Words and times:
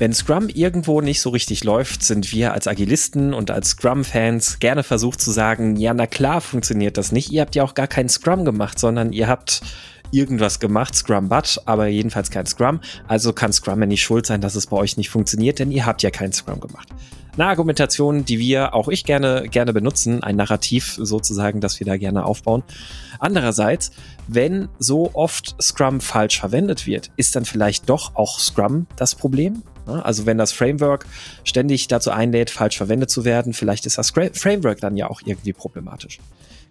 Wenn 0.00 0.14
Scrum 0.14 0.48
irgendwo 0.48 1.02
nicht 1.02 1.20
so 1.20 1.28
richtig 1.28 1.62
läuft, 1.62 2.02
sind 2.02 2.32
wir 2.32 2.54
als 2.54 2.66
Agilisten 2.66 3.34
und 3.34 3.50
als 3.50 3.72
Scrum-Fans 3.72 4.58
gerne 4.58 4.82
versucht 4.82 5.20
zu 5.20 5.30
sagen, 5.30 5.76
ja, 5.76 5.92
na 5.92 6.06
klar 6.06 6.40
funktioniert 6.40 6.96
das 6.96 7.12
nicht. 7.12 7.30
Ihr 7.30 7.42
habt 7.42 7.54
ja 7.54 7.62
auch 7.64 7.74
gar 7.74 7.86
keinen 7.86 8.08
Scrum 8.08 8.46
gemacht, 8.46 8.78
sondern 8.78 9.12
ihr 9.12 9.28
habt 9.28 9.60
irgendwas 10.10 10.58
gemacht, 10.58 10.94
Scrum 10.94 11.28
But, 11.28 11.60
aber 11.66 11.88
jedenfalls 11.88 12.30
kein 12.30 12.46
Scrum. 12.46 12.80
Also 13.08 13.34
kann 13.34 13.52
Scrum 13.52 13.78
ja 13.78 13.86
nicht 13.86 14.02
schuld 14.02 14.24
sein, 14.24 14.40
dass 14.40 14.54
es 14.54 14.68
bei 14.68 14.78
euch 14.78 14.96
nicht 14.96 15.10
funktioniert, 15.10 15.58
denn 15.58 15.70
ihr 15.70 15.84
habt 15.84 16.02
ja 16.02 16.10
keinen 16.10 16.32
Scrum 16.32 16.60
gemacht. 16.60 16.88
Eine 17.34 17.46
Argumentation, 17.46 18.24
die 18.24 18.38
wir, 18.38 18.74
auch 18.74 18.88
ich 18.88 19.04
gerne, 19.04 19.48
gerne 19.50 19.74
benutzen, 19.74 20.22
ein 20.22 20.36
Narrativ 20.36 20.98
sozusagen, 20.98 21.60
das 21.60 21.78
wir 21.78 21.86
da 21.86 21.98
gerne 21.98 22.24
aufbauen. 22.24 22.62
Andererseits, 23.18 23.92
wenn 24.28 24.68
so 24.78 25.10
oft 25.12 25.56
Scrum 25.62 26.00
falsch 26.00 26.40
verwendet 26.40 26.86
wird, 26.86 27.10
ist 27.16 27.36
dann 27.36 27.44
vielleicht 27.44 27.88
doch 27.90 28.16
auch 28.16 28.40
Scrum 28.40 28.86
das 28.96 29.14
Problem? 29.14 29.62
Also 29.92 30.26
wenn 30.26 30.38
das 30.38 30.52
Framework 30.52 31.06
ständig 31.44 31.88
dazu 31.88 32.10
einlädt, 32.10 32.50
falsch 32.50 32.76
verwendet 32.76 33.10
zu 33.10 33.24
werden, 33.24 33.52
vielleicht 33.52 33.86
ist 33.86 33.98
das 33.98 34.10
Framework 34.10 34.80
dann 34.80 34.96
ja 34.96 35.08
auch 35.08 35.20
irgendwie 35.24 35.52
problematisch. 35.52 36.18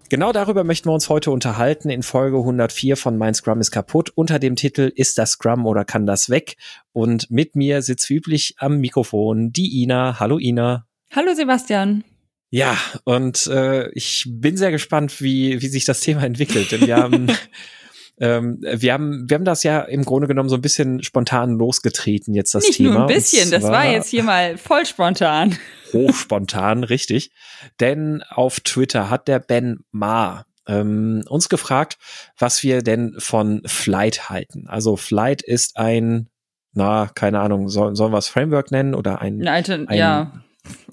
Genau 0.09 0.31
darüber 0.31 0.63
möchten 0.63 0.89
wir 0.89 0.93
uns 0.93 1.07
heute 1.07 1.29
unterhalten 1.29 1.91
in 1.91 2.01
Folge 2.01 2.37
104 2.37 2.97
von 2.97 3.15
Mein 3.15 3.35
Scrum 3.35 3.59
ist 3.59 3.69
kaputt 3.69 4.09
unter 4.15 4.39
dem 4.39 4.55
Titel 4.55 4.91
Ist 4.95 5.19
das 5.19 5.31
Scrum 5.31 5.67
oder 5.67 5.85
kann 5.85 6.07
das 6.07 6.31
weg? 6.31 6.55
Und 6.93 7.29
mit 7.29 7.55
mir 7.55 7.83
sitzt 7.83 8.09
wie 8.09 8.15
üblich 8.15 8.55
am 8.57 8.79
Mikrofon 8.79 9.51
die 9.51 9.83
Ina. 9.83 10.19
Hallo 10.19 10.39
Ina. 10.39 10.87
Hallo 11.11 11.35
Sebastian. 11.35 12.03
Ja, 12.49 12.75
und 13.03 13.45
äh, 13.47 13.91
ich 13.91 14.25
bin 14.27 14.57
sehr 14.57 14.71
gespannt, 14.71 15.21
wie, 15.21 15.61
wie 15.61 15.67
sich 15.67 15.85
das 15.85 15.99
Thema 15.99 16.23
entwickelt. 16.23 16.71
Denn 16.71 16.87
wir 16.87 16.97
haben 16.97 17.27
Ähm, 18.19 18.59
wir 18.61 18.93
haben, 18.93 19.29
wir 19.29 19.35
haben 19.35 19.45
das 19.45 19.63
ja 19.63 19.81
im 19.81 20.03
Grunde 20.03 20.27
genommen 20.27 20.49
so 20.49 20.55
ein 20.55 20.61
bisschen 20.61 21.03
spontan 21.03 21.51
losgetreten 21.51 22.33
jetzt 22.33 22.53
das 22.53 22.65
Nicht 22.65 22.77
Thema. 22.77 22.93
Nur 22.93 23.01
ein 23.03 23.07
bisschen, 23.07 23.49
das 23.49 23.63
war 23.63 23.85
jetzt 23.85 24.09
hier 24.09 24.23
mal 24.23 24.57
voll 24.57 24.85
spontan. 24.85 25.57
Hochspontan, 25.93 26.83
richtig. 26.83 27.31
Denn 27.79 28.21
auf 28.29 28.59
Twitter 28.59 29.09
hat 29.09 29.27
der 29.27 29.39
Ben 29.39 29.79
Ma 29.91 30.45
ähm, 30.67 31.23
uns 31.27 31.49
gefragt, 31.49 31.97
was 32.37 32.61
wir 32.63 32.81
denn 32.83 33.15
von 33.17 33.61
Flight 33.65 34.29
halten. 34.29 34.67
Also 34.67 34.97
Flight 34.97 35.41
ist 35.41 35.77
ein, 35.77 36.27
na, 36.73 37.09
keine 37.15 37.39
Ahnung, 37.39 37.69
soll, 37.69 37.95
sollen 37.95 38.13
wir 38.13 38.19
es 38.19 38.27
Framework 38.27 38.71
nennen 38.71 38.93
oder 38.93 39.21
ein, 39.21 39.41
eine 39.41 39.51
Alter 39.51 39.85
ein 39.87 39.97
ja. 39.97 40.43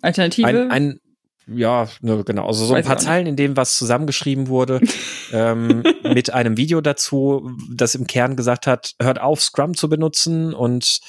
Alternative? 0.01 0.47
Ein, 0.47 0.71
ein, 0.71 1.01
ja, 1.49 1.89
ne, 2.01 2.25
genau. 2.25 2.47
Also 2.47 2.65
so 2.65 2.75
Weiß 2.75 2.85
ein 2.85 2.89
paar 2.89 2.99
Zeilen, 2.99 3.27
in 3.27 3.37
denen 3.37 3.57
was 3.57 3.79
zusammengeschrieben 3.79 4.49
wurde, 4.49 4.81
ähm, 5.33 5.83
mit 6.03 6.33
einem 6.33 6.57
Video 6.57 6.81
dazu, 6.81 7.51
das 7.71 7.95
im 7.95 8.07
Kern 8.07 8.37
gesagt 8.37 8.67
hat, 8.67 8.95
hört 9.01 9.21
auf, 9.21 9.41
Scrum 9.41 9.75
zu 9.75 9.89
benutzen 9.89 10.53
und 10.53 11.01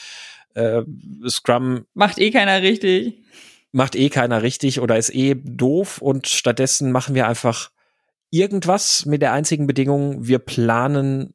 äh, 0.54 0.84
Scrum 1.28 1.86
macht 1.94 2.20
eh 2.20 2.32
keiner 2.32 2.62
richtig. 2.62 3.24
Macht 3.72 3.96
eh 3.96 4.10
keiner 4.10 4.44
richtig 4.44 4.80
oder 4.80 4.98
ist 4.98 5.14
eh 5.14 5.36
doof 5.36 6.02
und 6.02 6.28
stattdessen 6.28 6.92
machen 6.92 7.16
wir 7.16 7.28
einfach 7.28 7.72
irgendwas 8.30 9.06
mit 9.06 9.22
der 9.22 9.34
einzigen 9.34 9.68
Bedingung, 9.68 10.28
wir 10.28 10.40
planen 10.40 11.34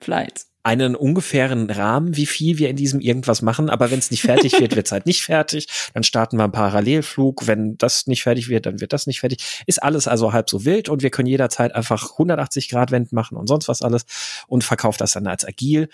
Flights 0.00 0.51
einen 0.62 0.94
ungefähren 0.94 1.68
Rahmen, 1.70 2.16
wie 2.16 2.26
viel 2.26 2.58
wir 2.58 2.70
in 2.70 2.76
diesem 2.76 3.00
irgendwas 3.00 3.42
machen. 3.42 3.68
Aber 3.68 3.90
wenn 3.90 3.98
es 3.98 4.10
nicht 4.10 4.22
fertig 4.22 4.60
wird, 4.60 4.76
wird 4.76 4.86
es 4.86 4.92
halt 4.92 5.06
nicht 5.06 5.22
fertig. 5.22 5.66
Dann 5.94 6.04
starten 6.04 6.36
wir 6.36 6.44
einen 6.44 6.52
Parallelflug. 6.52 7.46
Wenn 7.46 7.76
das 7.78 8.06
nicht 8.06 8.22
fertig 8.22 8.48
wird, 8.48 8.66
dann 8.66 8.80
wird 8.80 8.92
das 8.92 9.06
nicht 9.06 9.20
fertig. 9.20 9.62
Ist 9.66 9.82
alles 9.82 10.06
also 10.06 10.32
halb 10.32 10.48
so 10.48 10.64
wild 10.64 10.88
und 10.88 11.02
wir 11.02 11.10
können 11.10 11.28
jederzeit 11.28 11.74
einfach 11.74 12.12
180 12.12 12.68
Grad 12.68 12.90
Wenden 12.92 13.14
machen 13.14 13.36
und 13.36 13.48
sonst 13.48 13.68
was 13.68 13.82
alles 13.82 14.04
und 14.46 14.62
verkauft 14.62 15.00
das 15.00 15.12
dann 15.12 15.26
als 15.26 15.44
agil. 15.44 15.88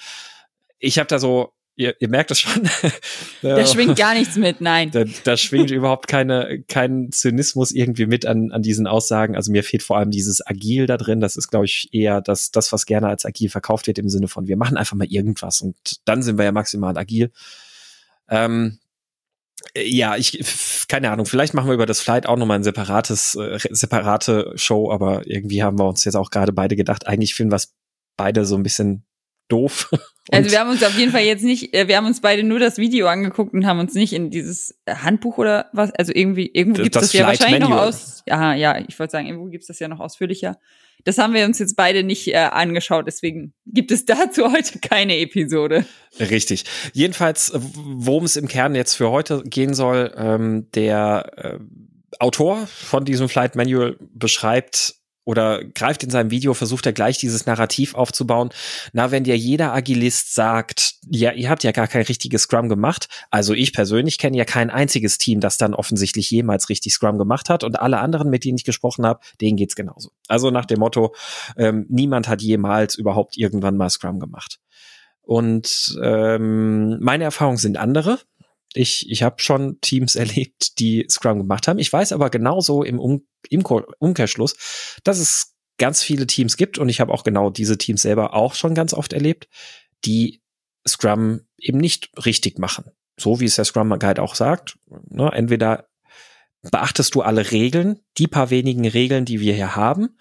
Ich 0.78 0.98
habe 0.98 1.08
da 1.08 1.19
so 1.19 1.52
ihr, 1.78 1.94
ihr 2.00 2.08
merkt 2.08 2.30
es 2.30 2.40
schon. 2.40 2.68
da 3.42 3.64
schwingt 3.64 3.96
gar 3.96 4.14
nichts 4.14 4.36
mit, 4.36 4.61
nein. 4.61 4.90
Da, 4.90 5.05
da 5.24 5.36
schwingt 5.36 5.70
überhaupt 5.70 6.08
keine, 6.08 6.62
kein 6.68 7.11
Zynismus 7.12 7.70
irgendwie 7.70 8.06
mit 8.06 8.27
an, 8.27 8.50
an 8.50 8.62
diesen 8.62 8.86
Aussagen. 8.86 9.36
Also 9.36 9.52
mir 9.52 9.62
fehlt 9.62 9.83
vor 9.83 9.96
allem 9.96 10.11
dieses 10.11 10.44
Agil 10.46 10.86
da 10.86 10.96
drin. 10.96 11.20
Das 11.20 11.36
ist, 11.36 11.48
glaube 11.48 11.67
ich, 11.67 11.88
eher 11.92 12.20
das, 12.20 12.50
das, 12.50 12.72
was 12.72 12.84
gerne 12.84 13.08
als 13.08 13.24
agil 13.24 13.48
verkauft 13.48 13.86
wird, 13.86 13.98
im 13.98 14.08
Sinne 14.08 14.28
von, 14.28 14.48
wir 14.48 14.56
machen 14.56 14.77
einfach 14.77 14.96
mal 14.96 15.06
irgendwas 15.06 15.61
und 15.62 15.77
dann 16.05 16.22
sind 16.22 16.36
wir 16.36 16.44
ja 16.44 16.52
maximal 16.52 16.98
agil. 16.98 17.30
Ähm, 18.28 18.78
ja, 19.77 20.17
ich, 20.17 20.44
keine 20.88 21.11
Ahnung, 21.11 21.27
vielleicht 21.27 21.55
machen 21.55 21.68
wir 21.68 21.74
über 21.74 21.86
das 21.86 22.00
Flight 22.00 22.27
auch 22.27 22.36
nochmal 22.36 22.58
ein 22.58 22.64
separates, 22.64 23.36
äh, 23.36 23.58
separate 23.70 24.52
Show, 24.56 24.90
aber 24.90 25.27
irgendwie 25.27 25.62
haben 25.62 25.78
wir 25.78 25.86
uns 25.86 26.05
jetzt 26.05 26.17
auch 26.17 26.30
gerade 26.30 26.52
beide 26.52 26.77
gedacht, 26.77 27.06
eigentlich 27.06 27.34
finden 27.34 27.52
wir 27.52 27.56
es 27.56 27.74
beide 28.17 28.44
so 28.44 28.56
ein 28.56 28.62
bisschen 28.62 29.05
doof. 29.48 29.90
also 30.33 30.50
wir 30.50 30.61
haben 30.61 30.70
uns 30.70 30.83
auf 30.83 30.96
jeden 30.98 31.12
Fall 31.12 31.22
jetzt 31.22 31.44
nicht, 31.44 31.74
äh, 31.74 31.89
wir 31.89 31.96
haben 31.96 32.06
uns 32.06 32.20
beide 32.20 32.42
nur 32.42 32.58
das 32.58 32.78
Video 32.78 33.06
angeguckt 33.06 33.55
und 33.55 33.66
haben 33.66 33.78
uns 33.78 33.94
nicht 33.94 34.12
in 34.12 34.30
dieses 34.30 34.78
Handbuch 34.89 35.39
oder 35.39 35.66
was, 35.72 35.90
also 35.92 36.12
irgendwie, 36.14 36.50
irgendwo 36.52 36.83
gibt 36.83 36.96
es 36.96 37.00
das, 37.00 37.12
das 37.12 37.18
ja 37.18 37.27
wahrscheinlich 37.27 37.61
Manual. 37.61 37.80
noch 37.80 37.89
aus, 37.89 38.22
ja, 38.27 38.55
ja, 38.55 38.78
ich 38.86 38.98
wollte 38.98 39.12
sagen, 39.12 39.27
irgendwo 39.27 39.46
gibt 39.46 39.62
es 39.62 39.68
das 39.68 39.78
ja 39.78 39.88
noch 39.88 40.00
ausführlicher. 40.00 40.58
Das 41.05 41.17
haben 41.17 41.33
wir 41.33 41.44
uns 41.44 41.58
jetzt 41.58 41.77
beide 41.77 42.02
nicht 42.02 42.28
äh, 42.28 42.36
angeschaut, 42.36 43.06
deswegen 43.06 43.55
gibt 43.67 43.90
es 43.90 44.05
dazu 44.06 44.52
heute 44.52 44.78
keine 44.80 45.18
Episode. 45.18 45.86
Richtig. 46.18 46.64
Jedenfalls, 46.92 47.52
worum 47.55 48.24
es 48.24 48.36
im 48.36 48.48
Kern 48.48 48.74
jetzt 48.74 48.94
für 48.94 49.11
heute 49.11 49.42
gehen 49.44 49.74
soll, 49.74 50.12
ähm, 50.17 50.68
der 50.74 51.33
äh, 51.36 51.58
Autor 52.18 52.67
von 52.67 53.05
diesem 53.05 53.28
Flight 53.28 53.55
Manual 53.55 53.96
beschreibt 54.00 54.98
oder 55.28 55.62
greift 55.62 56.02
in 56.05 56.08
seinem 56.08 56.30
Video, 56.30 56.55
versucht 56.55 56.86
er 56.86 56.94
gleich 56.94 57.18
dieses 57.18 57.44
Narrativ 57.44 57.94
aufzubauen. 57.94 58.48
Na, 58.94 59.11
wenn 59.11 59.24
dir 59.24 59.36
jeder 59.36 59.74
Agilist 59.74 60.34
sagt, 60.34 60.94
ja, 61.06 61.33
ihr 61.33 61.50
habt 61.50 61.64
ja 61.64 61.72
gar 61.72 61.86
kein 61.86 62.00
richtiges 62.00 62.44
Scrum 62.44 62.70
gemacht. 62.70 63.08
Also 63.30 63.52
ich 63.52 63.74
persönlich 63.74 64.17
kenne 64.17 64.38
ja 64.38 64.46
kein 64.46 64.70
einziges 64.70 65.18
Team, 65.18 65.40
das 65.40 65.58
dann 65.58 65.74
offensichtlich 65.74 66.30
jemals 66.30 66.70
richtig 66.70 66.94
Scrum 66.94 67.18
gemacht 67.18 67.50
hat. 67.50 67.62
Und 67.62 67.78
alle 67.78 67.98
anderen, 67.98 68.30
mit 68.30 68.42
denen 68.42 68.56
ich 68.56 68.64
gesprochen 68.64 69.05
habe, 69.05 69.20
denen 69.38 69.58
geht's 69.58 69.77
genauso. 69.77 70.12
Also 70.28 70.50
nach 70.50 70.64
dem 70.64 70.78
Motto, 70.78 71.14
ähm, 71.58 71.84
niemand 71.90 72.27
hat 72.27 72.40
jemals 72.40 72.94
überhaupt 72.94 73.36
irgendwann 73.36 73.77
mal 73.77 73.90
Scrum 73.90 74.20
gemacht. 74.20 74.61
Und 75.20 75.94
ähm, 76.02 77.00
meine 77.00 77.24
Erfahrungen 77.24 77.58
sind 77.58 77.77
andere. 77.77 78.18
Ich, 78.74 79.11
ich 79.11 79.23
habe 79.23 79.40
schon 79.40 79.80
Teams 79.80 80.14
erlebt, 80.17 80.79
die 80.79 81.06
Scrum 81.08 81.39
gemacht 81.39 81.68
haben. 81.68 81.79
Ich 81.79 81.92
weiß 81.92 82.12
aber 82.12 82.30
genauso 82.30 82.83
im, 82.83 82.98
um 82.98 83.27
im 83.51 83.62
Umkehrschluss, 83.98 85.01
dass 85.05 85.18
es 85.18 85.55
ganz 85.79 86.02
viele 86.02 86.27
Teams 86.27 86.56
gibt 86.56 86.79
und 86.79 86.89
ich 86.89 87.01
habe 87.01 87.12
auch 87.12 87.23
genau 87.23 87.51
diese 87.51 87.79
Teams 87.79 88.02
selber 88.02 88.34
auch 88.34 88.55
schon 88.55 88.74
ganz 88.74 88.92
oft 88.92 89.12
erlebt, 89.12 89.48
die 90.05 90.42
Scrum 90.86 91.42
eben 91.56 91.79
nicht 91.79 92.11
richtig 92.24 92.58
machen. 92.58 92.90
So 93.18 93.40
wie 93.40 93.45
es 93.45 93.56
der 93.56 93.64
Scrum 93.64 93.96
Guide 93.98 94.23
auch 94.23 94.34
sagt. 94.34 94.79
Ne? 95.08 95.30
Entweder 95.33 95.89
beachtest 96.62 97.14
du 97.14 97.23
alle 97.23 97.50
Regeln, 97.50 98.00
die 98.17 98.27
paar 98.27 98.50
wenigen 98.50 98.86
Regeln, 98.86 99.24
die 99.24 99.40
wir 99.40 99.55
hier 99.55 99.77
haben, 99.77 100.18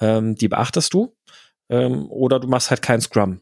ähm, 0.00 0.34
die 0.34 0.48
beachtest 0.48 0.92
du, 0.94 1.16
ähm, 1.70 2.10
oder 2.10 2.40
du 2.40 2.48
machst 2.48 2.70
halt 2.70 2.82
kein 2.82 3.00
Scrum. 3.00 3.40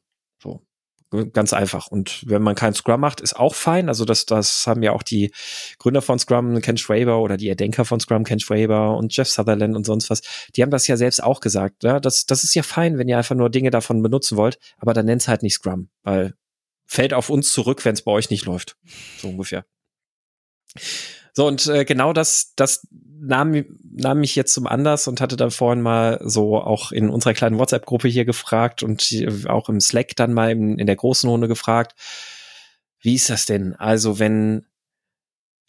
Ganz 1.33 1.53
einfach. 1.53 1.87
Und 1.87 2.25
wenn 2.27 2.43
man 2.43 2.56
kein 2.56 2.75
Scrum 2.75 3.00
macht, 3.00 3.21
ist 3.21 3.37
auch 3.37 3.55
fein. 3.55 3.89
Also 3.89 4.05
das, 4.05 4.27
das 4.27 4.67
haben 4.67 4.83
ja 4.83 4.93
auch 4.93 5.05
die 5.05 5.31
Gründer 5.78 6.03
von 6.03 6.19
Scrum, 6.19 6.61
Ken 6.61 6.77
Schwaber 6.77 7.21
oder 7.21 7.37
die 7.37 7.47
Erdenker 7.47 7.84
von 7.84 8.00
Scrum, 8.00 8.25
Ken 8.25 8.41
Schwaber 8.41 8.97
und 8.97 9.17
Jeff 9.17 9.28
Sutherland 9.28 9.77
und 9.77 9.87
sonst 9.87 10.11
was. 10.11 10.22
Die 10.56 10.62
haben 10.62 10.71
das 10.71 10.89
ja 10.89 10.97
selbst 10.97 11.22
auch 11.22 11.41
gesagt. 11.41 11.84
Ja? 11.84 12.00
Das, 12.00 12.27
das 12.27 12.43
ist 12.43 12.55
ja 12.55 12.65
fein, 12.65 12.99
wenn 12.99 13.09
ihr 13.09 13.19
einfach 13.19 13.37
nur 13.37 13.50
Dinge 13.50 13.71
davon 13.71 14.03
benutzen 14.03 14.37
wollt. 14.37 14.59
Aber 14.78 14.94
dann 14.94 15.06
nennt's 15.06 15.28
halt 15.28 15.43
nicht 15.43 15.55
Scrum, 15.55 15.91
weil 16.03 16.34
fällt 16.87 17.15
auf 17.15 17.31
uns 17.31 17.53
zurück, 17.53 17.84
wenn 17.84 17.94
es 17.94 18.03
bei 18.03 18.12
euch 18.12 18.31
nicht 18.31 18.44
läuft. 18.44 18.77
So 19.19 19.28
ungefähr. 19.28 19.65
So, 21.37 21.47
und 21.47 21.67
äh, 21.67 21.85
genau 21.85 22.15
das, 22.15 22.55
das 22.57 22.89
nahm, 23.21 23.67
nahm 23.93 24.21
mich 24.21 24.35
jetzt 24.37 24.55
zum 24.55 24.67
Anlass 24.67 25.07
und 25.07 25.21
hatte 25.21 25.37
dann 25.37 25.51
vorhin 25.51 25.83
mal 25.83 26.19
so 26.25 26.56
auch 26.56 26.93
in 26.93 27.11
unserer 27.11 27.35
kleinen 27.35 27.59
WhatsApp-Gruppe 27.59 28.09
hier 28.09 28.25
gefragt 28.25 28.83
und 28.83 29.15
auch 29.47 29.69
im 29.69 29.81
Slack 29.81 30.17
dann 30.17 30.33
mal 30.33 30.50
in, 30.50 30.79
in 30.79 30.87
der 30.87 30.97
großen 30.97 31.29
Runde 31.29 31.47
gefragt, 31.47 31.94
wie 33.03 33.17
ist 33.17 33.29
das 33.29 33.44
denn? 33.44 33.75
Also, 33.75 34.19
wenn, 34.19 34.65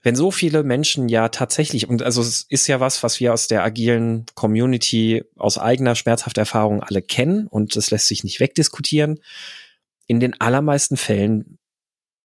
wenn 0.03 0.15
so 0.15 0.31
viele 0.31 0.63
Menschen 0.63 1.09
ja 1.09 1.27
tatsächlich, 1.27 1.89
und 1.89 2.01
also 2.01 2.21
es 2.21 2.45
ist 2.47 2.67
ja 2.67 2.79
was, 2.79 3.03
was 3.03 3.19
wir 3.19 3.33
aus 3.33 3.49
der 3.49 3.65
agilen 3.65 4.25
Community 4.35 5.25
aus 5.35 5.57
eigener 5.57 5.95
schmerzhafter 5.95 6.43
Erfahrung 6.43 6.81
alle 6.81 7.01
kennen 7.01 7.45
und 7.45 7.75
das 7.75 7.91
lässt 7.91 8.07
sich 8.07 8.23
nicht 8.23 8.39
wegdiskutieren. 8.39 9.19
In 10.05 10.21
den 10.21 10.39
allermeisten 10.39 10.95
Fällen 10.95 11.57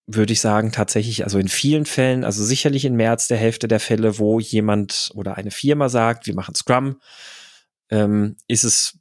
würde 0.06 0.32
ich 0.32 0.40
sagen, 0.40 0.72
tatsächlich, 0.72 1.24
also 1.24 1.38
in 1.38 1.48
vielen 1.48 1.86
Fällen, 1.86 2.24
also 2.24 2.44
sicherlich 2.44 2.84
in 2.84 2.96
mehr 2.96 3.10
als 3.10 3.28
der 3.28 3.38
Hälfte 3.38 3.68
der 3.68 3.80
Fälle, 3.80 4.18
wo 4.18 4.40
jemand 4.40 5.10
oder 5.14 5.36
eine 5.36 5.50
Firma 5.50 5.88
sagt, 5.88 6.26
wir 6.26 6.34
machen 6.34 6.54
Scrum, 6.54 7.00
ähm, 7.90 8.36
ist 8.48 8.64
es 8.64 8.98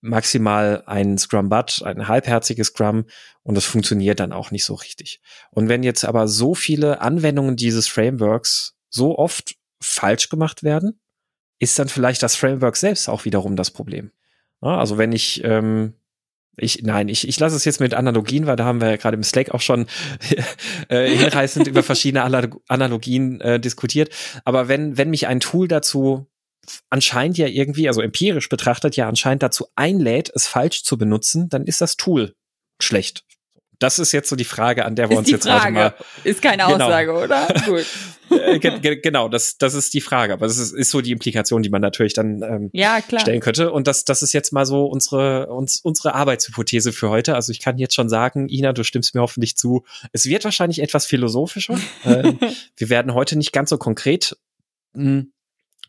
maximal 0.00 0.84
ein 0.86 1.18
Scrum-But, 1.18 1.82
ein 1.84 2.08
halbherziges 2.08 2.68
Scrum 2.68 3.04
und 3.42 3.56
das 3.56 3.64
funktioniert 3.64 4.20
dann 4.20 4.32
auch 4.32 4.50
nicht 4.50 4.64
so 4.64 4.74
richtig. 4.74 5.20
Und 5.50 5.68
wenn 5.68 5.82
jetzt 5.82 6.04
aber 6.04 6.28
so 6.28 6.54
viele 6.54 7.00
Anwendungen 7.00 7.56
dieses 7.56 7.88
Frameworks 7.88 8.76
so 8.88 9.18
oft 9.18 9.56
falsch 9.80 10.28
gemacht 10.28 10.62
werden, 10.62 11.00
ist 11.58 11.78
dann 11.78 11.88
vielleicht 11.88 12.22
das 12.22 12.36
Framework 12.36 12.76
selbst 12.76 13.08
auch 13.08 13.24
wiederum 13.24 13.56
das 13.56 13.70
Problem. 13.70 14.12
Also 14.60 14.98
wenn 14.98 15.12
ich 15.12 15.42
ähm, 15.44 15.94
Ich, 16.60 16.82
nein, 16.82 17.08
ich, 17.08 17.26
ich 17.26 17.38
lasse 17.38 17.56
es 17.56 17.64
jetzt 17.64 17.80
mit 17.80 17.94
Analogien, 17.94 18.46
weil 18.46 18.56
da 18.56 18.64
haben 18.64 18.80
wir 18.80 18.90
ja 18.90 18.96
gerade 18.96 19.16
im 19.16 19.22
Slack 19.22 19.50
auch 19.50 19.60
schon 19.60 19.86
äh, 20.88 21.08
hinreißend 21.08 21.66
über 21.66 21.82
verschiedene 21.82 22.22
Analogien 22.68 23.40
äh, 23.40 23.60
diskutiert. 23.60 24.14
Aber 24.44 24.68
wenn, 24.68 24.96
wenn 24.96 25.10
mich 25.10 25.26
ein 25.26 25.40
Tool 25.40 25.68
dazu 25.68 26.26
anscheinend 26.90 27.38
ja 27.38 27.46
irgendwie, 27.46 27.88
also 27.88 28.00
empirisch 28.00 28.48
betrachtet, 28.48 28.96
ja 28.96 29.08
anscheinend 29.08 29.42
dazu 29.42 29.68
einlädt, 29.74 30.30
es 30.34 30.46
falsch 30.46 30.82
zu 30.84 30.98
benutzen, 30.98 31.48
dann 31.48 31.64
ist 31.64 31.80
das 31.80 31.96
Tool 31.96 32.34
schlecht. 32.80 33.24
Das 33.78 33.98
ist 33.98 34.12
jetzt 34.12 34.28
so 34.28 34.36
die 34.36 34.44
Frage, 34.44 34.84
an 34.84 34.96
der 34.96 35.08
wir 35.08 35.14
ist 35.14 35.18
uns 35.18 35.30
jetzt 35.30 35.46
Frage. 35.46 35.64
heute 35.64 35.72
mal. 35.72 35.94
Ist 36.24 36.42
keine 36.42 36.64
genau. 36.64 36.74
Aussage, 36.74 37.12
oder? 37.12 37.46
Gut. 37.66 37.86
Äh, 38.30 38.58
genau, 38.96 39.28
das, 39.28 39.56
das 39.56 39.74
ist 39.74 39.94
die 39.94 40.00
Frage. 40.00 40.32
Aber 40.32 40.46
das 40.46 40.58
ist, 40.58 40.72
ist 40.72 40.90
so 40.90 41.00
die 41.00 41.12
Implikation, 41.12 41.62
die 41.62 41.70
man 41.70 41.80
natürlich 41.80 42.12
dann 42.12 42.42
ähm, 42.42 42.70
ja, 42.72 43.00
stellen 43.00 43.40
könnte. 43.40 43.72
Und 43.72 43.86
das, 43.86 44.04
das 44.04 44.22
ist 44.22 44.32
jetzt 44.32 44.52
mal 44.52 44.66
so 44.66 44.86
unsere, 44.86 45.46
uns, 45.46 45.80
unsere 45.80 46.14
Arbeitshypothese 46.14 46.92
für 46.92 47.08
heute. 47.08 47.34
Also 47.36 47.52
ich 47.52 47.60
kann 47.60 47.78
jetzt 47.78 47.94
schon 47.94 48.08
sagen, 48.08 48.48
Ina, 48.48 48.72
du 48.72 48.82
stimmst 48.82 49.14
mir 49.14 49.20
hoffentlich 49.20 49.56
zu. 49.56 49.84
Es 50.12 50.26
wird 50.26 50.44
wahrscheinlich 50.44 50.82
etwas 50.82 51.06
philosophischer. 51.06 51.78
ähm, 52.04 52.38
wir 52.76 52.90
werden 52.90 53.14
heute 53.14 53.36
nicht 53.36 53.52
ganz 53.52 53.70
so 53.70 53.78
konkret 53.78 54.36
mh, 54.94 55.04
hm, 55.04 55.32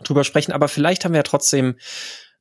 drüber 0.03 0.23
sprechen, 0.23 0.51
aber 0.51 0.67
vielleicht 0.67 1.05
haben 1.05 1.13
wir 1.13 1.19
ja 1.19 1.23
trotzdem 1.23 1.75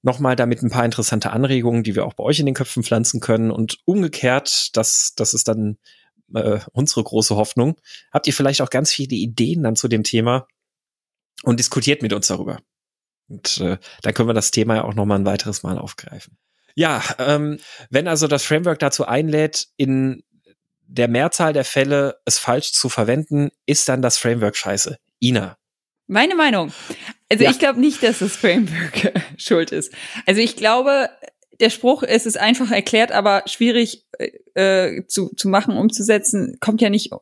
nochmal 0.03 0.37
damit 0.37 0.63
ein 0.63 0.71
paar 0.71 0.85
interessante 0.85 1.31
Anregungen, 1.31 1.83
die 1.83 1.95
wir 1.95 2.07
auch 2.07 2.15
bei 2.15 2.25
euch 2.25 2.39
in 2.39 2.47
den 2.47 2.55
Köpfen 2.55 2.83
pflanzen 2.83 3.21
können. 3.21 3.51
Und 3.51 3.79
umgekehrt, 3.85 4.77
das, 4.77 5.13
das 5.17 5.35
ist 5.35 5.49
dann 5.49 5.79
äh, 6.35 6.61
unsere 6.73 7.03
große 7.03 7.37
Hoffnung, 7.37 7.81
habt 8.13 8.27
ihr 8.27 8.33
vielleicht 8.33 8.61
auch 8.61 8.71
ganz 8.71 8.93
viele 8.93 9.17
Ideen 9.17 9.63
dann 9.63 9.77
zu 9.77 9.89
dem 9.89 10.03
Thema 10.03 10.47
und 11.43 11.59
diskutiert 11.59 12.03
mit 12.03 12.13
uns 12.13 12.27
darüber. 12.29 12.61
Und 13.29 13.59
äh, 13.59 13.79
dann 14.03 14.15
können 14.15 14.29
wir 14.29 14.35
das 14.35 14.51
Thema 14.51 14.77
ja 14.77 14.85
auch 14.85 14.95
nochmal 14.95 15.19
ein 15.19 15.27
weiteres 15.27 15.63
Mal 15.63 15.79
aufgreifen. 15.79 16.39
Ja, 16.75 17.03
ähm, 17.19 17.59
wenn 17.91 18.09
also 18.09 18.29
das 18.29 18.45
Framework 18.45 18.79
dazu 18.79 19.07
einlädt, 19.07 19.69
in 19.77 20.23
der 20.87 21.09
Mehrzahl 21.09 21.53
der 21.53 21.65
Fälle 21.65 22.21
es 22.25 22.39
falsch 22.39 22.73
zu 22.73 22.89
verwenden, 22.89 23.51
ist 23.67 23.89
dann 23.89 24.01
das 24.01 24.17
Framework 24.17 24.57
scheiße. 24.57 24.99
Ina, 25.21 25.59
meine 26.07 26.35
Meinung. 26.35 26.73
Also 27.31 27.45
ja. 27.45 27.51
ich 27.51 27.59
glaube 27.59 27.81
nicht, 27.81 28.03
dass 28.03 28.21
das 28.21 28.37
Framework 28.37 29.13
schuld 29.37 29.73
ist. 29.73 29.93
Also 30.27 30.41
ich 30.41 30.57
glaube, 30.57 31.11
der 31.61 31.71
Spruch, 31.71 32.03
es 32.03 32.27
ist 32.27 32.39
einfach 32.39 32.71
erklärt, 32.71 33.13
aber 33.13 33.43
schwierig 33.47 34.07
äh, 34.55 35.03
zu, 35.07 35.35
zu 35.35 35.49
machen, 35.49 35.77
umzusetzen, 35.77 36.57
kommt 36.61 36.81
ja 36.81 36.91
nicht, 36.91 37.13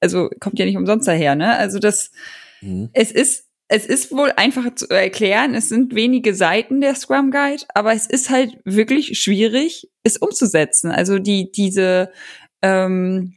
also 0.00 0.30
kommt 0.40 0.58
ja 0.58 0.64
nicht 0.64 0.76
umsonst 0.76 1.06
daher, 1.06 1.34
ne? 1.34 1.56
Also 1.56 1.78
das, 1.78 2.10
mhm. 2.62 2.90
es 2.92 3.12
ist, 3.12 3.46
es 3.68 3.86
ist 3.86 4.12
wohl 4.12 4.32
einfach 4.36 4.74
zu 4.74 4.88
erklären, 4.88 5.54
es 5.54 5.68
sind 5.68 5.94
wenige 5.94 6.34
Seiten 6.34 6.80
der 6.80 6.94
Scrum 6.94 7.30
Guide, 7.30 7.64
aber 7.74 7.92
es 7.92 8.06
ist 8.06 8.30
halt 8.30 8.56
wirklich 8.64 9.20
schwierig, 9.20 9.90
es 10.02 10.16
umzusetzen. 10.16 10.90
Also 10.90 11.18
die, 11.18 11.50
diese 11.50 12.12
ähm, 12.62 13.34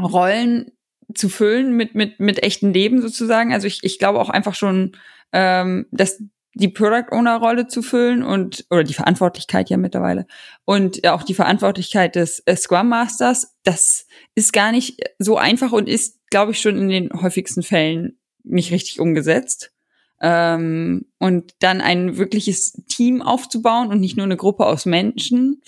Rollen 0.00 0.72
zu 1.14 1.28
füllen 1.28 1.76
mit, 1.76 1.94
mit, 1.94 2.20
mit 2.20 2.42
echten 2.42 2.72
Leben 2.72 3.00
sozusagen. 3.02 3.52
Also 3.52 3.66
ich, 3.66 3.80
ich 3.82 3.98
glaube 3.98 4.20
auch 4.20 4.30
einfach 4.30 4.54
schon, 4.54 4.96
ähm, 5.32 5.86
dass 5.90 6.22
die 6.54 6.68
Product 6.68 7.10
Owner 7.12 7.38
Rolle 7.38 7.66
zu 7.66 7.82
füllen 7.82 8.22
und 8.22 8.66
oder 8.70 8.84
die 8.84 8.94
Verantwortlichkeit 8.94 9.70
ja 9.70 9.76
mittlerweile 9.76 10.26
und 10.64 11.06
auch 11.06 11.22
die 11.22 11.34
Verantwortlichkeit 11.34 12.14
des 12.14 12.40
äh, 12.46 12.56
Scrum 12.56 12.88
Masters, 12.88 13.54
das 13.64 14.06
ist 14.34 14.52
gar 14.52 14.72
nicht 14.72 15.00
so 15.18 15.38
einfach 15.38 15.72
und 15.72 15.88
ist, 15.88 16.18
glaube 16.30 16.52
ich, 16.52 16.60
schon 16.60 16.76
in 16.76 16.88
den 16.88 17.10
häufigsten 17.22 17.62
Fällen 17.62 18.18
nicht 18.44 18.70
richtig 18.70 19.00
umgesetzt. 19.00 19.71
Ähm, 20.22 21.06
und 21.18 21.52
dann 21.58 21.80
ein 21.80 22.16
wirkliches 22.16 22.72
Team 22.88 23.22
aufzubauen 23.22 23.88
und 23.88 24.00
nicht 24.00 24.16
nur 24.16 24.24
eine 24.24 24.36
Gruppe 24.36 24.64
aus 24.64 24.86
Menschen. 24.86 25.62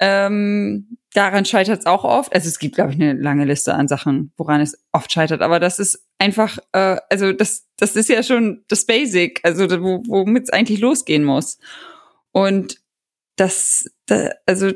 Ähm, 0.00 0.98
daran 1.14 1.44
scheitert 1.44 1.80
es 1.80 1.86
auch 1.86 2.04
oft. 2.04 2.34
Also 2.34 2.48
es 2.48 2.58
gibt, 2.58 2.74
glaube 2.74 2.92
ich, 2.92 3.00
eine 3.00 3.12
lange 3.14 3.44
Liste 3.44 3.74
an 3.74 3.88
Sachen, 3.88 4.32
woran 4.36 4.60
es 4.60 4.76
oft 4.92 5.12
scheitert. 5.12 5.42
Aber 5.42 5.60
das 5.60 5.78
ist 5.78 6.04
einfach, 6.18 6.58
äh, 6.72 6.96
also 7.08 7.32
das, 7.32 7.66
das 7.76 7.96
ist 7.96 8.08
ja 8.08 8.22
schon 8.22 8.64
das 8.68 8.84
Basic, 8.84 9.40
also 9.44 9.68
wo, 9.80 10.02
womit 10.06 10.44
es 10.44 10.50
eigentlich 10.50 10.80
losgehen 10.80 11.24
muss. 11.24 11.58
Und 12.32 12.80
das, 13.36 13.88
da, 14.06 14.30
also 14.46 14.72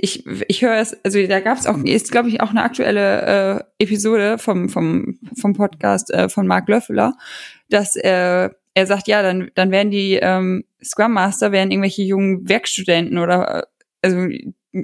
ich, 0.00 0.24
ich 0.26 0.62
höre 0.62 0.76
es, 0.76 0.96
also 1.04 1.24
da 1.26 1.40
gab 1.40 1.58
es 1.58 1.66
auch, 1.66 1.76
ist, 1.78 2.12
glaube 2.12 2.28
ich, 2.28 2.40
auch 2.40 2.50
eine 2.50 2.62
aktuelle 2.62 3.64
äh, 3.78 3.84
Episode 3.84 4.38
vom, 4.38 4.68
vom, 4.68 5.18
vom 5.36 5.54
Podcast 5.54 6.10
äh, 6.12 6.28
von 6.28 6.46
Mark 6.46 6.68
Löffeler, 6.68 7.16
dass 7.68 7.96
er, 7.96 8.56
er 8.74 8.86
sagt, 8.86 9.08
ja, 9.08 9.22
dann, 9.22 9.50
dann 9.54 9.70
werden 9.70 9.90
die 9.90 10.14
ähm, 10.14 10.64
Scrum 10.82 11.12
Master, 11.12 11.52
werden 11.52 11.70
irgendwelche 11.70 12.02
jungen 12.02 12.48
Werkstudenten 12.48 13.18
oder 13.18 13.58
äh, 13.58 13.62
also 14.02 14.28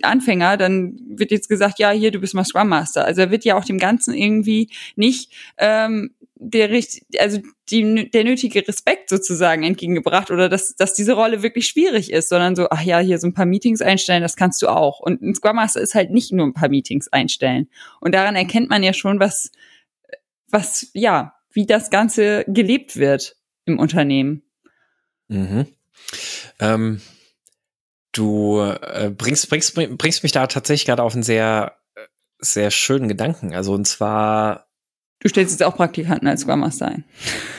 Anfänger, 0.02 0.56
dann 0.56 0.98
wird 1.06 1.30
jetzt 1.30 1.48
gesagt, 1.48 1.78
ja, 1.78 1.90
hier, 1.90 2.10
du 2.10 2.18
bist 2.18 2.34
mal 2.34 2.44
Scrum 2.44 2.68
Master. 2.68 3.04
Also 3.04 3.20
er 3.20 3.30
wird 3.30 3.44
ja 3.44 3.56
auch 3.56 3.64
dem 3.64 3.78
Ganzen 3.78 4.14
irgendwie 4.14 4.70
nicht 4.96 5.30
ähm, 5.58 6.14
der, 6.36 6.70
also 7.18 7.40
die, 7.70 8.10
der 8.10 8.24
nötige 8.24 8.66
Respekt 8.66 9.08
sozusagen 9.08 9.62
entgegengebracht 9.62 10.30
oder 10.30 10.48
dass, 10.48 10.74
dass 10.76 10.94
diese 10.94 11.12
Rolle 11.12 11.42
wirklich 11.42 11.66
schwierig 11.66 12.12
ist, 12.12 12.28
sondern 12.28 12.56
so, 12.56 12.68
ach 12.70 12.82
ja, 12.82 12.98
hier 12.98 13.18
so 13.18 13.26
ein 13.26 13.34
paar 13.34 13.46
Meetings 13.46 13.80
einstellen, 13.80 14.22
das 14.22 14.36
kannst 14.36 14.60
du 14.62 14.68
auch. 14.68 15.00
Und 15.00 15.22
ein 15.22 15.34
Scrum 15.34 15.56
Master 15.56 15.80
ist 15.80 15.94
halt 15.94 16.10
nicht 16.10 16.32
nur 16.32 16.46
ein 16.46 16.54
paar 16.54 16.68
Meetings 16.68 17.08
einstellen. 17.08 17.68
Und 18.00 18.14
daran 18.14 18.36
erkennt 18.36 18.68
man 18.68 18.82
ja 18.82 18.92
schon, 18.92 19.20
was, 19.20 19.50
was, 20.50 20.90
ja, 20.92 21.34
wie 21.54 21.66
das 21.66 21.90
Ganze 21.90 22.44
gelebt 22.46 22.96
wird 22.96 23.36
im 23.64 23.78
Unternehmen. 23.78 24.42
Mhm. 25.28 25.66
Ähm, 26.60 27.00
du 28.12 28.60
äh, 28.60 29.10
bringst, 29.10 29.48
bringst, 29.48 29.74
bringst 29.74 30.22
mich 30.22 30.32
da 30.32 30.46
tatsächlich 30.46 30.86
gerade 30.86 31.02
auf 31.02 31.14
einen 31.14 31.22
sehr, 31.22 31.76
sehr 32.38 32.70
schönen 32.70 33.08
Gedanken. 33.08 33.54
Also 33.54 33.72
und 33.72 33.86
zwar. 33.86 34.68
Du 35.20 35.28
stellst 35.28 35.52
jetzt 35.52 35.62
auch 35.62 35.76
Praktikanten 35.76 36.28
als 36.28 36.42
Scrum 36.42 36.60
Master 36.60 36.88
ein. 36.88 37.04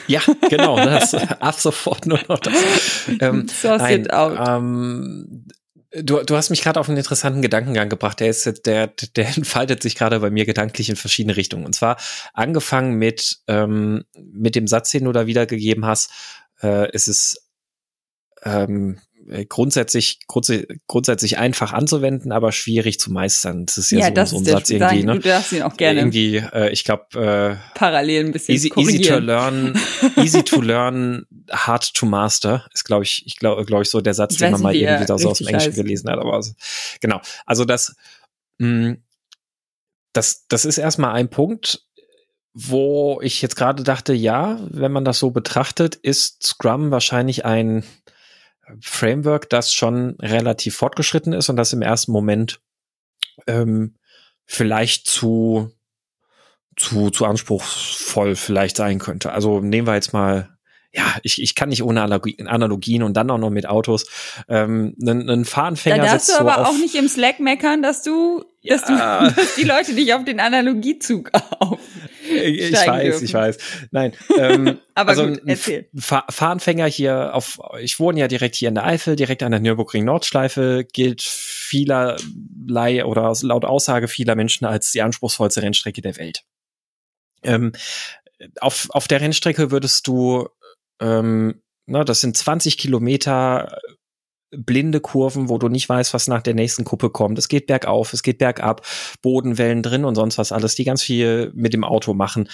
Ja, 0.06 0.20
genau. 0.48 0.76
Das, 0.76 1.14
ab 1.14 1.54
sofort 1.58 2.06
nur 2.06 2.20
noch 2.28 2.38
das. 2.38 2.54
Ähm, 3.20 3.46
nein, 3.62 4.08
ähm, 4.10 5.46
du, 6.02 6.22
du 6.22 6.36
hast 6.36 6.50
mich 6.50 6.62
gerade 6.62 6.80
auf 6.80 6.88
einen 6.88 6.98
interessanten 6.98 7.42
Gedankengang 7.42 7.88
gebracht. 7.88 8.20
Der 8.20 8.28
ist, 8.28 8.66
der, 8.66 8.88
der 8.88 9.28
entfaltet 9.36 9.82
sich 9.82 9.94
gerade 9.94 10.20
bei 10.20 10.30
mir 10.30 10.44
gedanklich 10.44 10.88
in 10.88 10.96
verschiedene 10.96 11.36
Richtungen. 11.36 11.64
Und 11.64 11.74
zwar 11.74 11.96
angefangen 12.32 12.94
mit, 12.94 13.38
ähm, 13.48 14.04
mit 14.16 14.54
dem 14.54 14.66
Satz, 14.66 14.90
den 14.90 15.04
du 15.04 15.12
da 15.12 15.26
wiedergegeben 15.26 15.86
hast. 15.86 16.10
Äh, 16.60 16.88
es 16.92 17.08
ist 17.08 17.50
ähm, 18.44 18.98
äh, 19.14 19.15
grundsätzlich, 19.48 20.20
grundsätzlich 20.26 21.38
einfach 21.38 21.72
anzuwenden, 21.72 22.32
aber 22.32 22.52
schwierig 22.52 23.00
zu 23.00 23.12
meistern. 23.12 23.66
Das 23.66 23.78
ist 23.78 23.90
ja, 23.90 24.08
ja 24.08 24.26
so, 24.26 24.36
so 24.36 24.42
ein 24.42 24.44
Satz 24.44 24.70
irgendwie. 24.70 25.02
Ne? 25.02 25.14
Du 25.14 25.28
darfst 25.28 25.52
ihn 25.52 25.62
auch 25.62 25.76
gerne. 25.76 26.00
Irgendwie, 26.00 26.36
äh, 26.36 26.70
ich 26.70 26.84
glaube, 26.84 27.04
äh, 27.14 27.78
parallel 27.78 28.26
ein 28.26 28.32
bisschen 28.32 28.54
easy, 28.54 28.72
easy 28.76 29.00
to 29.00 29.18
learn, 29.18 29.78
easy 30.16 30.42
to 30.42 30.60
learn, 30.60 31.26
hard 31.50 31.94
to 31.94 32.06
master 32.06 32.66
ist, 32.72 32.84
glaube 32.84 33.04
ich, 33.04 33.24
ich 33.26 33.36
glaube, 33.36 33.64
glaube 33.64 33.82
ich, 33.82 33.90
so 33.90 34.00
der 34.00 34.14
Satz, 34.14 34.34
ich 34.34 34.38
den 34.38 34.52
man 34.52 34.62
mal 34.62 34.74
irgendwie 34.74 35.06
da 35.06 35.18
so 35.18 35.30
aus 35.30 35.38
dem 35.38 35.48
Englischen 35.48 35.68
heißt. 35.68 35.76
gelesen 35.76 36.10
hat. 36.10 36.18
Aber 36.18 36.34
also, 36.34 36.52
genau. 37.00 37.20
Also 37.44 37.64
das, 37.64 37.96
mh, 38.58 38.68
mm, 38.68 39.02
das, 40.12 40.46
das 40.48 40.64
ist 40.64 40.78
erstmal 40.78 41.12
ein 41.12 41.28
Punkt, 41.28 41.82
wo 42.54 43.20
ich 43.22 43.42
jetzt 43.42 43.56
gerade 43.56 43.82
dachte, 43.82 44.14
ja, 44.14 44.58
wenn 44.70 44.90
man 44.90 45.04
das 45.04 45.18
so 45.18 45.30
betrachtet, 45.30 45.94
ist 45.94 46.42
Scrum 46.42 46.90
wahrscheinlich 46.90 47.44
ein 47.44 47.84
Framework, 48.80 49.48
das 49.48 49.72
schon 49.72 50.16
relativ 50.20 50.76
fortgeschritten 50.76 51.32
ist 51.32 51.48
und 51.48 51.56
das 51.56 51.72
im 51.72 51.82
ersten 51.82 52.12
Moment 52.12 52.60
ähm, 53.46 53.96
vielleicht 54.44 55.06
zu, 55.06 55.70
zu, 56.76 57.10
zu 57.10 57.24
anspruchsvoll 57.24 58.36
vielleicht 58.36 58.76
sein 58.76 58.98
könnte. 58.98 59.32
Also 59.32 59.60
nehmen 59.60 59.86
wir 59.86 59.94
jetzt 59.94 60.12
mal 60.12 60.56
ja, 60.96 61.14
ich, 61.22 61.42
ich 61.42 61.54
kann 61.54 61.68
nicht 61.68 61.82
ohne 61.82 62.00
Analogien 62.02 63.02
und 63.02 63.14
dann 63.18 63.30
auch 63.30 63.36
noch 63.36 63.50
mit 63.50 63.68
Autos. 63.68 64.06
Ähm, 64.48 64.96
einen, 65.00 65.28
einen 65.28 65.44
Fahranfänger. 65.44 65.98
Da 65.98 66.12
darfst 66.12 66.30
du 66.30 66.38
aber 66.38 66.66
auch 66.66 66.78
nicht 66.78 66.94
im 66.94 67.06
Slack 67.06 67.38
meckern, 67.38 67.82
dass 67.82 68.02
du, 68.02 68.44
ja. 68.62 68.76
dass 68.76 68.86
du, 68.86 68.94
dass 69.36 69.54
die 69.56 69.64
Leute 69.64 69.92
nicht 69.92 70.14
auf 70.14 70.24
den 70.24 70.40
Analogiezug 70.40 71.30
auf. 71.60 71.78
Ich 72.28 72.72
weiß, 72.72 73.02
dürfen. 73.02 73.24
ich 73.24 73.34
weiß. 73.34 73.58
Nein. 73.90 74.12
Ähm, 74.38 74.78
aber 74.94 75.10
also 75.10 75.26
gut, 75.26 75.42
erzähl. 75.46 75.88
Fahr 75.96 76.24
Fahranfänger 76.28 76.86
hier 76.86 77.34
auf, 77.34 77.58
ich 77.80 77.98
wohne 77.98 78.20
ja 78.20 78.28
direkt 78.28 78.54
hier 78.56 78.68
in 78.68 78.74
der 78.74 78.84
Eifel, 78.84 79.16
direkt 79.16 79.42
an 79.42 79.52
der 79.52 79.60
Nürburgring 79.60 80.04
Nordschleife, 80.04 80.86
gilt 80.92 81.22
vielerlei 81.22 83.04
oder 83.04 83.32
laut 83.42 83.64
Aussage 83.64 84.08
vieler 84.08 84.34
Menschen 84.34 84.64
als 84.64 84.92
die 84.92 85.02
anspruchsvollste 85.02 85.62
Rennstrecke 85.62 86.02
der 86.02 86.16
Welt. 86.16 86.42
Ähm, 87.42 87.72
auf, 88.60 88.88
auf 88.90 89.08
der 89.08 89.20
Rennstrecke 89.20 89.70
würdest 89.70 90.06
du 90.06 90.48
ähm, 91.00 91.60
na, 91.86 92.04
das 92.04 92.20
sind 92.20 92.36
20 92.36 92.78
Kilometer 92.78 93.78
blinde 94.50 95.00
Kurven, 95.00 95.48
wo 95.48 95.58
du 95.58 95.68
nicht 95.68 95.88
weißt, 95.88 96.14
was 96.14 96.28
nach 96.28 96.42
der 96.42 96.54
nächsten 96.54 96.84
Kuppe 96.84 97.10
kommt. 97.10 97.38
Es 97.38 97.48
geht 97.48 97.66
bergauf, 97.66 98.12
es 98.12 98.22
geht 98.22 98.38
bergab, 98.38 98.86
Bodenwellen 99.22 99.82
drin 99.82 100.04
und 100.04 100.14
sonst 100.14 100.38
was 100.38 100.52
alles, 100.52 100.74
die 100.74 100.84
ganz 100.84 101.02
viel 101.02 101.52
mit 101.54 101.72
dem 101.72 101.84
Auto 101.84 102.14
machen. 102.14 102.48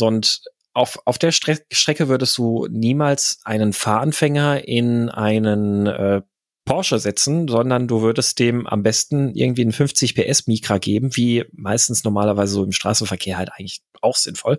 Und 0.00 0.42
auf, 0.74 0.98
auf 1.04 1.18
der 1.18 1.32
Stre 1.32 1.58
Strecke 1.72 2.08
würdest 2.08 2.38
du 2.38 2.66
niemals 2.70 3.40
einen 3.44 3.72
Fahranfänger 3.72 4.66
in 4.66 5.08
einen 5.08 5.86
äh, 5.86 6.22
Porsche 6.64 6.98
setzen, 6.98 7.48
sondern 7.48 7.88
du 7.88 8.02
würdest 8.02 8.38
dem 8.38 8.66
am 8.66 8.82
besten 8.82 9.34
irgendwie 9.34 9.62
einen 9.62 9.72
50 9.72 10.14
PS 10.14 10.46
Mikra 10.46 10.76
geben, 10.76 11.16
wie 11.16 11.46
meistens 11.52 12.04
normalerweise 12.04 12.52
so 12.52 12.64
im 12.64 12.72
Straßenverkehr 12.72 13.38
halt 13.38 13.50
eigentlich 13.54 13.80
auch 14.02 14.16
sinnvoll. 14.16 14.58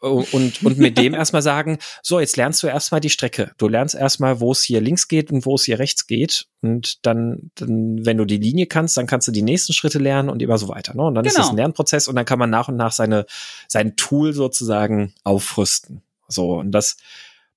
Und, 0.00 0.62
und 0.62 0.78
mit 0.78 0.98
dem 0.98 1.14
erstmal 1.14 1.42
sagen, 1.42 1.78
so, 2.02 2.20
jetzt 2.20 2.36
lernst 2.36 2.62
du 2.62 2.66
erstmal 2.66 3.00
die 3.00 3.10
Strecke. 3.10 3.52
Du 3.56 3.68
lernst 3.68 3.94
erstmal, 3.94 4.40
wo 4.40 4.52
es 4.52 4.62
hier 4.62 4.80
links 4.80 5.08
geht 5.08 5.30
und 5.30 5.46
wo 5.46 5.54
es 5.54 5.64
hier 5.64 5.78
rechts 5.78 6.06
geht. 6.06 6.46
Und 6.60 7.06
dann, 7.06 7.50
dann, 7.54 8.04
wenn 8.04 8.18
du 8.18 8.24
die 8.24 8.36
Linie 8.36 8.66
kannst, 8.66 8.96
dann 8.96 9.06
kannst 9.06 9.28
du 9.28 9.32
die 9.32 9.42
nächsten 9.42 9.72
Schritte 9.72 9.98
lernen 9.98 10.28
und 10.28 10.42
immer 10.42 10.58
so 10.58 10.68
weiter. 10.68 10.94
Ne? 10.94 11.02
Und 11.02 11.14
dann 11.14 11.24
genau. 11.24 11.30
ist 11.30 11.38
das 11.38 11.46
ein 11.46 11.56
genau. 11.56 11.68
Lernprozess 11.68 12.08
und 12.08 12.16
dann 12.16 12.26
kann 12.26 12.38
man 12.38 12.50
nach 12.50 12.68
und 12.68 12.76
nach 12.76 12.92
seine, 12.92 13.24
sein 13.66 13.96
Tool 13.96 14.34
sozusagen 14.34 15.14
aufrüsten. 15.24 16.02
So, 16.28 16.58
und 16.58 16.72
das, 16.72 16.98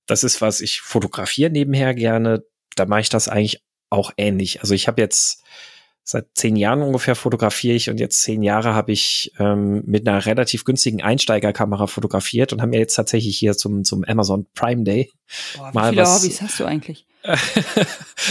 das 0.06 0.24
ist, 0.24 0.40
was 0.40 0.60
ich 0.60 0.80
fotografiere 0.80 1.50
nebenher 1.50 1.94
gerne. 1.94 2.44
Da 2.76 2.86
mache 2.86 3.00
ich 3.00 3.08
das 3.10 3.28
eigentlich 3.28 3.62
auch 3.90 4.12
ähnlich. 4.16 4.62
Also 4.62 4.72
ich 4.74 4.88
habe 4.88 5.02
jetzt 5.02 5.42
seit 6.04 6.26
zehn 6.34 6.56
Jahren 6.56 6.82
ungefähr 6.82 7.14
fotografiere 7.14 7.76
ich 7.76 7.88
und 7.88 8.00
jetzt 8.00 8.22
zehn 8.22 8.42
Jahre 8.42 8.74
habe 8.74 8.92
ich 8.92 9.32
ähm, 9.38 9.82
mit 9.86 10.06
einer 10.06 10.24
relativ 10.26 10.64
günstigen 10.64 11.00
Einsteigerkamera 11.00 11.86
fotografiert 11.86 12.52
und 12.52 12.60
haben 12.60 12.70
mir 12.70 12.80
jetzt 12.80 12.94
tatsächlich 12.94 13.38
hier 13.38 13.56
zum, 13.56 13.84
zum 13.84 14.04
Amazon 14.04 14.46
Prime 14.54 14.82
Day 14.82 15.10
Boah, 15.56 15.70
wie 15.70 15.74
mal 15.74 15.90
viele 15.90 16.02
was, 16.02 16.22
Hobbys 16.22 16.42
hast 16.42 16.60
du 16.60 16.64
eigentlich? 16.64 17.06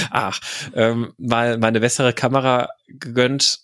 Ach, 0.10 0.40
ähm, 0.76 1.14
mal 1.18 1.58
meine 1.58 1.80
bessere 1.80 2.14
Kamera 2.14 2.70
gegönnt, 2.88 3.60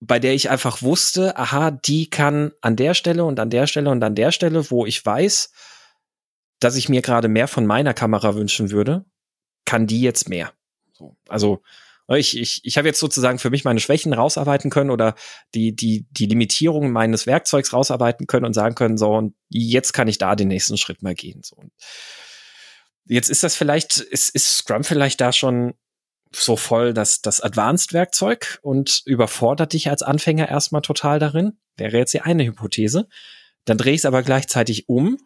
bei 0.00 0.18
der 0.18 0.34
ich 0.34 0.50
einfach 0.50 0.82
wusste, 0.82 1.36
aha, 1.36 1.72
die 1.72 2.08
kann 2.10 2.52
an 2.60 2.76
der 2.76 2.94
Stelle 2.94 3.24
und 3.24 3.40
an 3.40 3.50
der 3.50 3.66
Stelle 3.66 3.90
und 3.90 4.02
an 4.02 4.14
der 4.14 4.30
Stelle, 4.30 4.70
wo 4.70 4.86
ich 4.86 5.04
weiß, 5.04 5.50
dass 6.60 6.76
ich 6.76 6.88
mir 6.88 7.02
gerade 7.02 7.28
mehr 7.28 7.48
von 7.48 7.66
meiner 7.66 7.94
Kamera 7.94 8.36
wünschen 8.36 8.70
würde, 8.70 9.04
kann 9.64 9.86
die 9.86 10.02
jetzt 10.02 10.28
mehr. 10.28 10.52
So, 10.92 11.16
also 11.28 11.62
ich, 12.08 12.38
ich, 12.38 12.60
ich 12.64 12.76
habe 12.76 12.88
jetzt 12.88 13.00
sozusagen 13.00 13.38
für 13.38 13.50
mich 13.50 13.64
meine 13.64 13.80
Schwächen 13.80 14.12
rausarbeiten 14.12 14.70
können 14.70 14.90
oder 14.90 15.14
die, 15.54 15.74
die, 15.74 16.06
die 16.10 16.26
Limitierungen 16.26 16.92
meines 16.92 17.26
Werkzeugs 17.26 17.72
rausarbeiten 17.72 18.26
können 18.26 18.44
und 18.44 18.52
sagen 18.52 18.74
können, 18.74 18.98
so, 18.98 19.12
und 19.14 19.34
jetzt 19.48 19.92
kann 19.92 20.08
ich 20.08 20.18
da 20.18 20.36
den 20.36 20.48
nächsten 20.48 20.76
Schritt 20.76 21.02
mal 21.02 21.14
gehen. 21.14 21.40
So. 21.42 21.56
Und 21.56 21.72
jetzt 23.06 23.30
ist 23.30 23.42
das 23.42 23.56
vielleicht, 23.56 23.98
ist, 23.98 24.28
ist 24.34 24.58
Scrum 24.58 24.84
vielleicht 24.84 25.20
da 25.20 25.32
schon 25.32 25.74
so 26.30 26.56
voll 26.56 26.92
das, 26.92 27.22
das 27.22 27.40
Advanced-Werkzeug 27.40 28.58
und 28.62 29.02
überfordert 29.06 29.72
dich 29.72 29.88
als 29.88 30.02
Anfänger 30.02 30.48
erstmal 30.48 30.82
total 30.82 31.18
darin. 31.18 31.58
Wäre 31.76 31.96
jetzt 31.96 32.12
die 32.12 32.20
eine 32.20 32.44
Hypothese. 32.44 33.08
Dann 33.64 33.78
drehe 33.78 33.94
ich 33.94 34.00
es 34.00 34.04
aber 34.04 34.22
gleichzeitig 34.22 34.88
um 34.88 35.18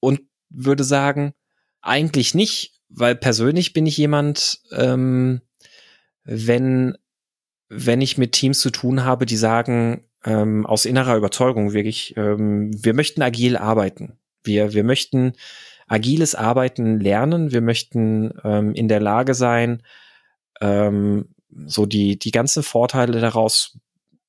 und 0.00 0.20
würde 0.48 0.84
sagen, 0.84 1.34
eigentlich 1.80 2.34
nicht, 2.34 2.74
weil 2.88 3.16
persönlich 3.16 3.72
bin 3.72 3.86
ich 3.86 3.96
jemand, 3.96 4.60
ähm, 4.72 5.40
wenn, 6.28 6.96
wenn 7.68 8.00
ich 8.00 8.18
mit 8.18 8.32
Teams 8.32 8.60
zu 8.60 8.70
tun 8.70 9.04
habe, 9.04 9.26
die 9.26 9.36
sagen, 9.36 10.04
ähm, 10.24 10.66
aus 10.66 10.84
innerer 10.84 11.16
Überzeugung 11.16 11.72
wirklich, 11.72 12.14
ähm, 12.16 12.70
wir 12.74 12.94
möchten 12.94 13.22
agil 13.22 13.56
arbeiten. 13.56 14.18
Wir, 14.42 14.74
wir 14.74 14.84
möchten 14.84 15.32
agiles 15.86 16.34
Arbeiten 16.34 17.00
lernen. 17.00 17.50
Wir 17.50 17.62
möchten 17.62 18.32
ähm, 18.44 18.74
in 18.74 18.88
der 18.88 19.00
Lage 19.00 19.34
sein, 19.34 19.82
ähm, 20.60 21.34
so 21.66 21.86
die, 21.86 22.18
die 22.18 22.30
ganzen 22.30 22.62
Vorteile 22.62 23.20
daraus 23.20 23.78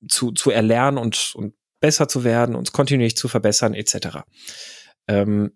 zu, 0.08 0.32
zu 0.32 0.52
erlernen 0.52 0.98
und, 0.98 1.34
und 1.36 1.54
besser 1.82 2.08
zu 2.08 2.24
werden, 2.24 2.56
uns 2.56 2.72
kontinuierlich 2.72 3.18
zu 3.18 3.28
verbessern, 3.28 3.74
etc. 3.74 4.20
Ähm, 5.08 5.52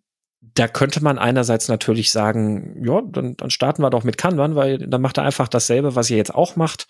da 0.56 0.68
könnte 0.68 1.04
man 1.04 1.18
einerseits 1.18 1.68
natürlich 1.68 2.12
sagen, 2.12 2.84
ja, 2.86 3.02
dann, 3.02 3.36
dann 3.38 3.50
starten 3.50 3.82
wir 3.82 3.90
doch 3.90 4.04
mit 4.04 4.18
Kanban, 4.18 4.56
weil 4.56 4.78
dann 4.78 5.02
macht 5.02 5.18
er 5.18 5.24
einfach 5.24 5.48
dasselbe, 5.48 5.96
was 5.96 6.10
ihr 6.10 6.18
jetzt 6.18 6.36
auch 6.36 6.56
macht 6.56 6.88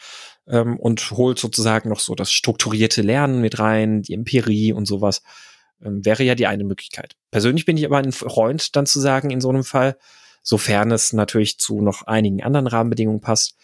ähm, 0.48 0.78
und 0.78 1.12
holt 1.12 1.40
sozusagen 1.40 1.90
noch 1.90 2.00
so 2.00 2.16
das 2.16 2.32
strukturierte 2.32 3.02
Lernen 3.02 3.42
mit 3.42 3.60
rein, 3.60 4.02
die 4.02 4.14
Empirie 4.14 4.74
und 4.74 4.86
sowas. 4.86 5.22
Ähm, 5.82 6.04
wäre 6.04 6.24
ja 6.24 6.36
die 6.36 6.48
eine 6.48 6.64
Möglichkeit. 6.64 7.16
Persönlich 7.32 7.66
bin 7.66 7.78
ich 7.78 7.86
aber 7.86 7.98
ein 7.98 8.12
Freund, 8.12 8.76
dann 8.76 8.86
zu 8.86 9.00
sagen, 9.00 9.30
in 9.30 9.40
so 9.40 9.50
einem 9.50 9.64
Fall, 9.64 9.98
sofern 10.42 10.92
es 10.92 11.14
natürlich 11.14 11.60
zu 11.60 11.82
noch 11.82 12.04
einigen 12.04 12.44
anderen 12.44 12.68
Rahmenbedingungen 12.68 13.22
passt. 13.22 13.56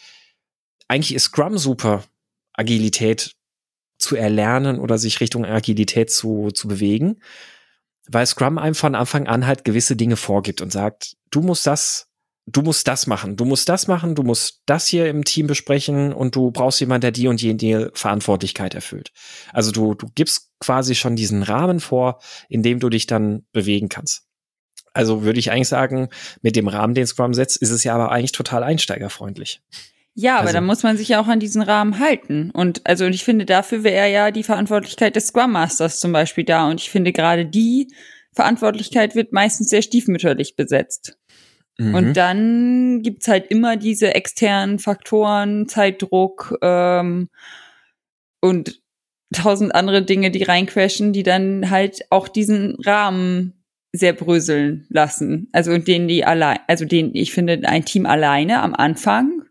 Eigentlich 0.87 1.15
ist 1.15 1.25
Scrum 1.25 1.57
super, 1.57 2.03
Agilität 2.53 3.35
zu 3.97 4.15
erlernen 4.15 4.79
oder 4.79 4.97
sich 4.97 5.19
Richtung 5.19 5.45
Agilität 5.45 6.09
zu, 6.09 6.51
zu 6.51 6.67
bewegen 6.67 7.19
weil 8.11 8.25
Scrum 8.25 8.57
einem 8.57 8.75
von 8.75 8.95
Anfang 8.95 9.27
an 9.27 9.45
halt 9.45 9.63
gewisse 9.63 9.95
Dinge 9.95 10.15
vorgibt 10.15 10.61
und 10.61 10.71
sagt, 10.71 11.15
du 11.29 11.41
musst 11.41 11.67
das, 11.67 12.07
du 12.47 12.61
musst 12.61 12.87
das 12.87 13.05
machen, 13.05 13.35
du 13.35 13.45
musst 13.45 13.69
das 13.69 13.87
machen, 13.87 14.15
du 14.15 14.23
musst 14.23 14.63
das 14.65 14.87
hier 14.87 15.07
im 15.07 15.23
Team 15.23 15.45
besprechen 15.45 16.11
und 16.11 16.35
du 16.35 16.51
brauchst 16.51 16.79
jemanden, 16.79 17.01
der 17.01 17.11
die 17.11 17.27
und 17.27 17.41
jene 17.41 17.91
Verantwortlichkeit 17.93 18.73
erfüllt. 18.73 19.11
Also 19.53 19.71
du, 19.71 19.93
du 19.93 20.07
gibst 20.15 20.49
quasi 20.59 20.95
schon 20.95 21.15
diesen 21.15 21.43
Rahmen 21.43 21.79
vor, 21.79 22.19
in 22.49 22.63
dem 22.63 22.79
du 22.79 22.89
dich 22.89 23.05
dann 23.05 23.45
bewegen 23.51 23.89
kannst. 23.89 24.23
Also 24.91 25.23
würde 25.23 25.39
ich 25.39 25.51
eigentlich 25.51 25.67
sagen, 25.67 26.09
mit 26.41 26.55
dem 26.55 26.67
Rahmen, 26.67 26.95
den 26.95 27.05
Scrum 27.05 27.35
setzt, 27.35 27.57
ist 27.57 27.69
es 27.69 27.83
ja 27.83 27.93
aber 27.93 28.11
eigentlich 28.11 28.31
total 28.31 28.63
einsteigerfreundlich. 28.63 29.61
Ja, 30.15 30.33
aber 30.33 30.41
also, 30.41 30.53
dann 30.53 30.65
muss 30.65 30.83
man 30.83 30.97
sich 30.97 31.09
ja 31.09 31.21
auch 31.21 31.27
an 31.27 31.39
diesen 31.39 31.61
Rahmen 31.61 31.99
halten. 31.99 32.51
Und 32.51 32.85
also 32.85 33.05
und 33.05 33.13
ich 33.13 33.23
finde, 33.23 33.45
dafür 33.45 33.83
wäre 33.83 34.11
ja 34.11 34.31
die 34.31 34.43
Verantwortlichkeit 34.43 35.15
des 35.15 35.27
Scrum 35.27 35.51
Masters 35.51 35.99
zum 35.99 36.11
Beispiel 36.11 36.43
da. 36.43 36.67
Und 36.67 36.81
ich 36.81 36.89
finde, 36.89 37.13
gerade 37.13 37.45
die 37.45 37.87
Verantwortlichkeit 38.33 39.15
wird 39.15 39.31
meistens 39.31 39.69
sehr 39.69 39.81
stiefmütterlich 39.81 40.55
besetzt. 40.55 41.17
Mhm. 41.77 41.95
Und 41.95 42.13
dann 42.17 43.01
gibt's 43.01 43.27
halt 43.27 43.47
immer 43.49 43.77
diese 43.77 44.13
externen 44.13 44.79
Faktoren, 44.79 45.67
Zeitdruck 45.67 46.57
ähm, 46.61 47.29
und 48.41 48.81
tausend 49.33 49.73
andere 49.73 50.03
Dinge, 50.03 50.31
die 50.31 50.43
reinquashen, 50.43 51.13
die 51.13 51.23
dann 51.23 51.69
halt 51.69 52.01
auch 52.09 52.27
diesen 52.27 52.75
Rahmen 52.83 53.63
sehr 53.93 54.13
bröseln 54.13 54.85
lassen. 54.89 55.49
Also 55.51 55.77
den 55.77 56.07
die 56.07 56.25
allein, 56.25 56.59
also 56.67 56.85
den 56.85 57.15
ich 57.15 57.31
finde 57.31 57.61
ein 57.63 57.85
Team 57.85 58.05
alleine 58.05 58.61
am 58.61 58.75
Anfang 58.75 59.43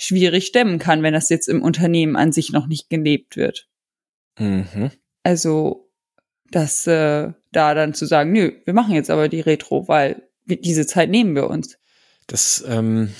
schwierig 0.00 0.46
stemmen 0.46 0.78
kann, 0.78 1.02
wenn 1.02 1.12
das 1.12 1.28
jetzt 1.28 1.48
im 1.48 1.62
Unternehmen 1.62 2.16
an 2.16 2.32
sich 2.32 2.50
noch 2.52 2.66
nicht 2.66 2.88
gelebt 2.88 3.36
wird. 3.36 3.68
Mhm. 4.38 4.90
Also, 5.22 5.90
dass 6.50 6.86
äh, 6.86 7.32
da 7.52 7.74
dann 7.74 7.94
zu 7.94 8.06
sagen, 8.06 8.32
nö, 8.32 8.52
wir 8.64 8.74
machen 8.74 8.94
jetzt 8.94 9.10
aber 9.10 9.28
die 9.28 9.40
Retro, 9.40 9.88
weil 9.88 10.22
wir, 10.46 10.60
diese 10.60 10.86
Zeit 10.86 11.10
nehmen 11.10 11.34
wir 11.34 11.48
uns. 11.48 11.78
Das 12.26 12.64
ähm, 12.66 13.12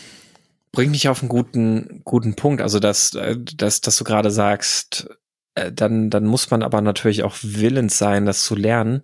bringt 0.73 0.93
mich 0.93 1.09
auf 1.09 1.21
einen 1.21 1.29
guten, 1.29 2.01
guten 2.05 2.35
Punkt. 2.35 2.63
Also, 2.63 2.81
dass, 2.81 3.15
äh, 3.15 3.37
dass, 3.39 3.83
dass 3.83 3.99
du 3.99 4.05
gerade 4.05 4.31
sagst, 4.31 5.11
äh, 5.57 5.71
dann, 5.71 6.09
dann 6.09 6.25
muss 6.25 6.51
man 6.51 6.63
aber 6.63 6.81
natürlich 6.81 7.23
auch 7.25 7.37
willens 7.43 7.99
sein, 7.99 8.25
das 8.25 8.43
zu 8.43 8.57
lernen. 8.57 9.03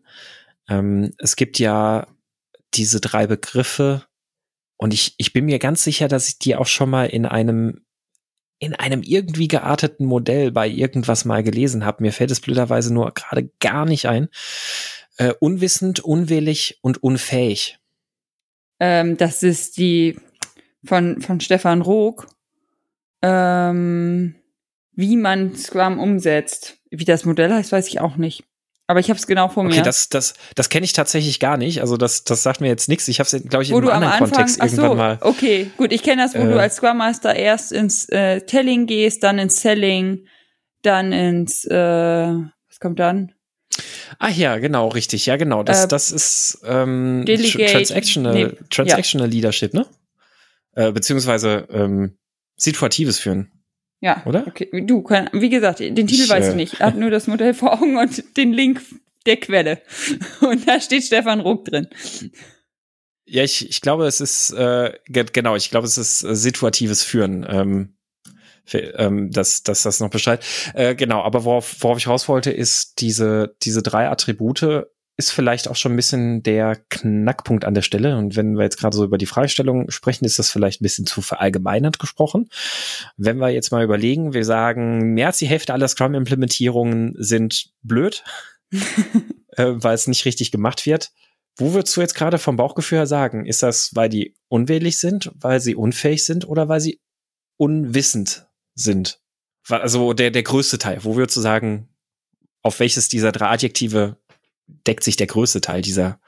Ähm, 0.69 1.13
es 1.19 1.37
gibt 1.37 1.59
ja 1.59 2.07
diese 2.73 3.01
drei 3.01 3.27
Begriffe, 3.27 4.07
und 4.77 4.95
ich, 4.95 5.15
ich 5.19 5.33
bin 5.33 5.47
mir 5.47 5.59
ganz 5.59 5.83
sicher, 5.85 6.09
dass 6.09 6.29
ich 6.29 6.39
die 6.39 6.57
auch 6.57 6.67
schon 6.67 6.91
mal 6.91 7.07
in 7.07 7.27
einem 7.27 7.83
in 8.59 8.75
einem 8.75 9.03
irgendwie 9.03 9.49
gearteten 9.49 10.07
Modell 10.07 10.51
bei 10.51 10.67
irgendwas 10.67 11.27
mal 11.27 11.43
gelesen 11.43 11.85
habe. 11.85 12.03
Mir 12.03 12.13
fällt 12.13 12.31
es 12.31 12.41
blöderweise 12.41 12.93
nur 12.93 13.13
gerade 13.13 13.51
gar 13.61 13.85
nicht 13.85 14.07
ein. 14.07 14.29
Äh, 15.19 15.35
unwissend, 15.41 16.01
unwillig 16.01 16.79
und 16.81 17.03
unfähig. 17.03 17.79
Ähm, 18.81 19.19
das 19.19 19.43
ist 19.43 19.77
die 19.77 20.17
von, 20.85 21.21
von 21.21 21.41
Stefan 21.41 21.83
Rook. 21.83 22.29
Ähm, 23.21 24.37
wie 24.93 25.17
man 25.17 25.55
Scrum 25.55 25.99
umsetzt. 25.99 26.79
Wie 26.91 27.05
das 27.05 27.25
Modell 27.27 27.53
heißt, 27.53 27.73
weiß 27.73 27.89
ich 27.89 28.01
auch 28.01 28.17
nicht. 28.17 28.45
Aber 28.89 29.01
ich 29.01 29.09
habe 29.09 29.19
es 29.19 29.27
genau 29.27 29.49
vor 29.49 29.65
mir. 29.65 29.71
Okay, 29.71 29.83
das, 29.83 30.09
das, 30.09 30.35
das 30.55 30.69
kenne 30.69 30.85
ich 30.85 30.93
tatsächlich 30.93 31.41
gar 31.41 31.57
nicht. 31.57 31.81
Also 31.81 31.97
das, 31.97 32.23
das 32.23 32.43
sagt 32.45 32.61
mir 32.61 32.69
jetzt 32.69 32.89
nichts. 32.89 33.09
Ich 33.09 33.19
habe 33.19 33.29
es, 33.29 33.43
glaube 33.49 33.65
ich, 33.65 33.73
wo 33.73 33.79
in 33.79 33.85
einem 33.85 33.95
anderen 33.95 34.13
Anfang, 34.13 34.31
Kontext 34.31 34.61
ach 34.61 34.69
so, 34.69 34.83
irgendwann 34.83 34.97
mal. 34.97 35.19
Okay, 35.23 35.71
gut. 35.77 35.93
Ich 35.93 36.05
kenne 36.05 36.23
das, 36.23 36.35
wo 36.35 36.39
äh, 36.39 36.53
du 36.53 36.61
als 36.61 36.77
Scrum 36.77 36.99
Master 36.99 37.35
erst 37.35 37.73
ins 37.73 38.09
äh, 38.11 38.43
Telling 38.43 38.87
gehst, 38.87 39.25
dann 39.25 39.39
ins 39.39 39.61
Selling, 39.61 40.27
dann 40.83 41.13
ins, 41.13 41.65
äh, 41.65 41.75
was 41.75 42.81
kommt 42.81 43.01
dann? 43.01 43.33
Ah 44.21 44.31
ja, 44.31 44.59
genau, 44.59 44.89
richtig. 44.89 45.27
Ja, 45.27 45.37
genau. 45.37 45.65
Das, 45.65 45.85
äh, 45.85 45.89
das 45.89 46.13
ist 46.13 46.61
ähm, 46.65 47.25
Delegate, 47.27 47.73
Transactional, 47.73 48.35
nee, 48.35 48.53
Transactional 48.71 49.29
ja. 49.29 49.33
Leadership, 49.33 49.75
ne? 49.75 49.87
Äh, 50.77 50.93
beziehungsweise 50.93 51.67
ähm, 51.71 52.17
situatives 52.57 53.19
Führen. 53.19 53.51
Ja, 54.01 54.23
oder? 54.27 54.47
Okay, 54.47 54.69
du, 54.85 55.03
kann, 55.03 55.31
wie 55.33 55.49
gesagt, 55.49 55.81
den 55.81 55.95
Titel 55.95 56.25
ich, 56.25 56.29
weiß 56.29 56.49
ich 56.49 56.53
äh, 56.53 56.57
nicht. 56.57 56.81
Er 56.81 56.89
hat 56.89 56.97
nur 56.97 57.11
das 57.11 57.27
Modell 57.27 57.55
vor 57.55 57.75
Augen 57.75 57.97
und 57.97 58.37
den 58.37 58.53
Link 58.53 58.83
der 59.25 59.39
Quelle. 59.39 59.83
Und 60.41 60.69
da 60.69 60.81
steht 60.81 61.03
Stefan 61.03 61.41
Ruck 61.41 61.65
drin. 61.65 61.89
Ja, 63.25 63.43
ich, 63.43 63.69
ich 63.69 63.81
glaube, 63.81 64.07
es 64.07 64.21
ist, 64.21 64.51
äh, 64.53 64.93
genau, 65.09 65.57
ich 65.57 65.71
glaube, 65.71 65.87
es 65.87 65.99
ist 65.99 66.23
äh, 66.23 66.37
situatives 66.37 67.03
Führen, 67.03 67.45
ähm, 67.49 67.97
für, 68.65 68.79
ähm, 68.99 69.33
dass, 69.33 69.65
dass 69.65 69.83
das 69.83 69.99
noch 69.99 70.11
beschreibt. 70.11 70.45
Äh, 70.75 70.95
genau, 70.95 71.23
aber 71.23 71.45
worauf, 71.45 71.77
worauf 71.81 71.99
ich 71.99 72.07
raus 72.07 72.29
wollte, 72.29 72.53
ist 72.53 73.01
diese, 73.01 73.57
diese 73.63 73.83
drei 73.83 74.09
Attribute 74.09 74.87
ist 75.19 75.31
vielleicht 75.31 75.69
auch 75.69 75.77
schon 75.77 75.93
ein 75.93 75.97
bisschen 75.97 76.43
der 76.43 76.77
Knackpunkt 76.91 77.65
an 77.65 77.75
der 77.75 77.83
Stelle. 77.83 78.19
Und 78.19 78.37
wenn 78.37 78.55
wir 78.55 78.65
jetzt 78.65 78.79
gerade 78.79 78.97
so 78.97 79.05
über 79.05 79.17
die 79.17 79.27
Fragestellung 79.27 79.91
sprechen, 79.91 80.27
ist 80.27 80.39
das 80.39 80.51
vielleicht 80.51 80.81
ein 80.81 80.85
bisschen 80.85 81.07
zu 81.07 81.23
verallgemeinert 81.23 81.99
gesprochen. 81.99 82.51
Wenn 83.17 83.39
wir 83.39 83.49
jetzt 83.49 83.73
mal 83.73 83.83
überlegen, 83.83 84.35
wir 84.35 84.45
sagen, 84.45 85.15
mehr 85.15 85.29
als 85.29 85.39
die 85.39 85.47
Hälfte 85.47 85.73
aller 85.73 85.89
Scrum-Implementierungen 85.89 87.15
sind 87.19 87.71
blöd, 87.83 88.25
äh, 89.53 89.73
weil 89.77 89.95
es 89.95 90.07
nicht 90.07 90.25
richtig 90.27 90.51
gemacht 90.51 90.85
wird. 90.85 91.13
Wo 91.57 91.73
würdest 91.73 91.97
du 91.97 92.03
jetzt 92.03 92.15
gerade 92.15 92.37
vom 92.37 92.57
Bauchgefühl 92.57 92.99
her 92.99 93.07
sagen? 93.07 93.47
Ist 93.47 93.63
das, 93.63 93.95
weil 93.95 94.11
die 94.11 94.35
unwillig 94.49 94.99
sind, 94.99 95.33
weil 95.35 95.61
sie 95.61 95.75
unfähig 95.75 96.27
sind 96.27 96.47
oder 96.47 96.69
weil 96.69 96.81
sie 96.81 97.01
unwissend 97.57 98.47
sind? 98.75 99.21
Also 99.67 100.13
der, 100.13 100.31
der 100.31 100.43
größte 100.43 100.77
Teil. 100.77 100.99
Wo 101.03 101.17
würdest 101.17 101.39
du 101.39 101.41
sagen, 101.41 101.89
auf 102.63 102.81
welches 102.81 103.09
dieser 103.09 103.33
drei 103.33 103.49
Adjektive 103.49 104.19
deckt 104.67 105.05
sich 105.05 105.17
der 105.17 105.27
größte 105.27 105.61
Teil 105.61 105.83
dieser 105.83 106.21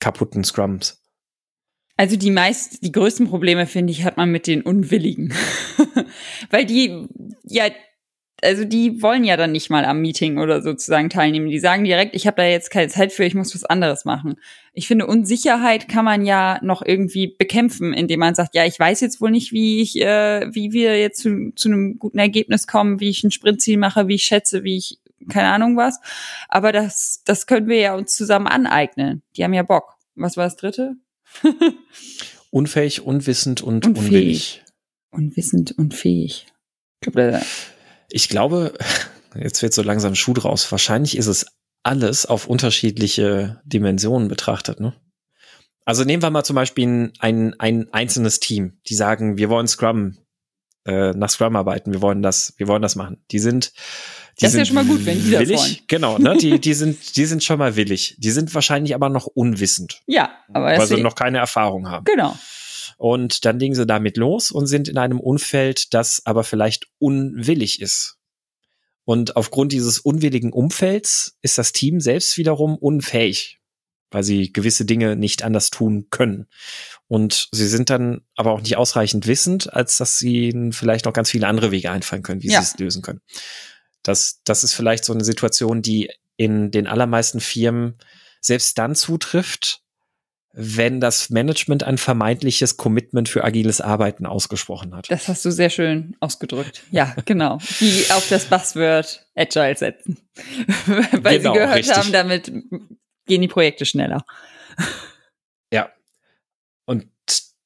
kaputten 0.00 0.44
Scrums? 0.44 1.02
Also 1.96 2.16
die 2.16 2.30
meist, 2.30 2.84
die 2.84 2.92
größten 2.92 3.26
Probleme, 3.26 3.66
finde 3.66 3.92
ich, 3.92 4.04
hat 4.04 4.16
man 4.16 4.30
mit 4.30 4.46
den 4.46 4.62
Unwilligen. 4.62 5.34
Weil 6.50 6.64
die, 6.64 7.08
ja, 7.42 7.70
also 8.40 8.64
die 8.64 9.02
wollen 9.02 9.24
ja 9.24 9.36
dann 9.36 9.50
nicht 9.50 9.68
mal 9.68 9.84
am 9.84 10.00
Meeting 10.00 10.38
oder 10.38 10.62
sozusagen 10.62 11.10
teilnehmen. 11.10 11.48
Die 11.48 11.58
sagen 11.58 11.82
direkt, 11.82 12.14
ich 12.14 12.28
habe 12.28 12.36
da 12.36 12.44
jetzt 12.44 12.70
keine 12.70 12.86
Zeit 12.86 13.12
für, 13.12 13.24
ich 13.24 13.34
muss 13.34 13.52
was 13.52 13.64
anderes 13.64 14.04
machen. 14.04 14.36
Ich 14.72 14.86
finde, 14.86 15.08
Unsicherheit 15.08 15.88
kann 15.88 16.04
man 16.04 16.24
ja 16.24 16.60
noch 16.62 16.82
irgendwie 16.86 17.34
bekämpfen, 17.36 17.92
indem 17.92 18.20
man 18.20 18.36
sagt, 18.36 18.54
ja, 18.54 18.64
ich 18.64 18.78
weiß 18.78 19.00
jetzt 19.00 19.20
wohl 19.20 19.32
nicht, 19.32 19.52
wie 19.52 19.82
ich, 19.82 20.00
äh, 20.00 20.46
wie 20.54 20.70
wir 20.70 21.00
jetzt 21.00 21.20
zu, 21.20 21.52
zu 21.56 21.68
einem 21.68 21.98
guten 21.98 22.18
Ergebnis 22.18 22.68
kommen, 22.68 23.00
wie 23.00 23.08
ich 23.08 23.24
ein 23.24 23.32
Sprintziel 23.32 23.76
mache, 23.76 24.06
wie 24.06 24.14
ich 24.14 24.22
schätze, 24.22 24.62
wie 24.62 24.76
ich 24.76 25.00
keine 25.28 25.48
Ahnung 25.48 25.76
was. 25.76 25.98
Aber 26.48 26.72
das, 26.72 27.22
das 27.24 27.46
können 27.46 27.68
wir 27.68 27.78
ja 27.78 27.94
uns 27.94 28.14
zusammen 28.14 28.46
aneignen. 28.46 29.22
Die 29.36 29.44
haben 29.44 29.54
ja 29.54 29.62
Bock. 29.62 29.94
Was 30.14 30.36
war 30.36 30.44
das 30.44 30.56
dritte? 30.56 30.94
Unfähig, 32.50 33.02
unwissend 33.02 33.62
und 33.62 33.86
unfähig. 33.86 34.06
unwillig. 34.06 34.64
Unwissend 35.10 35.72
und 35.72 35.94
fähig. 35.94 36.46
Ich 38.10 38.28
glaube, 38.28 38.74
jetzt 39.34 39.62
wird 39.62 39.74
so 39.74 39.82
langsam 39.82 40.14
Schuh 40.14 40.34
draus. 40.34 40.70
Wahrscheinlich 40.72 41.16
ist 41.16 41.26
es 41.26 41.46
alles 41.82 42.26
auf 42.26 42.46
unterschiedliche 42.46 43.60
Dimensionen 43.64 44.28
betrachtet. 44.28 44.80
Ne? 44.80 44.94
Also 45.84 46.04
nehmen 46.04 46.22
wir 46.22 46.30
mal 46.30 46.44
zum 46.44 46.56
Beispiel 46.56 47.12
ein, 47.18 47.54
ein 47.58 47.92
einzelnes 47.92 48.40
Team, 48.40 48.78
die 48.88 48.94
sagen, 48.94 49.38
wir 49.38 49.48
wollen 49.48 49.68
Scrum 49.68 50.18
äh, 50.84 51.12
nach 51.12 51.30
Scrum 51.30 51.56
arbeiten, 51.56 51.92
wir 51.92 52.02
wollen 52.02 52.22
das, 52.22 52.54
wir 52.56 52.68
wollen 52.68 52.82
das 52.82 52.96
machen. 52.96 53.24
Die 53.30 53.38
sind 53.38 53.72
das 54.40 54.52
ist 54.52 54.58
ja 54.58 54.64
schon 54.64 54.74
mal 54.76 54.84
gut, 54.84 55.04
wenn 55.04 55.22
die 55.22 55.32
willig, 55.32 55.58
wollen. 55.58 55.76
Genau, 55.88 56.18
ne? 56.18 56.36
Die, 56.40 56.60
die 56.60 56.74
sind, 56.74 57.16
die 57.16 57.24
sind 57.24 57.42
schon 57.42 57.58
mal 57.58 57.76
willig. 57.76 58.14
Die 58.18 58.30
sind 58.30 58.54
wahrscheinlich 58.54 58.94
aber 58.94 59.08
noch 59.08 59.26
unwissend. 59.26 60.00
Ja, 60.06 60.30
aber 60.52 60.66
weil 60.66 60.86
sie 60.86 61.02
noch 61.02 61.14
keine 61.14 61.38
Erfahrung 61.38 61.88
haben. 61.88 62.04
Genau. 62.04 62.36
Und 62.98 63.44
dann 63.44 63.58
legen 63.58 63.74
sie 63.74 63.86
damit 63.86 64.16
los 64.16 64.50
und 64.50 64.66
sind 64.66 64.88
in 64.88 64.98
einem 64.98 65.20
Umfeld, 65.20 65.94
das 65.94 66.22
aber 66.24 66.44
vielleicht 66.44 66.88
unwillig 66.98 67.80
ist. 67.80 68.16
Und 69.04 69.36
aufgrund 69.36 69.72
dieses 69.72 70.00
unwilligen 70.00 70.52
Umfelds 70.52 71.38
ist 71.40 71.58
das 71.58 71.72
Team 71.72 72.00
selbst 72.00 72.36
wiederum 72.36 72.76
unfähig, 72.76 73.58
weil 74.10 74.22
sie 74.22 74.52
gewisse 74.52 74.84
Dinge 74.84 75.16
nicht 75.16 75.42
anders 75.42 75.70
tun 75.70 76.08
können. 76.10 76.46
Und 77.06 77.48
sie 77.52 77.66
sind 77.66 77.88
dann 77.88 78.20
aber 78.36 78.52
auch 78.52 78.60
nicht 78.60 78.76
ausreichend 78.76 79.26
wissend, 79.26 79.72
als 79.72 79.96
dass 79.96 80.18
sie 80.18 80.50
ihnen 80.50 80.72
vielleicht 80.72 81.06
noch 81.06 81.14
ganz 81.14 81.30
viele 81.30 81.46
andere 81.46 81.70
Wege 81.70 81.90
einfallen 81.90 82.22
können, 82.22 82.42
wie 82.42 82.48
ja. 82.48 82.60
sie 82.60 82.72
es 82.74 82.78
lösen 82.78 83.00
können. 83.00 83.20
Das, 84.08 84.40
das 84.44 84.64
ist 84.64 84.74
vielleicht 84.74 85.04
so 85.04 85.12
eine 85.12 85.24
Situation, 85.24 85.82
die 85.82 86.10
in 86.36 86.70
den 86.70 86.86
allermeisten 86.86 87.40
Firmen 87.40 87.98
selbst 88.40 88.78
dann 88.78 88.94
zutrifft, 88.94 89.82
wenn 90.52 91.00
das 91.00 91.30
Management 91.30 91.84
ein 91.84 91.98
vermeintliches 91.98 92.78
Commitment 92.78 93.28
für 93.28 93.44
agiles 93.44 93.80
Arbeiten 93.80 94.24
ausgesprochen 94.24 94.94
hat. 94.94 95.10
Das 95.10 95.28
hast 95.28 95.44
du 95.44 95.50
sehr 95.50 95.70
schön 95.70 96.16
ausgedrückt. 96.20 96.82
Ja, 96.90 97.14
genau. 97.26 97.58
Die 97.80 98.06
auf 98.10 98.28
das 98.28 98.46
Buzzword 98.46 99.26
Agile 99.36 99.76
setzen. 99.76 100.18
Weil 101.12 101.38
genau, 101.38 101.52
sie 101.52 101.58
gehört 101.58 101.76
richtig. 101.76 101.96
haben, 101.96 102.12
damit 102.12 102.50
gehen 103.26 103.42
die 103.42 103.48
Projekte 103.48 103.84
schneller. 103.84 104.24
Ja. 105.72 105.90
Und 106.86 107.06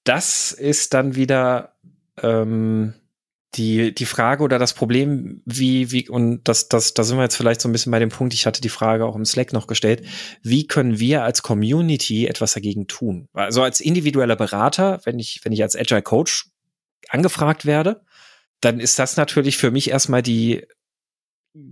das 0.05 0.51
ist 0.51 0.93
dann 0.93 1.15
wieder 1.15 1.77
ähm, 2.21 2.95
die, 3.55 3.95
die 3.95 4.07
Frage 4.07 4.43
oder 4.43 4.59
das 4.59 4.73
Problem, 4.73 5.43
wie, 5.45 5.91
wie, 5.91 6.09
und 6.09 6.43
das, 6.45 6.69
das, 6.69 6.95
da 6.95 7.05
sind 7.05 7.19
wir 7.19 7.23
jetzt 7.23 7.37
vielleicht 7.37 7.61
so 7.61 7.69
ein 7.69 7.73
bisschen 7.73 7.93
bei 7.93 7.99
dem 7.99 8.09
Punkt, 8.09 8.33
ich 8.33 8.47
hatte 8.47 8.63
die 8.63 8.71
Frage 8.71 9.05
auch 9.05 9.15
im 9.15 9.27
Slack 9.27 9.53
noch 9.53 9.67
gestellt, 9.67 10.07
wie 10.43 10.67
können 10.67 10.99
wir 10.99 11.23
als 11.23 11.43
Community 11.43 12.27
etwas 12.27 12.55
dagegen 12.55 12.87
tun? 12.87 13.29
Also 13.35 13.63
als 13.63 13.81
individueller 13.81 14.37
Berater, 14.37 15.01
wenn 15.05 15.19
ich, 15.19 15.41
wenn 15.45 15.53
ich 15.53 15.63
als 15.63 15.77
Agile 15.77 16.03
Coach 16.03 16.47
angefragt 17.09 17.67
werde, 17.67 18.03
dann 18.61 18.81
ist 18.81 18.99
das 18.99 19.17
natürlich 19.17 19.59
für 19.59 19.71
mich 19.71 19.91
erstmal 19.91 20.23
die 20.23 20.67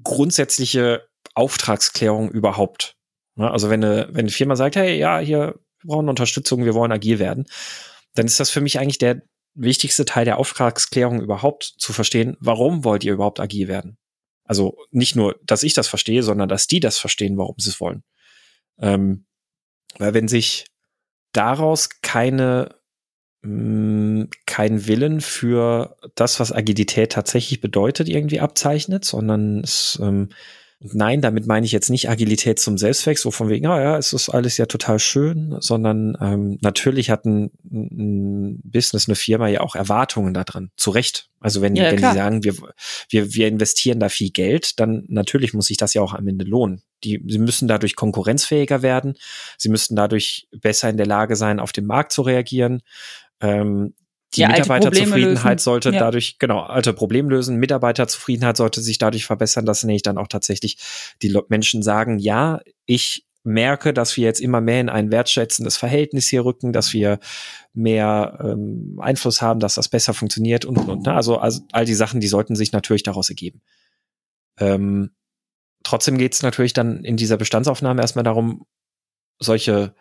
grundsätzliche 0.03 1.07
Auftragsklärung 1.35 2.31
überhaupt. 2.31 2.97
Also 3.37 3.71
wenn 3.71 3.83
eine, 3.83 4.09
wenn 4.11 4.21
eine 4.21 4.31
Firma 4.31 4.57
sagt, 4.57 4.77
hey, 4.77 4.99
ja, 4.99 5.19
hier, 5.19 5.55
wir 5.83 5.89
brauchen 5.89 6.11
Unterstützung, 6.11 6.65
wir 6.65 6.75
wollen 6.75 6.93
agil 6.93 7.19
werden, 7.19 7.47
dann 8.15 8.27
ist 8.27 8.41
das 8.41 8.51
für 8.51 8.61
mich 8.61 8.79
eigentlich 8.79 8.99
der, 8.99 9.23
wichtigste 9.55 10.05
Teil 10.05 10.25
der 10.25 10.39
Auftragsklärung 10.39 11.21
überhaupt 11.21 11.65
zu 11.79 11.93
verstehen, 11.93 12.37
warum 12.41 12.85
wollt 12.85 13.05
ihr 13.05 13.13
überhaupt 13.13 13.41
agil 13.41 13.69
werden? 13.69 13.99
Also 14.45 14.77
nicht 14.91 15.17
nur, 15.17 15.39
dass 15.45 15.63
ich 15.63 15.75
das 15.75 15.89
verstehe, 15.89 16.23
sondern 16.23 16.49
dass 16.49 16.67
die 16.67 16.81
das 16.81 16.99
verstehen, 16.99 17.39
warum 17.39 17.57
sie 17.59 17.71
es 17.71 17.81
wollen. 17.81 18.03
Ähm, 18.79 19.27
weil 19.99 20.15
wenn 20.15 20.29
sich 20.29 20.67
daraus 21.33 21.89
keine 22.03 22.75
mh, 23.43 24.25
mm, 24.25 24.31
kein 24.47 24.87
Willen 24.87 25.21
für 25.21 25.97
das, 26.15 26.41
was 26.41 26.53
Agilität 26.53 27.13
tatsächlich 27.13 27.61
bedeutet, 27.61 28.09
irgendwie 28.09 28.41
abzeichnet, 28.41 29.05
sondern 29.05 29.61
es 29.61 29.99
ähm, 30.03 30.31
Nein, 30.83 31.21
damit 31.21 31.47
meine 31.47 31.67
ich 31.67 31.73
jetzt 31.73 31.91
nicht 31.91 32.09
Agilität 32.09 32.59
zum 32.59 32.79
Selbstzweck, 32.79 33.19
so 33.19 33.31
von 33.31 33.51
wegen, 33.51 33.67
ah 33.67 33.83
ja, 33.83 33.99
es 33.99 34.15
ist 34.15 34.31
alles 34.31 34.57
ja 34.57 34.65
total 34.65 34.99
schön, 34.99 35.57
sondern 35.61 36.17
ähm, 36.23 36.59
natürlich 36.63 37.11
hat 37.11 37.27
ein, 37.27 37.51
ein 37.71 38.63
Business, 38.65 39.07
eine 39.07 39.15
Firma 39.15 39.47
ja 39.49 39.61
auch 39.61 39.75
Erwartungen 39.75 40.33
da 40.33 40.43
drin, 40.43 40.71
zu 40.77 40.91
Recht. 40.91 41.29
Also 41.39 41.61
wenn, 41.61 41.77
ja, 41.77 41.91
wenn 41.91 41.97
die 41.99 42.03
sagen, 42.03 42.45
wir, 42.45 42.55
wir, 43.11 43.35
wir 43.35 43.49
investieren 43.49 44.01
da 44.01 44.09
viel 44.09 44.31
Geld, 44.31 44.81
dann 44.81 45.05
natürlich 45.09 45.53
muss 45.53 45.67
sich 45.67 45.77
das 45.77 45.93
ja 45.93 46.01
auch 46.01 46.15
am 46.15 46.27
Ende 46.27 46.47
lohnen. 46.47 46.83
Die, 47.05 47.23
sie 47.29 47.39
müssen 47.39 47.69
dadurch 47.69 47.95
konkurrenzfähiger 47.95 48.81
werden, 48.81 49.19
sie 49.59 49.69
müssten 49.69 49.97
dadurch 49.97 50.49
besser 50.51 50.89
in 50.89 50.97
der 50.97 51.07
Lage 51.07 51.37
sein, 51.37 51.61
auf 51.61 51.73
den 51.73 51.85
Markt 51.85 52.13
zu 52.13 52.23
reagieren. 52.23 52.81
Ähm, 53.43 53.93
die 54.35 54.43
ja, 54.43 54.49
Mitarbeiterzufriedenheit 54.49 55.61
sollte 55.61 55.91
ja. 55.91 55.99
dadurch, 55.99 56.39
genau, 56.39 56.61
alte 56.61 56.93
Problem 56.93 57.29
lösen. 57.29 57.57
Mitarbeiterzufriedenheit 57.57 58.57
sollte 58.57 58.81
sich 58.81 58.99
dadurch 58.99 59.27
verbessern, 59.27 59.67
dass 59.67 59.83
nämlich 59.83 60.03
dann 60.03 60.19
auch 60.19 60.29
tatsächlich 60.29 60.79
die 61.21 61.37
Menschen 61.49 61.83
sagen, 61.83 62.19
ja, 62.19 62.61
ich 62.87 63.27
merke, 63.43 63.93
dass 63.93 64.17
wir 64.17 64.25
jetzt 64.25 64.41
immer 64.41 64.61
mehr 64.61 64.81
in 64.81 64.89
ein 64.89 65.11
wertschätzendes 65.11 65.77
Verhältnis 65.77 66.29
hier 66.29 66.45
rücken, 66.45 66.73
dass 66.73 66.93
wir 66.93 67.19
mehr 67.73 68.39
ähm, 68.43 68.99
Einfluss 69.01 69.41
haben, 69.41 69.61
dass 69.61 69.75
das 69.75 69.89
besser 69.89 70.15
funktioniert 70.15 70.65
und, 70.65 70.77
und, 70.79 70.89
und. 70.89 71.07
Ne? 71.07 71.15
Also, 71.15 71.39
also 71.39 71.63
all 71.73 71.85
die 71.85 71.95
Sachen, 71.95 72.21
die 72.21 72.29
sollten 72.29 72.55
sich 72.55 72.73
natürlich 72.73 73.03
daraus 73.03 73.31
ergeben. 73.31 73.63
Ähm, 74.59 75.11
trotzdem 75.83 76.19
geht 76.19 76.35
es 76.35 76.43
natürlich 76.43 76.75
dann 76.75 77.03
in 77.03 77.17
dieser 77.17 77.39
Bestandsaufnahme 77.39 78.03
erstmal 78.03 78.25
darum, 78.25 78.67
solche 79.39 79.95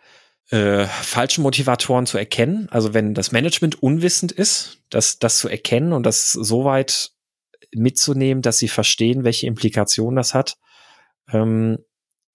äh, 0.50 0.86
falsche 0.86 1.40
Motivatoren 1.40 2.06
zu 2.06 2.18
erkennen. 2.18 2.68
Also 2.70 2.92
wenn 2.92 3.14
das 3.14 3.32
Management 3.32 3.82
unwissend 3.82 4.32
ist, 4.32 4.78
das, 4.90 5.18
das 5.18 5.38
zu 5.38 5.48
erkennen 5.48 5.92
und 5.92 6.04
das 6.04 6.32
so 6.32 6.64
weit 6.64 7.12
mitzunehmen, 7.72 8.42
dass 8.42 8.58
sie 8.58 8.68
verstehen, 8.68 9.22
welche 9.22 9.46
Implikationen 9.46 10.16
das 10.16 10.34
hat, 10.34 10.56
ähm, 11.32 11.78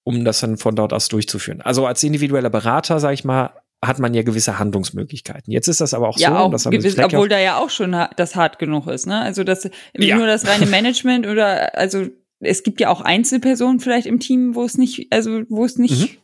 um 0.03 0.23
das 0.23 0.39
dann 0.39 0.57
von 0.57 0.75
dort 0.75 0.93
aus 0.93 1.09
durchzuführen. 1.09 1.61
Also 1.61 1.85
als 1.85 2.03
individueller 2.03 2.49
Berater, 2.49 2.99
sage 2.99 3.15
ich 3.15 3.25
mal, 3.25 3.53
hat 3.83 3.99
man 3.99 4.13
ja 4.13 4.23
gewisse 4.23 4.57
Handlungsmöglichkeiten. 4.57 5.51
Jetzt 5.51 5.67
ist 5.67 5.81
das 5.81 5.93
aber 5.93 6.07
auch 6.07 6.17
ja, 6.17 6.29
so, 6.29 6.35
auch 6.35 6.51
dass 6.51 6.63
gewiss, 6.63 6.97
obwohl 6.97 7.27
da 7.27 7.39
ja 7.39 7.57
auch 7.57 7.69
schon 7.69 7.95
das 8.15 8.35
hart 8.35 8.57
genug 8.57 8.87
ist, 8.87 9.05
ne? 9.05 9.19
Also 9.19 9.43
das 9.43 9.69
ja. 9.93 10.15
nur 10.15 10.25
das 10.25 10.47
reine 10.47 10.65
Management 10.67 11.27
oder 11.27 11.77
also 11.77 12.07
es 12.39 12.63
gibt 12.63 12.79
ja 12.79 12.89
auch 12.89 13.01
Einzelpersonen 13.01 13.79
vielleicht 13.79 14.07
im 14.07 14.19
Team, 14.19 14.55
wo 14.55 14.63
es 14.63 14.77
nicht, 14.77 15.11
also 15.11 15.43
wo 15.49 15.65
es 15.65 15.77
nicht 15.77 16.13
mhm 16.13 16.17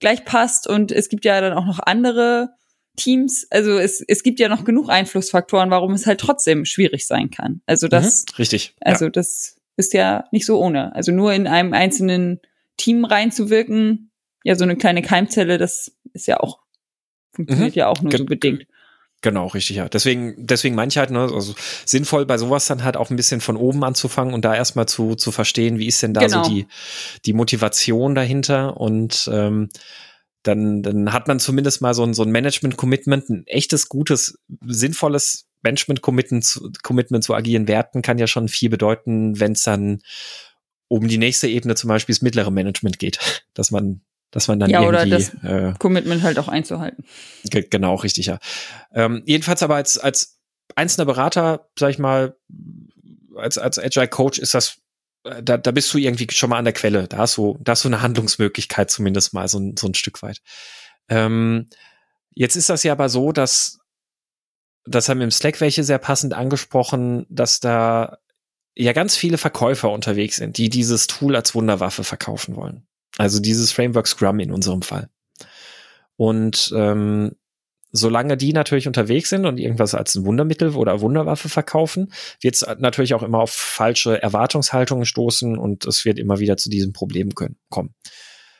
gleich 0.00 0.24
passt. 0.24 0.66
Und 0.66 0.92
es 0.92 1.08
gibt 1.08 1.24
ja 1.24 1.40
dann 1.40 1.52
auch 1.52 1.66
noch 1.66 1.80
andere 1.80 2.50
Teams. 2.96 3.46
Also 3.50 3.78
es, 3.78 4.02
es 4.06 4.22
gibt 4.22 4.40
ja 4.40 4.48
noch 4.48 4.64
genug 4.64 4.88
Einflussfaktoren, 4.88 5.70
warum 5.70 5.92
es 5.92 6.06
halt 6.06 6.20
trotzdem 6.20 6.64
schwierig 6.64 7.06
sein 7.06 7.30
kann. 7.30 7.60
Also 7.66 7.88
das. 7.88 8.24
Mhm, 8.24 8.36
richtig. 8.38 8.74
Also 8.80 9.06
ja. 9.06 9.10
das 9.10 9.56
ist 9.76 9.92
ja 9.92 10.24
nicht 10.32 10.46
so 10.46 10.58
ohne. 10.58 10.94
Also 10.94 11.12
nur 11.12 11.32
in 11.32 11.46
einem 11.46 11.72
einzelnen 11.72 12.40
Team 12.76 13.04
reinzuwirken, 13.04 14.10
ja, 14.44 14.54
so 14.54 14.64
eine 14.64 14.76
kleine 14.76 15.02
Keimzelle, 15.02 15.58
das 15.58 15.92
ist 16.12 16.26
ja 16.26 16.40
auch, 16.40 16.60
funktioniert 17.32 17.74
mhm. 17.74 17.78
ja 17.78 17.88
auch 17.88 18.00
nur 18.00 18.10
Ge 18.10 18.18
so 18.18 18.24
bedingt. 18.24 18.66
Genau, 19.26 19.48
richtig, 19.48 19.74
ja. 19.74 19.88
Deswegen, 19.88 20.34
deswegen 20.38 20.76
meine 20.76 20.88
ich 20.88 20.98
halt, 20.98 21.10
ne, 21.10 21.18
also 21.18 21.56
sinnvoll 21.84 22.26
bei 22.26 22.38
sowas 22.38 22.66
dann 22.66 22.84
halt 22.84 22.96
auch 22.96 23.10
ein 23.10 23.16
bisschen 23.16 23.40
von 23.40 23.56
oben 23.56 23.82
anzufangen 23.82 24.32
und 24.32 24.44
da 24.44 24.54
erstmal 24.54 24.86
zu, 24.86 25.16
zu 25.16 25.32
verstehen, 25.32 25.80
wie 25.80 25.88
ist 25.88 26.00
denn 26.00 26.14
da 26.14 26.20
genau. 26.20 26.44
so 26.44 26.48
die, 26.48 26.68
die 27.24 27.32
Motivation 27.32 28.14
dahinter 28.14 28.76
und 28.76 29.28
ähm, 29.32 29.70
dann, 30.44 30.84
dann 30.84 31.12
hat 31.12 31.26
man 31.26 31.40
zumindest 31.40 31.82
mal 31.82 31.92
so 31.92 32.04
ein, 32.04 32.14
so 32.14 32.22
ein 32.22 32.30
Management-Commitment, 32.30 33.28
ein 33.28 33.46
echtes, 33.48 33.88
gutes, 33.88 34.38
sinnvolles 34.64 35.48
Management-Commitment 35.62 36.44
zu, 36.44 36.70
Commitment 36.84 37.24
zu 37.24 37.34
agilen 37.34 37.66
Werten 37.66 38.02
kann 38.02 38.18
ja 38.18 38.28
schon 38.28 38.46
viel 38.46 38.70
bedeuten, 38.70 39.40
wenn 39.40 39.54
es 39.54 39.62
dann 39.64 40.02
um 40.86 41.08
die 41.08 41.18
nächste 41.18 41.48
Ebene 41.48 41.74
zum 41.74 41.88
Beispiel 41.88 42.14
das 42.14 42.22
mittlere 42.22 42.52
Management 42.52 43.00
geht, 43.00 43.18
dass 43.54 43.72
man 43.72 44.02
dass 44.30 44.48
man 44.48 44.58
dann 44.58 44.70
ja, 44.70 44.82
irgendwie 44.82 44.98
oder 44.98 45.06
das 45.06 45.34
äh, 45.44 45.74
Commitment 45.78 46.22
halt 46.22 46.38
auch 46.38 46.48
einzuhalten. 46.48 47.04
Genau, 47.50 47.94
richtig, 47.94 48.26
ja. 48.26 48.38
Ähm, 48.92 49.22
jedenfalls 49.26 49.62
aber 49.62 49.76
als 49.76 49.98
als 49.98 50.38
einzelner 50.74 51.06
Berater, 51.06 51.68
sag 51.78 51.90
ich 51.90 51.98
mal, 51.98 52.36
als 53.36 53.58
als 53.58 53.78
Agile 53.78 54.08
Coach 54.08 54.38
ist 54.38 54.54
das 54.54 54.78
äh, 55.24 55.42
da, 55.42 55.56
da 55.56 55.70
bist 55.70 55.92
du 55.92 55.98
irgendwie 55.98 56.26
schon 56.30 56.50
mal 56.50 56.58
an 56.58 56.64
der 56.64 56.74
Quelle. 56.74 57.08
Da 57.08 57.18
hast 57.18 57.36
du, 57.36 57.58
da 57.60 57.72
hast 57.72 57.84
du 57.84 57.88
eine 57.88 58.02
Handlungsmöglichkeit 58.02 58.90
zumindest 58.90 59.34
mal 59.34 59.48
so, 59.48 59.72
so 59.78 59.86
ein 59.86 59.94
Stück 59.94 60.22
weit. 60.22 60.40
Ähm, 61.08 61.68
jetzt 62.34 62.56
ist 62.56 62.68
das 62.68 62.82
ja 62.82 62.92
aber 62.92 63.08
so, 63.08 63.32
dass 63.32 63.78
das 64.84 65.08
haben 65.08 65.20
im 65.20 65.32
Slack 65.32 65.60
welche 65.60 65.82
sehr 65.82 65.98
passend 65.98 66.32
angesprochen, 66.32 67.26
dass 67.28 67.60
da 67.60 68.18
ja 68.76 68.92
ganz 68.92 69.16
viele 69.16 69.38
Verkäufer 69.38 69.90
unterwegs 69.90 70.36
sind, 70.36 70.58
die 70.58 70.68
dieses 70.68 71.06
Tool 71.08 71.34
als 71.34 71.54
Wunderwaffe 71.54 72.04
verkaufen 72.04 72.54
wollen. 72.54 72.86
Also 73.18 73.40
dieses 73.40 73.72
Framework 73.72 74.06
Scrum 74.06 74.40
in 74.40 74.52
unserem 74.52 74.82
Fall. 74.82 75.08
Und 76.16 76.72
ähm, 76.74 77.32
solange 77.92 78.36
die 78.36 78.52
natürlich 78.52 78.86
unterwegs 78.86 79.30
sind 79.30 79.46
und 79.46 79.58
irgendwas 79.58 79.94
als 79.94 80.14
ein 80.14 80.24
Wundermittel 80.24 80.74
oder 80.74 81.00
Wunderwaffe 81.00 81.48
verkaufen, 81.48 82.12
wird 82.40 82.54
es 82.54 82.66
natürlich 82.78 83.14
auch 83.14 83.22
immer 83.22 83.40
auf 83.40 83.50
falsche 83.50 84.22
Erwartungshaltungen 84.22 85.06
stoßen 85.06 85.58
und 85.58 85.86
es 85.86 86.04
wird 86.04 86.18
immer 86.18 86.38
wieder 86.38 86.56
zu 86.56 86.70
diesem 86.70 86.92
Problem 86.92 87.34
können, 87.34 87.56
kommen. 87.70 87.94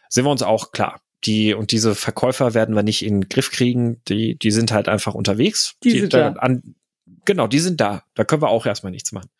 Sind 0.08 0.24
wir 0.24 0.30
uns 0.30 0.42
auch 0.42 0.72
klar. 0.72 1.00
Die 1.24 1.54
und 1.54 1.72
diese 1.72 1.94
Verkäufer 1.94 2.54
werden 2.54 2.74
wir 2.74 2.82
nicht 2.82 3.04
in 3.04 3.22
den 3.22 3.28
Griff 3.28 3.50
kriegen. 3.50 4.02
Die, 4.06 4.38
die 4.38 4.50
sind 4.50 4.70
halt 4.70 4.88
einfach 4.88 5.14
unterwegs. 5.14 5.74
Die, 5.82 5.92
die 5.92 6.00
sind 6.00 6.14
da. 6.14 6.28
An, 6.32 6.76
genau, 7.24 7.46
die 7.46 7.58
sind 7.58 7.80
da. 7.80 8.04
Da 8.14 8.24
können 8.24 8.42
wir 8.42 8.50
auch 8.50 8.66
erstmal 8.66 8.92
nichts 8.92 9.12
machen. 9.12 9.30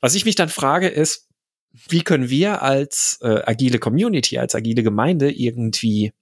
Was 0.00 0.14
ich 0.14 0.24
mich 0.24 0.36
dann 0.36 0.48
frage 0.48 0.88
ist, 0.88 1.23
wie 1.88 2.02
können 2.02 2.30
wir 2.30 2.62
als 2.62 3.18
äh, 3.22 3.42
agile 3.44 3.78
Community, 3.78 4.38
als 4.38 4.54
agile 4.54 4.82
Gemeinde 4.82 5.30
irgendwie 5.30 6.12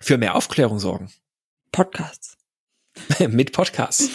für 0.00 0.18
mehr 0.18 0.36
Aufklärung 0.36 0.78
sorgen? 0.78 1.10
Podcasts. 1.72 2.36
Mit 3.28 3.52
Podcasts. 3.52 4.08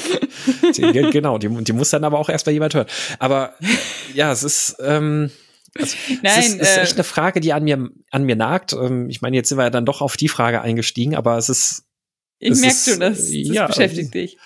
genau, 0.73 1.38
die, 1.38 1.49
die 1.63 1.73
muss 1.73 1.89
dann 1.89 2.03
aber 2.03 2.19
auch 2.19 2.29
erstmal 2.29 2.53
jemand 2.53 2.73
hören. 2.73 2.88
Aber 3.19 3.55
ja, 4.13 4.31
es 4.31 4.43
ist, 4.43 4.77
ähm, 4.79 5.31
also, 5.77 5.97
Nein, 6.21 6.39
es 6.39 6.47
ist, 6.47 6.55
äh, 6.55 6.62
ist, 6.62 6.77
echt 6.77 6.93
eine 6.93 7.03
Frage, 7.03 7.41
die 7.41 7.53
an 7.53 7.63
mir, 7.63 7.89
an 8.12 8.23
mir 8.23 8.36
nagt. 8.36 8.73
Ähm, 8.73 9.10
ich 9.10 9.21
meine, 9.21 9.36
jetzt 9.36 9.49
sind 9.49 9.58
wir 9.58 9.65
ja 9.65 9.69
dann 9.69 9.86
doch 9.86 10.01
auf 10.01 10.17
die 10.17 10.29
Frage 10.29 10.62
eingestiegen, 10.62 11.15
aber 11.15 11.38
es 11.38 11.49
ist. 11.49 11.84
Ich 12.39 12.60
merke 12.60 12.75
schon, 12.75 12.99
das, 12.99 13.17
das 13.17 13.29
ja, 13.31 13.67
beschäftigt 13.67 14.13
dich. 14.13 14.38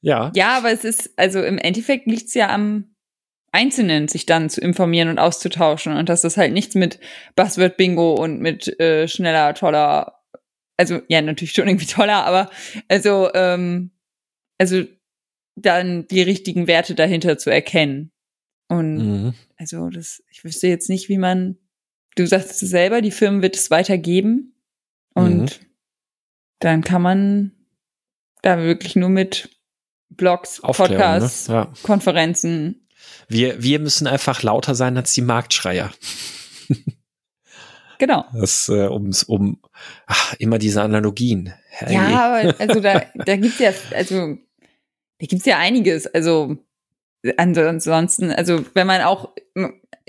Ja. 0.00 0.32
Ja, 0.34 0.58
aber 0.58 0.70
es 0.70 0.84
ist, 0.84 1.10
also 1.16 1.42
im 1.42 1.58
Endeffekt 1.58 2.06
liegt 2.06 2.28
es 2.28 2.34
ja 2.34 2.50
am 2.50 2.91
Einzelnen, 3.52 4.08
sich 4.08 4.26
dann 4.26 4.50
zu 4.50 4.60
informieren 4.60 5.08
und 5.08 5.18
auszutauschen 5.18 5.96
und 5.96 6.08
dass 6.08 6.22
das 6.22 6.36
halt 6.36 6.52
nichts 6.52 6.74
mit 6.74 6.98
Buzzword 7.36 7.76
Bingo 7.76 8.14
und 8.14 8.40
mit 8.40 8.80
äh, 8.80 9.06
schneller, 9.06 9.54
toller 9.54 10.22
also 10.82 11.00
ja, 11.08 11.22
natürlich 11.22 11.52
schon 11.52 11.68
irgendwie 11.68 11.86
toller, 11.86 12.24
aber 12.26 12.50
also, 12.88 13.32
ähm, 13.34 13.92
also 14.58 14.82
dann 15.54 16.06
die 16.08 16.22
richtigen 16.22 16.66
Werte 16.66 16.94
dahinter 16.94 17.38
zu 17.38 17.50
erkennen. 17.50 18.10
Und 18.68 18.96
mhm. 18.96 19.34
also 19.56 19.90
das, 19.90 20.22
ich 20.30 20.44
wüsste 20.44 20.66
jetzt 20.66 20.88
nicht, 20.88 21.08
wie 21.08 21.18
man, 21.18 21.58
du 22.16 22.26
sagst 22.26 22.62
es 22.62 22.70
selber, 22.70 23.00
die 23.00 23.10
Firmen 23.10 23.42
wird 23.42 23.56
es 23.56 23.70
weitergeben 23.70 24.54
und 25.14 25.60
mhm. 25.60 25.66
dann 26.58 26.82
kann 26.82 27.02
man 27.02 27.52
da 28.42 28.58
wirklich 28.58 28.96
nur 28.96 29.10
mit 29.10 29.50
Blogs, 30.08 30.60
Aufklärung, 30.60 30.96
ne? 30.96 30.98
Podcasts, 30.98 31.48
ne? 31.48 31.54
ja. 31.54 31.72
Konferenzen. 31.82 32.88
Wir, 33.28 33.62
wir 33.62 33.78
müssen 33.78 34.06
einfach 34.06 34.42
lauter 34.42 34.74
sein 34.74 34.96
als 34.96 35.12
die 35.12 35.22
Marktschreier. 35.22 35.92
Genau. 37.98 38.24
Das, 38.34 38.68
äh, 38.68 38.88
ums, 38.88 39.22
um 39.22 39.60
ach, 40.08 40.34
immer 40.40 40.58
diese 40.58 40.82
Analogien. 40.82 41.54
Hey. 41.68 41.94
Ja, 41.94 42.34
aber 42.34 42.54
also 42.58 42.80
da, 42.80 43.02
da 43.14 43.36
gibt's 43.36 43.60
ja, 43.60 43.70
also 43.94 44.38
da 45.20 45.26
gibt's 45.26 45.46
ja 45.46 45.58
einiges. 45.58 46.08
Also 46.08 46.56
ansonsten, 47.36 48.32
also 48.32 48.64
wenn 48.74 48.88
man 48.88 49.02
auch 49.02 49.28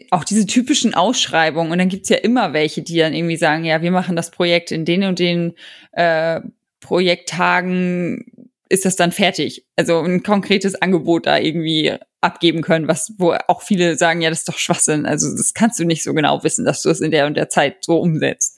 auch 0.09 0.23
diese 0.23 0.47
typischen 0.47 0.95
Ausschreibungen 0.95 1.71
und 1.71 1.77
dann 1.77 1.89
gibt's 1.89 2.09
ja 2.09 2.17
immer 2.17 2.53
welche, 2.53 2.81
die 2.81 2.97
dann 2.97 3.13
irgendwie 3.13 3.37
sagen, 3.37 3.63
ja, 3.63 3.83
wir 3.83 3.91
machen 3.91 4.15
das 4.15 4.31
Projekt 4.31 4.71
in 4.71 4.85
den 4.85 5.03
und 5.03 5.19
den 5.19 5.53
äh, 5.91 6.41
Projekttagen 6.79 8.42
ist 8.69 8.85
das 8.85 8.95
dann 8.95 9.11
fertig. 9.11 9.65
Also 9.75 9.99
ein 9.99 10.23
konkretes 10.23 10.75
Angebot 10.75 11.25
da 11.25 11.37
irgendwie 11.37 11.97
abgeben 12.21 12.61
können, 12.61 12.87
was, 12.87 13.13
wo 13.17 13.33
auch 13.47 13.61
viele 13.61 13.97
sagen, 13.97 14.21
ja, 14.21 14.29
das 14.29 14.39
ist 14.39 14.49
doch 14.49 14.57
Schwachsinn. 14.57 15.05
Also 15.05 15.35
das 15.35 15.53
kannst 15.53 15.79
du 15.79 15.85
nicht 15.85 16.03
so 16.03 16.13
genau 16.13 16.43
wissen, 16.43 16.65
dass 16.65 16.81
du 16.81 16.89
es 16.89 17.01
in 17.01 17.11
der 17.11 17.27
und 17.27 17.35
der 17.35 17.49
Zeit 17.49 17.83
so 17.83 17.99
umsetzt. 17.99 18.57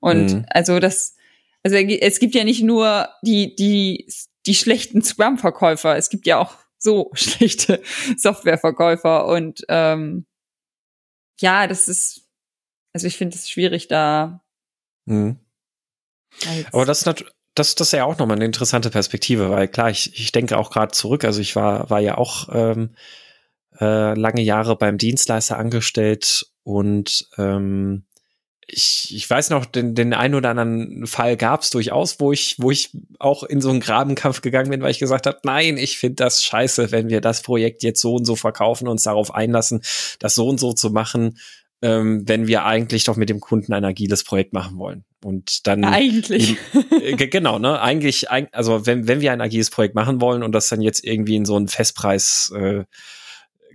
Und 0.00 0.32
mhm. 0.32 0.46
also 0.48 0.80
das, 0.80 1.14
also 1.62 1.76
es 1.76 2.18
gibt 2.18 2.34
ja 2.34 2.44
nicht 2.44 2.62
nur 2.62 3.08
die, 3.22 3.54
die, 3.54 4.06
die 4.46 4.54
schlechten 4.54 5.02
Scrum-Verkäufer, 5.02 5.96
es 5.96 6.08
gibt 6.08 6.26
ja 6.26 6.38
auch 6.38 6.56
so 6.78 7.10
schlechte 7.14 7.82
Softwareverkäufer 8.16 9.26
und 9.26 9.64
ähm, 9.68 10.26
ja, 11.40 11.66
das 11.66 11.88
ist, 11.88 12.28
also 12.92 13.06
ich 13.06 13.16
finde 13.16 13.36
es 13.36 13.48
schwierig 13.48 13.88
da. 13.88 14.42
Mhm. 15.06 15.38
Aber 16.72 16.86
das 16.86 17.00
ist 17.00 17.06
natürlich 17.06 17.32
das, 17.54 17.74
das 17.74 17.88
ist 17.88 17.92
ja 17.92 18.04
auch 18.04 18.18
nochmal 18.18 18.36
eine 18.36 18.44
interessante 18.44 18.90
Perspektive, 18.90 19.50
weil 19.50 19.68
klar, 19.68 19.90
ich, 19.90 20.18
ich 20.18 20.32
denke 20.32 20.56
auch 20.56 20.70
gerade 20.70 20.92
zurück, 20.92 21.24
also 21.24 21.40
ich 21.40 21.54
war, 21.56 21.90
war 21.90 22.00
ja 22.00 22.18
auch 22.18 22.48
ähm, 22.52 22.90
äh, 23.80 24.14
lange 24.14 24.42
Jahre 24.42 24.76
beim 24.76 24.98
Dienstleister 24.98 25.58
angestellt 25.58 26.46
und 26.62 27.28
ähm, 27.38 28.04
ich, 28.66 29.12
ich 29.14 29.28
weiß 29.28 29.50
noch, 29.50 29.66
den, 29.66 29.94
den 29.94 30.14
einen 30.14 30.34
oder 30.34 30.50
anderen 30.50 31.06
Fall 31.06 31.36
gab 31.36 31.62
es 31.62 31.70
durchaus, 31.70 32.20
wo 32.20 32.32
ich, 32.32 32.56
wo 32.58 32.70
ich 32.70 32.96
auch 33.18 33.42
in 33.42 33.60
so 33.60 33.70
einen 33.70 33.80
Grabenkampf 33.80 34.40
gegangen 34.40 34.70
bin, 34.70 34.80
weil 34.80 34.92
ich 34.92 34.98
gesagt 34.98 35.26
habe, 35.26 35.40
nein, 35.42 35.76
ich 35.76 35.98
finde 35.98 36.16
das 36.16 36.42
scheiße, 36.44 36.90
wenn 36.90 37.10
wir 37.10 37.20
das 37.20 37.42
Projekt 37.42 37.82
jetzt 37.82 38.00
so 38.00 38.14
und 38.14 38.24
so 38.24 38.36
verkaufen, 38.36 38.88
uns 38.88 39.02
darauf 39.02 39.34
einlassen, 39.34 39.82
das 40.20 40.34
so 40.34 40.48
und 40.48 40.58
so 40.58 40.72
zu 40.72 40.90
machen 40.90 41.36
ähm, 41.82 42.26
wenn 42.26 42.46
wir 42.46 42.64
eigentlich 42.64 43.04
doch 43.04 43.16
mit 43.16 43.28
dem 43.28 43.40
Kunden 43.40 43.72
ein 43.72 43.84
agiles 43.84 44.24
Projekt 44.24 44.52
machen 44.52 44.78
wollen. 44.78 45.04
Und 45.24 45.66
dann 45.66 45.84
eigentlich 45.84 46.56
äh, 47.00 47.14
genau, 47.16 47.58
ne? 47.58 47.80
Eigentlich, 47.80 48.30
also 48.30 48.86
wenn 48.86 49.06
wenn 49.08 49.20
wir 49.20 49.32
ein 49.32 49.40
agiles 49.40 49.70
Projekt 49.70 49.94
machen 49.94 50.20
wollen 50.20 50.42
und 50.42 50.52
das 50.52 50.68
dann 50.68 50.80
jetzt 50.80 51.04
irgendwie 51.04 51.36
in 51.36 51.44
so 51.44 51.56
ein 51.56 51.68
Festpreis 51.68 52.52
äh, 52.56 52.84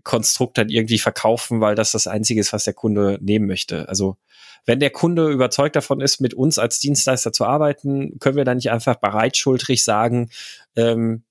Konstrukt 0.04 0.58
dann 0.58 0.70
irgendwie 0.70 1.00
verkaufen, 1.00 1.60
weil 1.60 1.76
das 1.76 1.92
das 1.92 2.08
einzige 2.08 2.40
ist, 2.40 2.54
was 2.54 2.64
der 2.64 2.74
Kunde 2.74 3.20
nehmen 3.22 3.46
möchte. 3.46 3.90
Also 3.90 4.18
wenn 4.66 4.80
der 4.80 4.90
Kunde 4.90 5.30
überzeugt 5.30 5.76
davon 5.76 6.02
ist, 6.02 6.22
mit 6.22 6.34
uns 6.34 6.60
als 6.60 6.80
Dienstleister 6.80 7.32
zu 7.32 7.46
arbeiten, 7.46 8.20
können 8.20 8.38
wir 8.38 8.46
dann 8.46 8.58
nicht 8.58 8.72
einfach 8.72 8.96
bereitschultrig 8.96 9.84
sagen, 9.84 10.30
ähm, 10.76 11.24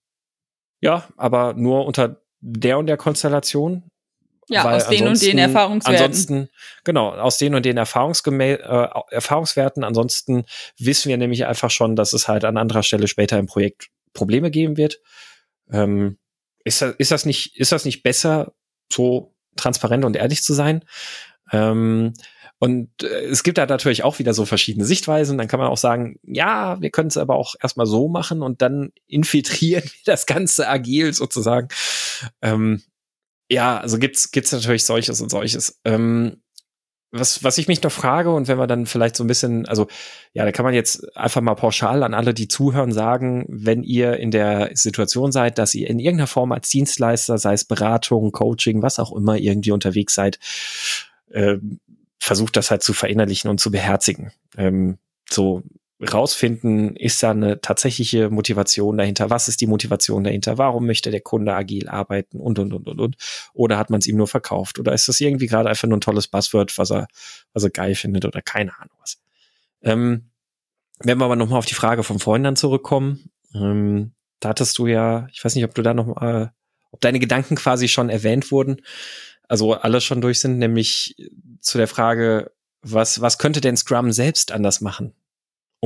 ja, 0.81 1.09
aber 1.17 1.55
nur 1.55 1.87
unter 1.87 2.21
der 2.41 2.79
und 2.79 2.87
der 2.87 2.97
Konstellation. 2.97 3.85
Ja, 4.49 4.65
Weil 4.65 4.77
aus 4.77 4.89
den 4.89 5.09
und 5.09 5.21
den 5.21 5.39
Erfahrungswerten. 5.39 6.05
Ansonsten, 6.05 6.49
genau, 6.85 7.11
aus 7.11 7.37
den 7.39 7.55
und 7.55 7.67
den 7.67 7.77
Erfahrungsgemä 7.77 8.55
äh, 8.55 8.89
Erfahrungswerten. 9.11 9.83
Ansonsten 9.83 10.45
wissen 10.79 11.09
wir 11.09 11.17
nämlich 11.17 11.47
einfach 11.47 11.71
schon, 11.71 11.97
dass 11.97 12.13
es 12.13 12.29
halt 12.29 12.45
an 12.45 12.57
anderer 12.57 12.85
Stelle 12.85 13.09
später 13.09 13.39
im 13.39 13.47
Projekt 13.47 13.89
Probleme 14.13 14.51
geben 14.51 14.77
wird. 14.77 15.01
Ähm, 15.73 16.19
ist, 16.65 16.81
das, 16.81 16.95
ist, 16.99 17.11
das 17.11 17.27
nicht, 17.27 17.57
ist 17.57 17.73
das 17.73 17.85
nicht 17.85 18.05
besser, 18.05 18.53
so 18.93 19.35
transparent 19.57 20.05
und 20.05 20.17
ehrlich 20.17 20.43
zu 20.43 20.55
sein? 20.55 20.85
Ähm, 21.53 22.15
und 22.59 22.91
äh, 23.03 23.25
es 23.27 23.43
gibt 23.43 23.59
da 23.59 23.67
natürlich 23.67 24.05
auch 24.05 24.19
wieder 24.19 24.33
so 24.33 24.47
verschiedene 24.47 24.85
Sichtweisen. 24.85 25.39
Dann 25.39 25.49
kann 25.49 25.61
man 25.61 25.69
auch 25.69 25.77
sagen, 25.77 26.19
ja, 26.23 26.81
wir 26.81 26.91
können 26.91 27.09
es 27.09 27.17
aber 27.17 27.35
auch 27.37 27.55
erstmal 27.61 27.87
so 27.87 28.09
machen 28.09 28.43
und 28.43 28.63
dann 28.63 28.93
infiltrieren 29.07 29.85
wir 29.85 30.01
das 30.05 30.27
Ganze 30.27 30.69
agil 30.69 31.13
sozusagen. 31.13 31.69
Ähm, 32.43 32.83
ja, 33.49 33.79
also 33.79 33.99
gibt's 33.99 34.31
gibt's 34.31 34.53
natürlich 34.53 34.85
solches 34.85 35.21
und 35.21 35.31
solches. 35.31 35.81
Ähm, 35.85 36.43
was, 37.13 37.45
was 37.45 37.59
ich 37.59 37.69
mich 37.69 37.83
noch 37.83 37.93
frage 37.93 38.33
und 38.33 38.49
wenn 38.49 38.59
wir 38.59 38.67
dann 38.67 38.87
vielleicht 38.87 39.17
so 39.17 39.25
ein 39.25 39.29
bisschen, 39.29 39.67
also 39.67 39.87
ja, 40.33 40.45
da 40.45 40.53
kann 40.53 40.65
man 40.65 40.75
jetzt 40.75 41.17
einfach 41.17 41.41
mal 41.41 41.55
pauschal 41.55 42.03
an 42.03 42.15
alle, 42.15 42.35
die 42.35 42.49
zuhören, 42.49 42.93
sagen, 42.93 43.45
wenn 43.49 43.83
ihr 43.83 44.17
in 44.17 44.31
der 44.31 44.71
Situation 44.75 45.33
seid, 45.33 45.59
dass 45.59 45.75
ihr 45.75 45.89
in 45.89 45.99
irgendeiner 45.99 46.27
Form 46.27 46.53
als 46.53 46.69
Dienstleister, 46.69 47.39
sei 47.39 47.55
es 47.55 47.65
Beratung, 47.65 48.33
Coaching, 48.33 48.83
was 48.83 48.99
auch 48.99 49.15
immer, 49.15 49.37
irgendwie 49.37 49.71
unterwegs 49.71 50.15
seid, 50.15 50.39
äh, 51.31 51.57
versucht 52.19 52.57
das 52.57 52.71
halt 52.71 52.83
zu 52.83 52.93
verinnerlichen 52.93 53.49
und 53.49 53.61
zu 53.61 53.71
beherzigen. 53.71 54.33
Ähm, 54.57 54.99
so 55.31 55.63
rausfinden, 56.01 56.95
ist 56.95 57.23
da 57.23 57.31
eine 57.31 57.61
tatsächliche 57.61 58.29
Motivation 58.29 58.99
dahinter? 58.99 59.31
Was 59.31 59.49
ist 59.49 59.61
die 59.61 59.67
Motivation 59.67 60.25
dahinter? 60.25 60.59
Warum 60.59 60.87
möchte 60.87 61.11
der 61.11 61.23
Kunde 61.23 61.55
agil 61.55 61.89
arbeiten? 61.89 62.39
Und, 62.39 62.59
und, 62.59 62.73
und, 62.73 62.87
und, 62.87 63.01
und. 63.01 63.17
Oder 63.55 63.79
hat 63.79 63.89
man 63.89 64.01
es 64.01 64.07
ihm 64.07 64.17
nur 64.17 64.29
verkauft? 64.29 64.79
Oder 64.79 64.93
ist 64.93 65.09
das 65.09 65.21
irgendwie 65.21 65.47
gerade 65.47 65.69
einfach 65.69 65.89
nur 65.89 65.97
ein 65.97 66.03
tolles 66.03 66.29
Buzzword, 66.29 66.77
was 66.77 66.91
er, 66.91 67.09
was 67.55 67.65
er 67.65 67.71
geil 67.71 67.95
findet 67.95 68.25
oder 68.25 68.43
keine 68.43 68.77
Ahnung 68.79 68.97
was? 69.01 69.19
Ähm, 69.83 70.31
wenn 70.99 71.19
wir 71.19 71.25
aber 71.25 71.37
nochmal 71.37 71.59
auf 71.59 71.67
die 71.67 71.75
Frage 71.75 72.03
vom 72.03 72.21
Freund 72.21 72.45
dann 72.45 72.57
zurückkommen, 72.57 73.31
ähm, 73.55 74.13
da 74.41 74.51
hattest 74.51 74.77
du 74.79 74.87
ja, 74.87 75.27
ich 75.33 75.45
weiß 75.45 75.55
nicht, 75.55 75.65
ob 75.65 75.75
du 75.75 75.83
da 75.83 75.95
noch, 75.95 76.21
äh, 76.21 76.49
ob 76.91 77.01
deine 77.01 77.21
Gedanken 77.21 77.57
quasi 77.57 77.89
schon 77.89 78.11
erwähnt 78.11 78.51
wurden, 78.51 78.83
also 79.49 79.75
alle 79.75 80.01
schon 80.01 80.21
durch 80.21 80.41
sind, 80.41 80.59
nämlich 80.59 81.17
zu 81.61 81.79
der 81.79 81.89
Frage, 81.89 82.53
was, 82.83 83.21
was 83.21 83.39
könnte 83.39 83.61
denn 83.61 83.77
Scrum 83.77 84.13
selbst 84.13 84.53
anders 84.53 84.81
machen? 84.81 85.15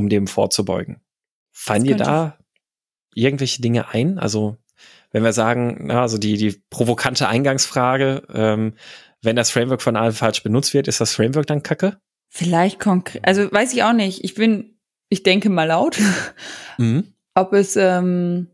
Um 0.01 0.09
dem 0.09 0.27
vorzubeugen. 0.27 1.01
Fallen 1.53 1.85
dir 1.85 1.97
da 1.97 2.39
irgendwelche 3.15 3.61
Dinge 3.61 3.89
ein? 3.91 4.19
Also, 4.19 4.57
wenn 5.13 5.23
wir 5.23 5.33
sagen, 5.33 5.87
na, 5.87 6.03
also 6.03 6.19
die, 6.19 6.37
die 6.37 6.63
provokante 6.71 7.29
Eingangsfrage, 7.29 8.23
ähm, 8.33 8.75
wenn 9.23 9.37
das 9.37 9.51
Framework 9.51 9.83
von 9.83 9.97
allen 9.97 10.13
falsch 10.13 10.43
benutzt 10.43 10.73
wird, 10.73 10.89
ist 10.89 11.01
das 11.01 11.13
Framework 11.13 11.47
dann 11.47 11.63
kacke? 11.63 12.01
Vielleicht 12.29 12.81
konkret, 12.81 13.27
also 13.27 13.53
weiß 13.53 13.75
ich 13.75 13.83
auch 13.83 13.93
nicht. 13.93 14.25
Ich 14.25 14.35
bin, 14.35 14.79
ich 15.11 15.23
denke 15.23 15.51
mal 15.51 15.65
laut, 15.65 15.99
mhm. 16.79 17.13
ob 17.35 17.53
es, 17.53 17.77
ähm, 17.77 18.49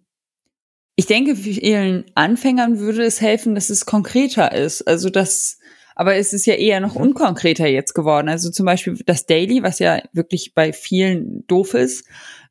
ich 0.97 1.07
denke, 1.07 1.37
vielen 1.37 2.07
Anfängern 2.15 2.81
würde 2.81 3.05
es 3.05 3.21
helfen, 3.21 3.55
dass 3.55 3.71
es 3.71 3.87
konkreter 3.87 4.53
ist. 4.53 4.83
Also, 4.83 5.11
dass 5.11 5.56
aber 5.97 6.15
es 6.17 6.33
ist 6.35 6.47
ja 6.47 6.55
eher 6.55 6.79
noch 6.81 6.95
mhm. 6.95 7.01
unkonkreter 7.01 7.67
jetzt 7.67 7.95
geworden. 7.95 8.29
Also 8.29 8.51
zum 8.51 8.67
Beispiel 8.67 8.97
das 9.07 9.27
Daily, 9.27 9.63
was 9.63 9.81
ja 9.81 10.01
wirklich 10.13 10.55
bei 10.55 10.73
vielen 10.73 11.45
doof 11.47 11.75
ist. 11.75 12.07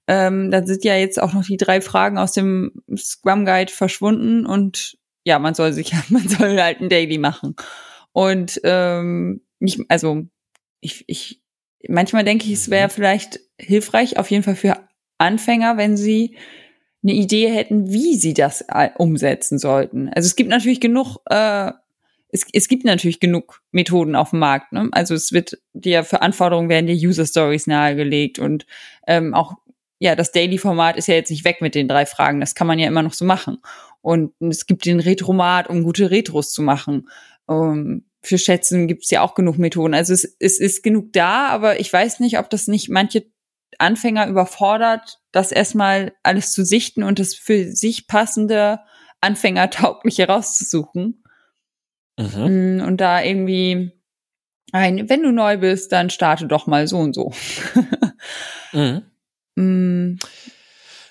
Ähm, 0.08 0.52
da 0.52 0.66
sind 0.66 0.84
ja 0.84 0.96
jetzt 0.96 1.22
auch 1.22 1.34
noch 1.34 1.46
die 1.46 1.58
drei 1.58 1.80
Fragen 1.80 2.18
aus 2.18 2.34
dem 2.34 2.84
Scrum 2.98 3.46
Guide 3.46 3.72
verschwunden 3.72 4.46
und 4.46 4.98
ja, 5.24 5.40
man 5.40 5.54
soll 5.54 5.74
sich, 5.74 5.94
man 6.10 6.28
soll 6.28 6.60
halt 6.60 6.82
ein 6.82 6.90
Daily 6.90 7.20
machen. 7.20 7.56
Und 8.12 8.60
ähm, 8.64 9.42
nicht, 9.60 9.80
also 9.90 10.24
ich, 10.82 11.06
ich 11.08 11.42
manchmal 11.88 12.24
denke 12.24 12.46
ich, 12.46 12.54
es 12.54 12.70
wäre 12.70 12.88
mhm. 12.88 12.92
vielleicht 12.92 13.40
hilfreich, 13.60 14.18
auf 14.18 14.32
jeden 14.32 14.44
Fall 14.44 14.56
für 14.56 14.78
Anfänger, 15.20 15.78
wenn 15.78 15.98
sie 15.98 16.36
eine 17.04 17.14
Idee 17.14 17.50
hätten, 17.50 17.92
wie 17.92 18.16
sie 18.16 18.34
das 18.34 18.66
äh, 18.68 18.90
umsetzen 18.98 19.60
sollten. 19.60 20.10
Also 20.10 20.26
es 20.26 20.36
gibt 20.36 20.50
natürlich 20.50 20.82
genug 20.82 21.18
äh, 21.30 21.72
es, 22.36 22.46
es 22.54 22.68
gibt 22.68 22.86
natürlich 22.86 23.20
genug 23.20 23.62
Methoden 23.72 24.16
auf 24.16 24.32
dem 24.32 24.40
Markt. 24.40 24.72
Ne? 24.74 24.90
Also 24.92 25.16
es 25.16 25.32
wird 25.32 25.58
dir 25.74 26.04
für 26.04 26.22
Anforderungen 26.22 26.70
werden 26.70 26.88
dir 26.88 26.96
User 26.96 27.26
Stories 27.26 27.68
nahegelegt 27.68 28.40
und 28.40 28.66
ähm, 29.08 29.34
auch 29.34 29.54
ja 30.00 30.16
das 30.16 30.32
Daily-Format 30.32 30.98
ist 30.98 31.08
ja 31.08 31.16
jetzt 31.16 31.32
nicht 31.32 31.46
weg 31.46 31.62
mit 31.62 31.76
den 31.76 31.88
drei 31.88 32.06
Fragen. 32.06 32.40
Das 32.40 32.56
kann 32.56 32.68
man 32.68 32.80
ja 32.80 32.88
immer 32.88 33.04
noch 33.04 33.14
so 33.14 33.26
machen. 33.26 33.58
Und 34.02 34.34
es 34.40 34.68
gibt 34.68 34.86
den 34.86 35.00
Retromat, 35.00 35.68
um 35.68 35.84
gute 35.84 36.12
Retros 36.12 36.52
zu 36.52 36.62
machen. 36.62 37.10
Ähm, 37.50 38.06
für 38.22 38.38
Schätzen 38.38 38.88
gibt 38.88 39.04
es 39.04 39.12
ja 39.12 39.22
auch 39.22 39.34
genug 39.34 39.58
Methoden. 39.58 39.94
Also 39.94 40.14
es, 40.14 40.36
es 40.40 40.60
ist 40.60 40.84
genug 40.84 41.14
da, 41.14 41.48
aber 41.48 41.80
ich 41.80 41.92
weiß 41.92 42.20
nicht, 42.20 42.38
ob 42.38 42.50
das 42.50 42.68
nicht 42.68 42.90
manche 42.90 43.26
Anfänger 43.78 44.28
überfordert, 44.28 45.20
das 45.32 45.52
erstmal 45.52 46.14
alles 46.24 46.52
zu 46.52 46.64
sichten 46.66 47.04
und 47.04 47.20
das 47.20 47.36
für 47.36 47.72
sich 47.72 48.08
passende, 48.08 48.80
anfängertaugliche 49.22 50.28
rauszusuchen. 50.28 51.25
Mhm. 52.18 52.78
Mm, 52.78 52.82
und 52.82 52.98
da 52.98 53.22
irgendwie 53.22 53.92
ein, 54.72 55.10
wenn 55.10 55.24
du 55.24 55.32
neu 55.32 55.58
bist, 55.58 55.92
dann 55.92 56.10
starte 56.10 56.48
doch 56.48 56.68
mal 56.68 56.88
so 56.88 56.98
und 56.98 57.14
so. 57.14 57.34
mhm. 58.74 59.04
mm. 59.56 60.20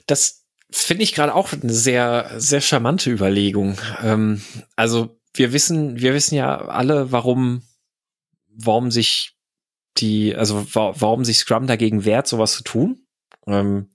Das 0.06 0.44
finde 0.70 1.04
ich 1.04 1.14
gerade 1.14 1.34
auch 1.34 1.52
eine 1.52 1.72
sehr, 1.72 2.30
sehr 2.36 2.60
charmante 2.60 3.10
Überlegung. 3.10 3.78
Ähm, 4.02 4.42
also 4.76 5.18
wir 5.34 5.52
wissen, 5.52 6.00
wir 6.00 6.14
wissen 6.14 6.34
ja 6.34 6.56
alle, 6.56 7.12
warum, 7.12 7.62
warum 8.48 8.90
sich 8.90 9.36
die, 9.96 10.34
also 10.34 10.66
wa 10.74 10.92
warum 10.96 11.24
sich 11.24 11.38
Scrum 11.38 11.66
dagegen 11.66 12.04
wehrt, 12.04 12.26
sowas 12.26 12.52
zu 12.52 12.64
tun. 12.64 13.06
Ähm, 13.46 13.90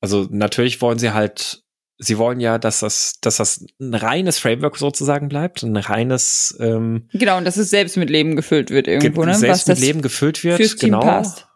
also 0.00 0.26
natürlich 0.30 0.80
wollen 0.80 0.98
sie 0.98 1.12
halt 1.12 1.62
sie 1.98 2.16
wollen 2.16 2.40
ja, 2.40 2.58
dass 2.58 2.80
das, 2.80 3.20
dass 3.20 3.36
das 3.36 3.66
ein 3.80 3.94
reines 3.94 4.38
Framework 4.38 4.76
sozusagen 4.76 5.28
bleibt, 5.28 5.62
ein 5.62 5.76
reines 5.76 6.56
ähm, 6.60 7.08
Genau, 7.12 7.38
und 7.38 7.44
dass 7.44 7.56
es 7.56 7.70
selbst 7.70 7.96
mit 7.96 8.08
Leben 8.08 8.36
gefüllt 8.36 8.70
wird 8.70 8.86
irgendwo, 8.86 9.24
ne? 9.24 9.34
Selbst 9.34 9.68
Was 9.68 9.78
mit 9.78 9.86
Leben 9.86 10.02
gefüllt 10.02 10.44
wird, 10.44 10.78
genau. 10.78 11.00
Passt. 11.00 11.48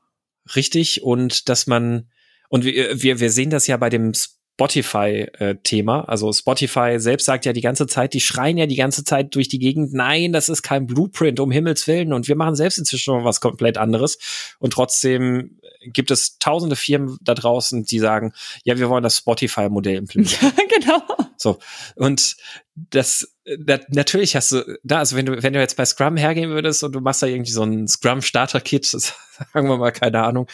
Richtig. 0.57 1.03
Und 1.03 1.49
dass 1.49 1.67
man, 1.67 2.09
und 2.49 2.65
wir, 2.65 3.01
wir, 3.01 3.21
wir 3.21 3.31
sehen 3.31 3.51
das 3.51 3.67
ja 3.69 3.77
bei 3.77 3.89
dem 3.89 4.13
Spotify-Thema. 4.15 6.01
Äh, 6.01 6.11
also 6.11 6.33
Spotify 6.33 6.97
selbst 6.99 7.25
sagt 7.25 7.47
ja 7.47 7.53
die 7.53 7.61
ganze 7.61 7.87
Zeit, 7.87 8.13
die 8.13 8.21
schreien 8.21 8.59
ja 8.59 8.67
die 8.67 8.77
ganze 8.77 9.05
Zeit 9.05 9.35
durch 9.35 9.49
die 9.49 9.61
Gegend, 9.61 9.93
nein, 9.93 10.33
das 10.33 10.49
ist 10.49 10.63
kein 10.63 10.87
Blueprint, 10.87 11.41
um 11.41 11.51
Himmels 11.51 11.87
Willen. 11.87 12.13
Und 12.13 12.29
wir 12.29 12.37
machen 12.37 12.57
selbst 12.57 12.79
inzwischen 12.79 13.17
noch 13.17 13.25
was 13.25 13.41
komplett 13.41 13.79
anderes. 13.79 14.19
Und 14.59 14.73
trotzdem 14.73 15.59
gibt 15.85 16.11
es 16.11 16.39
tausende 16.39 16.77
Firmen 16.77 17.19
da 17.23 17.35
draußen, 17.35 17.85
die 17.85 17.99
sagen, 17.99 18.33
ja, 18.65 18.79
wir 18.79 18.89
wollen 18.89 19.03
das 19.03 19.19
Spotify-Modell 19.19 19.97
implementieren. 19.97 20.53
Ja, 20.57 20.65
genau. 20.81 21.03
So. 21.37 21.59
Und 21.97 22.37
das, 22.75 23.35
das, 23.59 23.81
natürlich 23.89 24.37
hast 24.37 24.53
du 24.53 24.79
da, 24.83 24.99
also 24.99 25.17
wenn 25.17 25.27
du, 25.27 25.43
wenn 25.43 25.53
du 25.53 25.61
jetzt 25.61 25.77
bei 25.77 25.85
Scrum 25.85 26.17
hergehen 26.17 26.51
würdest 26.51 26.83
und 26.85 26.93
du 26.93 27.01
machst 27.01 27.23
da 27.23 27.27
irgendwie 27.27 27.53
so 27.53 27.63
ein 27.63 27.89
Scrum-Starter-Kit, 27.89 28.87
sagen 28.87 29.69
wir 29.69 29.77
mal, 29.77 29.93
keine 29.93 30.23
Ahnung, 30.23 30.47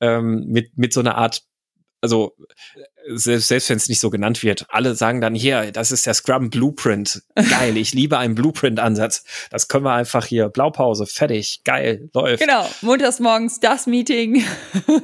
ähm, 0.00 0.46
mit, 0.46 0.76
mit 0.76 0.92
so 0.92 1.00
einer 1.00 1.16
Art 1.16 1.42
also 2.00 2.36
selbst, 3.08 3.48
selbst 3.48 3.70
wenn 3.70 3.76
es 3.76 3.88
nicht 3.88 4.00
so 4.00 4.10
genannt 4.10 4.42
wird, 4.42 4.66
alle 4.68 4.94
sagen 4.94 5.20
dann 5.20 5.34
hier, 5.34 5.72
das 5.72 5.92
ist 5.92 6.06
der 6.06 6.14
Scrum 6.14 6.50
Blueprint. 6.50 7.22
Geil, 7.34 7.76
ich 7.76 7.94
liebe 7.94 8.18
einen 8.18 8.34
Blueprint-Ansatz. 8.34 9.24
Das 9.50 9.68
können 9.68 9.84
wir 9.84 9.92
einfach 9.92 10.26
hier, 10.26 10.48
Blaupause, 10.48 11.06
fertig, 11.06 11.62
geil, 11.64 12.08
läuft. 12.14 12.42
Genau, 12.42 12.68
montags 12.82 13.20
morgens 13.20 13.60
das 13.60 13.86
Meeting. 13.86 14.44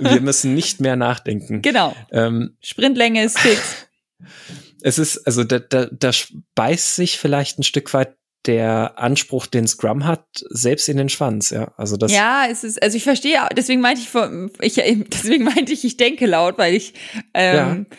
wir 0.00 0.20
müssen 0.20 0.54
nicht 0.54 0.80
mehr 0.80 0.96
nachdenken. 0.96 1.62
Genau. 1.62 1.94
Ähm, 2.10 2.56
Sprintlänge 2.60 3.24
ist 3.24 3.38
fix. 3.38 3.86
Es 4.82 4.98
ist, 4.98 5.26
also 5.26 5.44
da, 5.44 5.60
da, 5.60 5.86
da 5.86 6.10
beißt 6.54 6.96
sich 6.96 7.18
vielleicht 7.18 7.58
ein 7.58 7.62
Stück 7.62 7.94
weit 7.94 8.16
der 8.46 8.98
Anspruch, 8.98 9.46
den 9.46 9.68
Scrum 9.68 10.04
hat, 10.04 10.24
selbst 10.48 10.88
in 10.88 10.96
den 10.96 11.08
Schwanz, 11.08 11.50
ja. 11.50 11.72
Also 11.76 11.96
das. 11.96 12.12
Ja, 12.12 12.46
es 12.50 12.64
ist, 12.64 12.82
also 12.82 12.96
ich 12.96 13.04
verstehe, 13.04 13.40
deswegen 13.56 13.80
meinte 13.80 14.02
ich, 14.60 14.78
ich 14.78 15.04
deswegen 15.08 15.44
meinte 15.44 15.72
ich, 15.72 15.84
ich 15.84 15.96
denke 15.96 16.26
laut, 16.26 16.58
weil 16.58 16.74
ich, 16.74 16.94
ähm, 17.34 17.86
ja. 17.90 17.96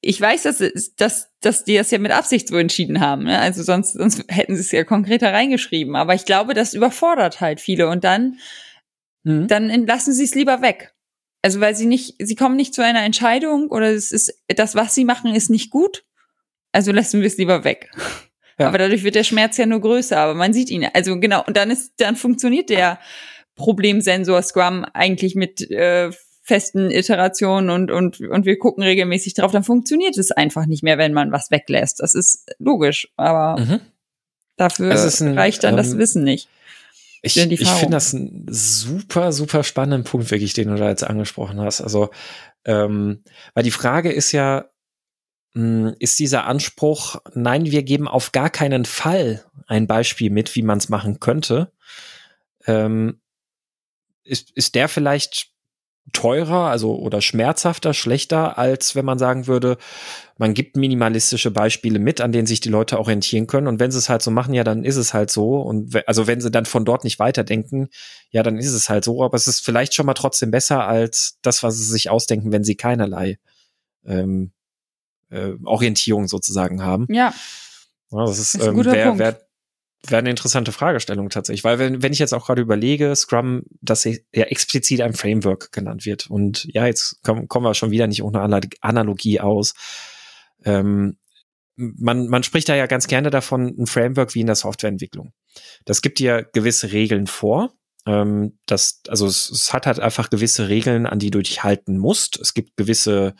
ich 0.00 0.20
weiß, 0.20 0.42
dass, 0.44 0.62
dass, 0.96 1.30
dass 1.40 1.64
die 1.64 1.76
das 1.76 1.90
ja 1.90 1.98
mit 1.98 2.12
Absicht 2.12 2.48
so 2.48 2.56
entschieden 2.56 3.00
haben. 3.00 3.24
Ne? 3.24 3.38
Also 3.38 3.62
sonst, 3.62 3.94
sonst 3.94 4.24
hätten 4.28 4.54
sie 4.54 4.60
es 4.60 4.70
ja 4.70 4.84
konkreter 4.84 5.32
reingeschrieben. 5.32 5.96
Aber 5.96 6.14
ich 6.14 6.24
glaube, 6.24 6.54
das 6.54 6.74
überfordert 6.74 7.40
halt 7.40 7.60
viele 7.60 7.88
und 7.88 8.04
dann, 8.04 8.38
mhm. 9.24 9.48
dann 9.48 9.86
lassen 9.86 10.12
sie 10.12 10.24
es 10.24 10.36
lieber 10.36 10.62
weg. 10.62 10.94
Also 11.42 11.60
weil 11.60 11.74
sie 11.74 11.86
nicht, 11.86 12.14
sie 12.20 12.36
kommen 12.36 12.56
nicht 12.56 12.74
zu 12.74 12.82
einer 12.82 13.02
Entscheidung 13.02 13.68
oder 13.68 13.90
es 13.90 14.12
ist, 14.12 14.42
das, 14.48 14.74
was 14.76 14.94
sie 14.94 15.04
machen, 15.04 15.34
ist 15.34 15.50
nicht 15.50 15.70
gut. 15.70 16.04
Also 16.72 16.90
lassen 16.90 17.20
wir 17.20 17.26
es 17.26 17.36
lieber 17.36 17.64
weg. 17.64 17.90
Ja. 18.58 18.68
Aber 18.68 18.78
dadurch 18.78 19.02
wird 19.02 19.14
der 19.14 19.24
Schmerz 19.24 19.56
ja 19.56 19.66
nur 19.66 19.80
größer, 19.80 20.18
aber 20.18 20.34
man 20.34 20.52
sieht 20.52 20.70
ihn. 20.70 20.86
Also 20.92 21.18
genau, 21.18 21.44
und 21.44 21.56
dann 21.56 21.70
ist, 21.70 21.94
dann 21.98 22.16
funktioniert 22.16 22.70
der 22.70 22.98
Problemsensor 23.56 24.42
Scrum 24.42 24.84
eigentlich 24.92 25.34
mit 25.34 25.70
äh, 25.70 26.10
festen 26.42 26.90
Iterationen 26.90 27.70
und, 27.70 27.90
und, 27.90 28.20
und 28.20 28.44
wir 28.44 28.58
gucken 28.58 28.84
regelmäßig 28.84 29.34
drauf, 29.34 29.50
dann 29.50 29.64
funktioniert 29.64 30.16
es 30.18 30.30
einfach 30.30 30.66
nicht 30.66 30.82
mehr, 30.82 30.98
wenn 30.98 31.14
man 31.14 31.32
was 31.32 31.50
weglässt. 31.50 32.00
Das 32.00 32.14
ist 32.14 32.50
logisch, 32.58 33.08
aber 33.16 33.58
mhm. 33.58 33.80
dafür 34.56 34.92
ein, 34.92 35.38
reicht 35.38 35.64
dann 35.64 35.74
ähm, 35.74 35.76
das 35.78 35.96
Wissen 35.96 36.22
nicht. 36.22 36.48
Ich, 37.22 37.38
ich 37.38 37.68
finde 37.70 37.96
das 37.96 38.14
einen 38.14 38.46
super, 38.50 39.32
super 39.32 39.64
spannenden 39.64 40.04
Punkt, 40.04 40.30
wirklich, 40.30 40.52
den 40.52 40.68
du 40.68 40.74
da 40.74 40.90
jetzt 40.90 41.04
angesprochen 41.04 41.58
hast. 41.58 41.80
Also, 41.80 42.10
ähm, 42.66 43.24
weil 43.54 43.64
die 43.64 43.70
Frage 43.70 44.12
ist 44.12 44.32
ja, 44.32 44.66
ist 45.54 46.18
dieser 46.18 46.46
Anspruch, 46.46 47.16
nein, 47.34 47.66
wir 47.66 47.84
geben 47.84 48.08
auf 48.08 48.32
gar 48.32 48.50
keinen 48.50 48.84
Fall 48.84 49.44
ein 49.66 49.86
Beispiel 49.86 50.30
mit, 50.30 50.54
wie 50.56 50.62
man 50.62 50.78
es 50.78 50.88
machen 50.88 51.20
könnte, 51.20 51.72
ähm, 52.66 53.20
ist, 54.24 54.50
ist 54.52 54.74
der 54.74 54.88
vielleicht 54.88 55.54
teurer, 56.12 56.70
also 56.70 56.96
oder 56.96 57.20
schmerzhafter, 57.20 57.94
schlechter, 57.94 58.58
als 58.58 58.94
wenn 58.94 59.04
man 59.04 59.18
sagen 59.18 59.46
würde, 59.46 59.78
man 60.38 60.54
gibt 60.54 60.76
minimalistische 60.76 61.50
Beispiele 61.50 61.98
mit, 61.98 62.20
an 62.20 62.32
denen 62.32 62.46
sich 62.46 62.60
die 62.60 62.68
Leute 62.68 62.98
orientieren 62.98 63.46
können. 63.46 63.68
Und 63.68 63.80
wenn 63.80 63.90
sie 63.90 63.98
es 63.98 64.08
halt 64.08 64.22
so 64.22 64.30
machen, 64.30 64.54
ja, 64.54 64.64
dann 64.64 64.84
ist 64.84 64.96
es 64.96 65.14
halt 65.14 65.30
so. 65.30 65.60
Und 65.60 65.96
also 66.06 66.26
wenn 66.26 66.40
sie 66.40 66.50
dann 66.50 66.66
von 66.66 66.84
dort 66.84 67.04
nicht 67.04 67.18
weiterdenken, 67.18 67.88
ja, 68.30 68.42
dann 68.42 68.58
ist 68.58 68.72
es 68.72 68.88
halt 68.88 69.04
so. 69.04 69.22
Aber 69.22 69.36
es 69.36 69.46
ist 69.46 69.64
vielleicht 69.64 69.94
schon 69.94 70.06
mal 70.06 70.14
trotzdem 70.14 70.50
besser 70.50 70.86
als 70.86 71.38
das, 71.42 71.62
was 71.62 71.76
sie 71.76 71.84
sich 71.84 72.10
ausdenken, 72.10 72.52
wenn 72.52 72.64
sie 72.64 72.76
keinerlei 72.76 73.38
ähm, 74.04 74.52
äh, 75.34 75.54
Orientierung 75.64 76.28
sozusagen 76.28 76.82
haben. 76.82 77.06
Ja. 77.10 77.34
ja 78.10 78.24
das 78.26 78.38
ist, 78.38 78.54
ist 78.54 78.66
ähm, 78.66 78.84
wer, 78.84 79.18
wer, 79.18 79.40
wäre 80.10 80.18
eine 80.18 80.30
interessante 80.30 80.72
Fragestellung 80.72 81.30
tatsächlich, 81.30 81.64
weil 81.64 81.78
wenn, 81.78 82.02
wenn 82.02 82.12
ich 82.12 82.18
jetzt 82.18 82.34
auch 82.34 82.46
gerade 82.46 82.62
überlege, 82.62 83.14
Scrum, 83.16 83.62
dass 83.80 84.04
ja 84.04 84.18
explizit 84.32 85.00
ein 85.00 85.14
Framework 85.14 85.72
genannt 85.72 86.06
wird 86.06 86.28
und 86.30 86.64
ja, 86.72 86.86
jetzt 86.86 87.22
kommen, 87.22 87.48
kommen 87.48 87.66
wir 87.66 87.74
schon 87.74 87.90
wieder 87.90 88.06
nicht 88.06 88.22
ohne 88.22 88.40
Analogie 88.80 89.40
aus. 89.40 89.74
Ähm, 90.64 91.16
man, 91.76 92.28
man 92.28 92.42
spricht 92.42 92.68
da 92.68 92.76
ja 92.76 92.86
ganz 92.86 93.06
gerne 93.06 93.30
davon, 93.30 93.74
ein 93.78 93.86
Framework 93.86 94.34
wie 94.34 94.40
in 94.40 94.46
der 94.46 94.54
Softwareentwicklung. 94.54 95.32
Das 95.84 96.02
gibt 96.02 96.18
dir 96.18 96.48
gewisse 96.52 96.92
Regeln 96.92 97.26
vor. 97.26 97.72
Ähm, 98.06 98.58
das, 98.66 99.00
also 99.08 99.26
es, 99.26 99.50
es 99.50 99.72
hat 99.72 99.86
halt 99.86 99.98
einfach 99.98 100.30
gewisse 100.30 100.68
Regeln, 100.68 101.06
an 101.06 101.18
die 101.18 101.30
du 101.30 101.40
dich 101.40 101.64
halten 101.64 101.98
musst. 101.98 102.38
Es 102.38 102.54
gibt 102.54 102.76
gewisse 102.76 103.34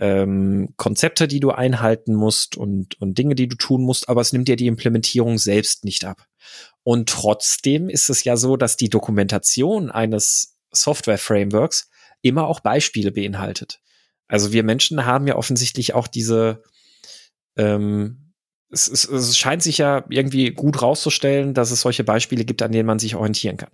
ähm, 0.00 0.72
Konzepte, 0.76 1.28
die 1.28 1.40
du 1.40 1.50
einhalten 1.50 2.14
musst 2.14 2.56
und, 2.56 3.00
und 3.00 3.18
Dinge, 3.18 3.34
die 3.34 3.48
du 3.48 3.56
tun 3.56 3.82
musst, 3.82 4.08
aber 4.08 4.22
es 4.22 4.32
nimmt 4.32 4.48
dir 4.48 4.56
die 4.56 4.66
Implementierung 4.66 5.38
selbst 5.38 5.84
nicht 5.84 6.04
ab. 6.04 6.26
Und 6.82 7.10
trotzdem 7.10 7.90
ist 7.90 8.08
es 8.08 8.24
ja 8.24 8.36
so, 8.36 8.56
dass 8.56 8.78
die 8.78 8.88
Dokumentation 8.88 9.90
eines 9.90 10.56
Software-Frameworks 10.72 11.90
immer 12.22 12.46
auch 12.46 12.60
Beispiele 12.60 13.12
beinhaltet. 13.12 13.80
Also 14.26 14.52
wir 14.52 14.62
Menschen 14.62 15.04
haben 15.04 15.26
ja 15.26 15.36
offensichtlich 15.36 15.92
auch 15.92 16.06
diese, 16.06 16.62
ähm, 17.56 18.32
es, 18.70 18.88
es, 18.88 19.04
es 19.04 19.36
scheint 19.36 19.62
sich 19.62 19.78
ja 19.78 20.04
irgendwie 20.08 20.52
gut 20.52 20.80
rauszustellen, 20.80 21.52
dass 21.52 21.72
es 21.72 21.82
solche 21.82 22.04
Beispiele 22.04 22.44
gibt, 22.44 22.62
an 22.62 22.72
denen 22.72 22.86
man 22.86 23.00
sich 23.00 23.16
orientieren 23.16 23.58
kann. 23.58 23.70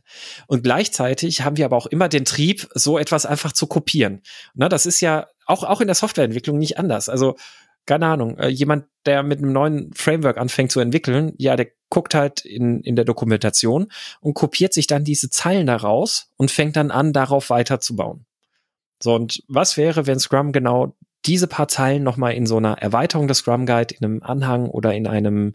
Und 0.48 0.64
gleichzeitig 0.64 1.42
haben 1.42 1.56
wir 1.56 1.66
aber 1.66 1.76
auch 1.76 1.86
immer 1.86 2.08
den 2.08 2.24
Trieb, 2.24 2.68
so 2.74 2.98
etwas 2.98 3.26
einfach 3.26 3.52
zu 3.52 3.66
kopieren. 3.66 4.22
Na, 4.54 4.68
das 4.68 4.86
ist 4.86 5.00
ja 5.00 5.26
auch, 5.46 5.64
auch 5.64 5.80
in 5.80 5.86
der 5.86 5.94
Softwareentwicklung 5.94 6.58
nicht 6.58 6.78
anders. 6.78 7.08
Also, 7.08 7.36
keine 7.86 8.06
Ahnung, 8.06 8.36
äh, 8.38 8.48
jemand, 8.48 8.86
der 9.06 9.22
mit 9.22 9.38
einem 9.38 9.52
neuen 9.52 9.92
Framework 9.94 10.38
anfängt 10.38 10.72
zu 10.72 10.80
entwickeln, 10.80 11.32
ja, 11.38 11.56
der 11.56 11.68
guckt 11.88 12.14
halt 12.14 12.44
in, 12.44 12.80
in 12.80 12.96
der 12.96 13.04
Dokumentation 13.04 13.86
und 14.20 14.34
kopiert 14.34 14.74
sich 14.74 14.88
dann 14.88 15.04
diese 15.04 15.30
Zeilen 15.30 15.68
daraus 15.68 16.32
und 16.36 16.50
fängt 16.50 16.76
dann 16.76 16.90
an, 16.90 17.12
darauf 17.12 17.48
weiterzubauen. 17.48 18.26
So, 19.00 19.14
und 19.14 19.44
was 19.46 19.76
wäre, 19.76 20.06
wenn 20.06 20.18
Scrum 20.18 20.52
genau 20.52 20.96
diese 21.26 21.46
paar 21.46 21.68
Zeilen 21.68 22.02
nochmal 22.02 22.34
in 22.34 22.46
so 22.46 22.56
einer 22.56 22.78
Erweiterung 22.78 23.28
des 23.28 23.38
Scrum 23.38 23.66
Guide, 23.66 23.94
in 23.94 24.04
einem 24.04 24.22
Anhang 24.22 24.68
oder 24.68 24.94
in 24.94 25.06
einem, 25.06 25.54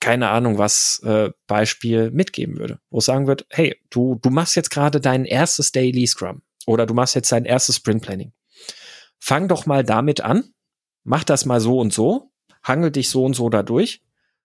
keine 0.00 0.28
Ahnung 0.28 0.58
was, 0.58 1.00
äh, 1.04 1.30
Beispiel 1.46 2.10
mitgeben 2.10 2.58
würde, 2.58 2.80
wo 2.90 2.98
es 2.98 3.06
sagen 3.06 3.26
wird, 3.26 3.46
hey, 3.50 3.76
du, 3.88 4.18
du 4.20 4.30
machst 4.30 4.56
jetzt 4.56 4.70
gerade 4.70 5.00
dein 5.00 5.24
erstes 5.24 5.72
Daily 5.72 6.06
Scrum 6.06 6.42
oder 6.66 6.86
du 6.86 6.92
machst 6.92 7.14
jetzt 7.14 7.32
dein 7.32 7.44
erstes 7.46 7.76
Sprint 7.76 8.02
Planning 8.02 8.32
fang 9.24 9.48
doch 9.48 9.64
mal 9.64 9.82
damit 9.82 10.20
an, 10.20 10.52
mach 11.02 11.24
das 11.24 11.46
mal 11.46 11.58
so 11.58 11.80
und 11.80 11.94
so, 11.94 12.30
hangel 12.62 12.90
dich 12.90 13.08
so 13.08 13.24
und 13.24 13.32
so 13.32 13.48
dadurch. 13.48 14.02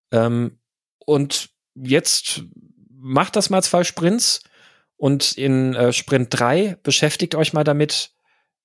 Ähm, 0.10 0.58
und 1.06 1.50
jetzt 1.76 2.44
macht 2.90 3.36
das 3.36 3.50
mal 3.50 3.62
zwei 3.62 3.84
Sprints 3.84 4.42
und 4.96 5.34
in 5.38 5.76
äh, 5.76 5.92
Sprint 5.92 6.28
drei 6.30 6.78
beschäftigt 6.82 7.36
euch 7.36 7.52
mal 7.52 7.66
damit, 7.66 8.14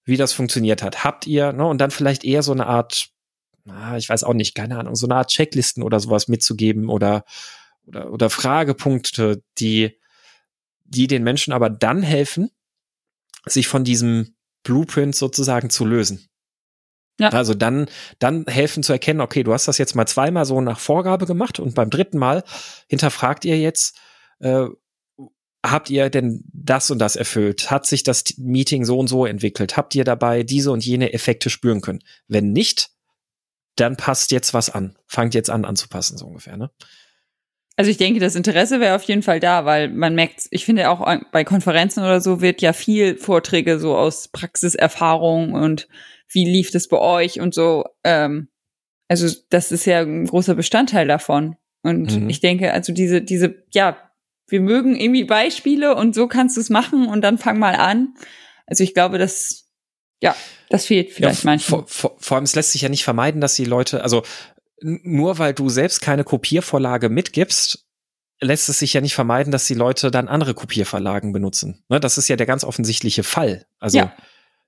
wie 0.04 0.16
das 0.16 0.32
funktioniert 0.32 0.84
hat. 0.84 1.02
Habt 1.02 1.26
ihr, 1.26 1.52
ne, 1.52 1.66
und 1.66 1.78
dann 1.78 1.90
vielleicht 1.90 2.22
eher 2.22 2.44
so 2.44 2.52
eine 2.52 2.68
Art, 2.68 3.08
na, 3.64 3.96
ich 3.96 4.08
weiß 4.08 4.22
auch 4.22 4.34
nicht, 4.34 4.54
keine 4.54 4.78
Ahnung, 4.78 4.94
so 4.94 5.08
eine 5.08 5.16
Art 5.16 5.30
Checklisten 5.30 5.82
oder 5.82 5.98
sowas 5.98 6.28
mitzugeben 6.28 6.90
oder, 6.90 7.24
oder, 7.86 8.12
oder 8.12 8.30
Fragepunkte, 8.30 9.42
die, 9.58 9.98
die 10.84 11.08
den 11.08 11.24
Menschen 11.24 11.52
aber 11.52 11.70
dann 11.70 12.04
helfen, 12.04 12.52
sich 13.46 13.66
von 13.66 13.82
diesem 13.82 14.36
Blueprint 14.64 15.14
sozusagen 15.14 15.70
zu 15.70 15.84
lösen. 15.84 16.28
Ja. 17.20 17.28
Also 17.28 17.54
dann, 17.54 17.86
dann 18.18 18.44
helfen 18.46 18.82
zu 18.82 18.92
erkennen, 18.92 19.20
okay, 19.20 19.44
du 19.44 19.52
hast 19.52 19.68
das 19.68 19.78
jetzt 19.78 19.94
mal 19.94 20.06
zweimal 20.06 20.44
so 20.44 20.60
nach 20.60 20.80
Vorgabe 20.80 21.26
gemacht 21.26 21.60
und 21.60 21.74
beim 21.74 21.90
dritten 21.90 22.18
Mal 22.18 22.42
hinterfragt 22.88 23.44
ihr 23.44 23.58
jetzt, 23.58 23.96
äh, 24.40 24.66
habt 25.64 25.90
ihr 25.90 26.10
denn 26.10 26.44
das 26.52 26.90
und 26.90 26.98
das 26.98 27.14
erfüllt? 27.14 27.70
Hat 27.70 27.86
sich 27.86 28.02
das 28.02 28.24
Meeting 28.36 28.84
so 28.84 28.98
und 28.98 29.06
so 29.06 29.26
entwickelt? 29.26 29.76
Habt 29.76 29.94
ihr 29.94 30.04
dabei 30.04 30.42
diese 30.42 30.72
und 30.72 30.84
jene 30.84 31.12
Effekte 31.12 31.50
spüren 31.50 31.80
können? 31.80 32.00
Wenn 32.26 32.52
nicht, 32.52 32.90
dann 33.76 33.96
passt 33.96 34.32
jetzt 34.32 34.52
was 34.52 34.70
an. 34.70 34.98
Fangt 35.06 35.34
jetzt 35.34 35.50
an 35.50 35.64
anzupassen, 35.64 36.18
so 36.18 36.26
ungefähr, 36.26 36.56
ne? 36.56 36.70
Also 37.76 37.90
ich 37.90 37.96
denke, 37.96 38.20
das 38.20 38.36
Interesse 38.36 38.78
wäre 38.78 38.94
auf 38.94 39.02
jeden 39.02 39.22
Fall 39.22 39.40
da, 39.40 39.64
weil 39.64 39.88
man 39.88 40.14
merkt, 40.14 40.46
ich 40.50 40.64
finde 40.64 40.90
auch 40.90 41.04
bei 41.32 41.42
Konferenzen 41.42 42.00
oder 42.00 42.20
so 42.20 42.40
wird 42.40 42.62
ja 42.62 42.72
viel 42.72 43.16
Vorträge 43.16 43.80
so 43.80 43.96
aus 43.96 44.28
Praxiserfahrung 44.28 45.52
und 45.52 45.88
wie 46.30 46.44
lief 46.44 46.70
das 46.70 46.88
bei 46.88 46.98
euch 46.98 47.40
und 47.40 47.52
so. 47.52 47.84
Ähm, 48.04 48.48
also 49.08 49.28
das 49.50 49.72
ist 49.72 49.86
ja 49.86 50.00
ein 50.00 50.26
großer 50.26 50.54
Bestandteil 50.54 51.08
davon. 51.08 51.56
Und 51.82 52.16
mhm. 52.16 52.30
ich 52.30 52.40
denke, 52.40 52.72
also 52.72 52.92
diese, 52.92 53.22
diese, 53.22 53.56
ja, 53.72 53.96
wir 54.48 54.60
mögen 54.60 54.96
irgendwie 54.96 55.24
Beispiele 55.24 55.94
und 55.94 56.14
so 56.14 56.28
kannst 56.28 56.56
du 56.56 56.60
es 56.60 56.70
machen 56.70 57.08
und 57.08 57.22
dann 57.22 57.38
fang 57.38 57.58
mal 57.58 57.74
an. 57.74 58.14
Also 58.66 58.84
ich 58.84 58.94
glaube, 58.94 59.18
das, 59.18 59.68
ja, 60.22 60.34
das 60.70 60.86
fehlt 60.86 61.12
vielleicht 61.12 61.44
ja, 61.44 61.50
manchmal. 61.50 61.80
Vor, 61.80 61.88
vor, 61.88 62.16
vor 62.18 62.36
allem, 62.36 62.44
es 62.44 62.54
lässt 62.54 62.72
sich 62.72 62.82
ja 62.82 62.88
nicht 62.88 63.04
vermeiden, 63.04 63.40
dass 63.40 63.54
die 63.54 63.64
Leute, 63.64 64.02
also 64.02 64.22
nur 64.84 65.38
weil 65.38 65.54
du 65.54 65.70
selbst 65.70 66.02
keine 66.02 66.24
Kopiervorlage 66.24 67.08
mitgibst, 67.08 67.86
lässt 68.40 68.68
es 68.68 68.80
sich 68.80 68.92
ja 68.92 69.00
nicht 69.00 69.14
vermeiden, 69.14 69.50
dass 69.50 69.66
die 69.66 69.74
Leute 69.74 70.10
dann 70.10 70.28
andere 70.28 70.52
Kopierverlagen 70.52 71.32
benutzen. 71.32 71.82
Ne, 71.88 72.00
das 72.00 72.18
ist 72.18 72.28
ja 72.28 72.36
der 72.36 72.46
ganz 72.46 72.64
offensichtliche 72.64 73.22
Fall. 73.22 73.66
Also 73.78 73.98
ja. 73.98 74.14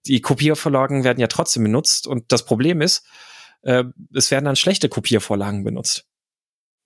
die 0.06 0.22
Kopiervorlagen 0.22 1.04
werden 1.04 1.20
ja 1.20 1.26
trotzdem 1.26 1.64
benutzt 1.64 2.06
und 2.06 2.32
das 2.32 2.46
Problem 2.46 2.80
ist, 2.80 3.04
äh, 3.62 3.84
es 4.14 4.30
werden 4.30 4.46
dann 4.46 4.56
schlechte 4.56 4.88
Kopiervorlagen 4.88 5.64
benutzt. 5.64 6.06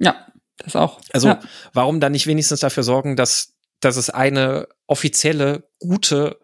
Ja, 0.01 0.27
das 0.59 0.75
auch. 0.75 1.01
Also 1.13 1.29
ja. 1.29 1.41
warum 1.73 2.01
dann 2.01 2.13
nicht 2.13 2.27
wenigstens 2.27 2.61
dafür 2.61 2.83
sorgen, 2.83 3.15
dass, 3.15 3.55
dass 3.79 3.97
es 3.97 4.11
eine 4.11 4.67
offizielle, 4.87 5.71
gute 5.79 6.41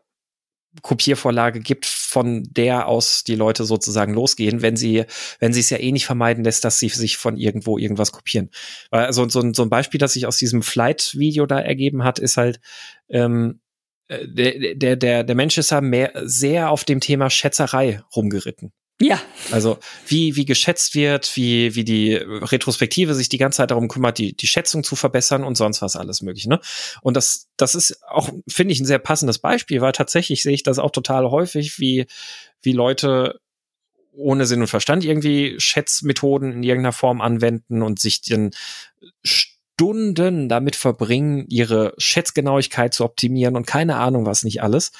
Kopiervorlage 0.82 1.60
gibt, 1.60 1.86
von 1.86 2.42
der 2.50 2.86
aus 2.86 3.24
die 3.24 3.34
Leute 3.34 3.64
sozusagen 3.64 4.14
losgehen, 4.14 4.62
wenn 4.62 4.76
sie, 4.76 5.04
wenn 5.38 5.52
sie 5.52 5.60
es 5.60 5.70
ja 5.70 5.78
eh 5.78 5.92
nicht 5.92 6.06
vermeiden 6.06 6.44
lässt, 6.44 6.64
dass 6.64 6.78
sie 6.78 6.88
sich 6.88 7.16
von 7.16 7.36
irgendwo 7.36 7.78
irgendwas 7.78 8.12
kopieren. 8.12 8.50
Also 8.90 9.28
so, 9.28 9.52
so 9.52 9.62
ein 9.62 9.70
Beispiel, 9.70 9.98
das 9.98 10.12
sich 10.12 10.26
aus 10.26 10.38
diesem 10.38 10.62
Flight-Video 10.62 11.46
da 11.46 11.60
ergeben 11.60 12.04
hat, 12.04 12.18
ist 12.18 12.36
halt, 12.36 12.60
ähm, 13.08 13.60
äh, 14.08 14.26
der, 14.28 14.74
der, 14.74 14.96
der, 14.96 15.24
der 15.24 15.34
Mensch 15.36 15.58
ist 15.58 15.70
ja 15.70 15.80
mehr, 15.80 16.12
sehr 16.24 16.70
auf 16.70 16.84
dem 16.84 17.00
Thema 17.00 17.30
Schätzerei 17.30 18.02
rumgeritten. 18.14 18.72
Ja. 19.00 19.20
Also 19.52 19.78
wie, 20.06 20.36
wie 20.36 20.46
geschätzt 20.46 20.94
wird, 20.94 21.36
wie, 21.36 21.74
wie 21.74 21.84
die 21.84 22.14
Retrospektive 22.14 23.14
sich 23.14 23.28
die 23.28 23.36
ganze 23.36 23.58
Zeit 23.58 23.70
darum 23.70 23.88
kümmert, 23.88 24.16
die, 24.16 24.34
die 24.34 24.46
Schätzung 24.46 24.84
zu 24.84 24.96
verbessern 24.96 25.44
und 25.44 25.54
sonst 25.56 25.82
was 25.82 25.96
alles 25.96 26.22
mögliche. 26.22 26.48
Ne? 26.48 26.60
Und 27.02 27.14
das, 27.14 27.48
das 27.58 27.74
ist 27.74 28.02
auch, 28.08 28.30
finde 28.48 28.72
ich, 28.72 28.80
ein 28.80 28.86
sehr 28.86 28.98
passendes 28.98 29.38
Beispiel, 29.38 29.82
weil 29.82 29.92
tatsächlich 29.92 30.42
sehe 30.42 30.54
ich 30.54 30.62
das 30.62 30.78
auch 30.78 30.90
total 30.90 31.30
häufig, 31.30 31.78
wie, 31.78 32.06
wie 32.62 32.72
Leute 32.72 33.38
ohne 34.16 34.46
Sinn 34.46 34.62
und 34.62 34.68
Verstand 34.68 35.04
irgendwie 35.04 35.56
Schätzmethoden 35.58 36.52
in 36.52 36.62
irgendeiner 36.62 36.92
Form 36.92 37.20
anwenden 37.20 37.82
und 37.82 37.98
sich 37.98 38.22
dann 38.22 38.52
Stunden 39.22 40.48
damit 40.48 40.74
verbringen, 40.74 41.44
ihre 41.48 41.92
Schätzgenauigkeit 41.98 42.94
zu 42.94 43.04
optimieren 43.04 43.56
und 43.56 43.66
keine 43.66 43.96
Ahnung 43.96 44.24
was 44.24 44.42
nicht 44.42 44.62
alles. 44.62 44.92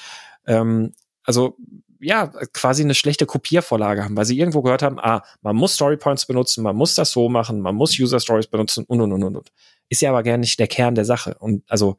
Ähm, 0.45 0.93
also 1.23 1.57
ja, 1.99 2.27
quasi 2.53 2.83
eine 2.83 2.95
schlechte 2.95 3.25
Kopiervorlage 3.25 4.03
haben, 4.03 4.17
weil 4.17 4.25
sie 4.25 4.39
irgendwo 4.39 4.61
gehört 4.61 4.83
haben, 4.83 4.99
ah, 4.99 5.23
man 5.41 5.55
muss 5.55 5.75
Storypoints 5.75 6.25
benutzen, 6.25 6.63
man 6.63 6.75
muss 6.75 6.95
das 6.95 7.11
so 7.11 7.29
machen, 7.29 7.61
man 7.61 7.75
muss 7.75 7.99
User 7.99 8.19
Stories 8.19 8.47
benutzen 8.47 8.85
und 8.87 9.01
und 9.01 9.11
und 9.11 9.23
und 9.23 9.35
und. 9.37 9.51
Ist 9.89 10.01
ja 10.01 10.09
aber 10.09 10.23
gar 10.23 10.37
nicht 10.37 10.59
der 10.59 10.67
Kern 10.67 10.95
der 10.95 11.05
Sache. 11.05 11.35
Und 11.39 11.63
also, 11.69 11.97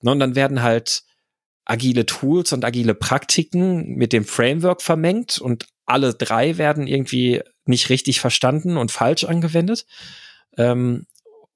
ne, 0.00 0.12
und 0.12 0.20
dann 0.20 0.34
werden 0.34 0.62
halt 0.62 1.02
agile 1.64 2.06
Tools 2.06 2.52
und 2.52 2.64
agile 2.64 2.94
Praktiken 2.94 3.94
mit 3.96 4.12
dem 4.12 4.24
Framework 4.24 4.82
vermengt 4.82 5.38
und 5.38 5.66
alle 5.84 6.14
drei 6.14 6.58
werden 6.58 6.86
irgendwie 6.86 7.42
nicht 7.64 7.90
richtig 7.90 8.20
verstanden 8.20 8.76
und 8.76 8.92
falsch 8.92 9.24
angewendet. 9.24 9.86
Ähm, 10.56 11.06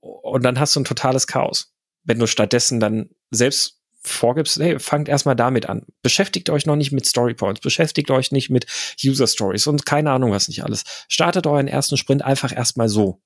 und 0.01 0.45
dann 0.45 0.59
hast 0.59 0.75
du 0.77 0.81
ein 0.81 0.85
totales 0.85 1.27
Chaos. 1.27 1.73
Wenn 2.05 2.19
du 2.19 2.27
stattdessen 2.27 2.81
dann 2.81 3.11
selbst 3.31 3.80
vorgibst, 4.03 4.59
hey, 4.59 4.79
fangt 4.79 5.09
erstmal 5.09 5.37
damit 5.37 5.69
an. 5.69 5.85
Beschäftigt 6.03 6.51
euch 6.51 6.67
noch 6.67 6.77
nicht 6.77 6.93
mit 6.93 7.07
Storypoints, 7.07 7.61
beschäftigt 7.61 8.11
euch 8.11 8.33
nicht 8.33 8.51
mit 8.51 8.67
User 9.05 9.27
Stories 9.27 9.67
und 9.67 9.85
keine 9.85 10.11
Ahnung 10.11 10.31
was 10.31 10.49
nicht 10.49 10.65
alles. 10.65 10.85
Startet 11.09 11.47
euren 11.47 11.69
ersten 11.69 11.97
Sprint 11.97 12.23
einfach 12.23 12.55
erstmal 12.55 12.89
so. 12.89 13.21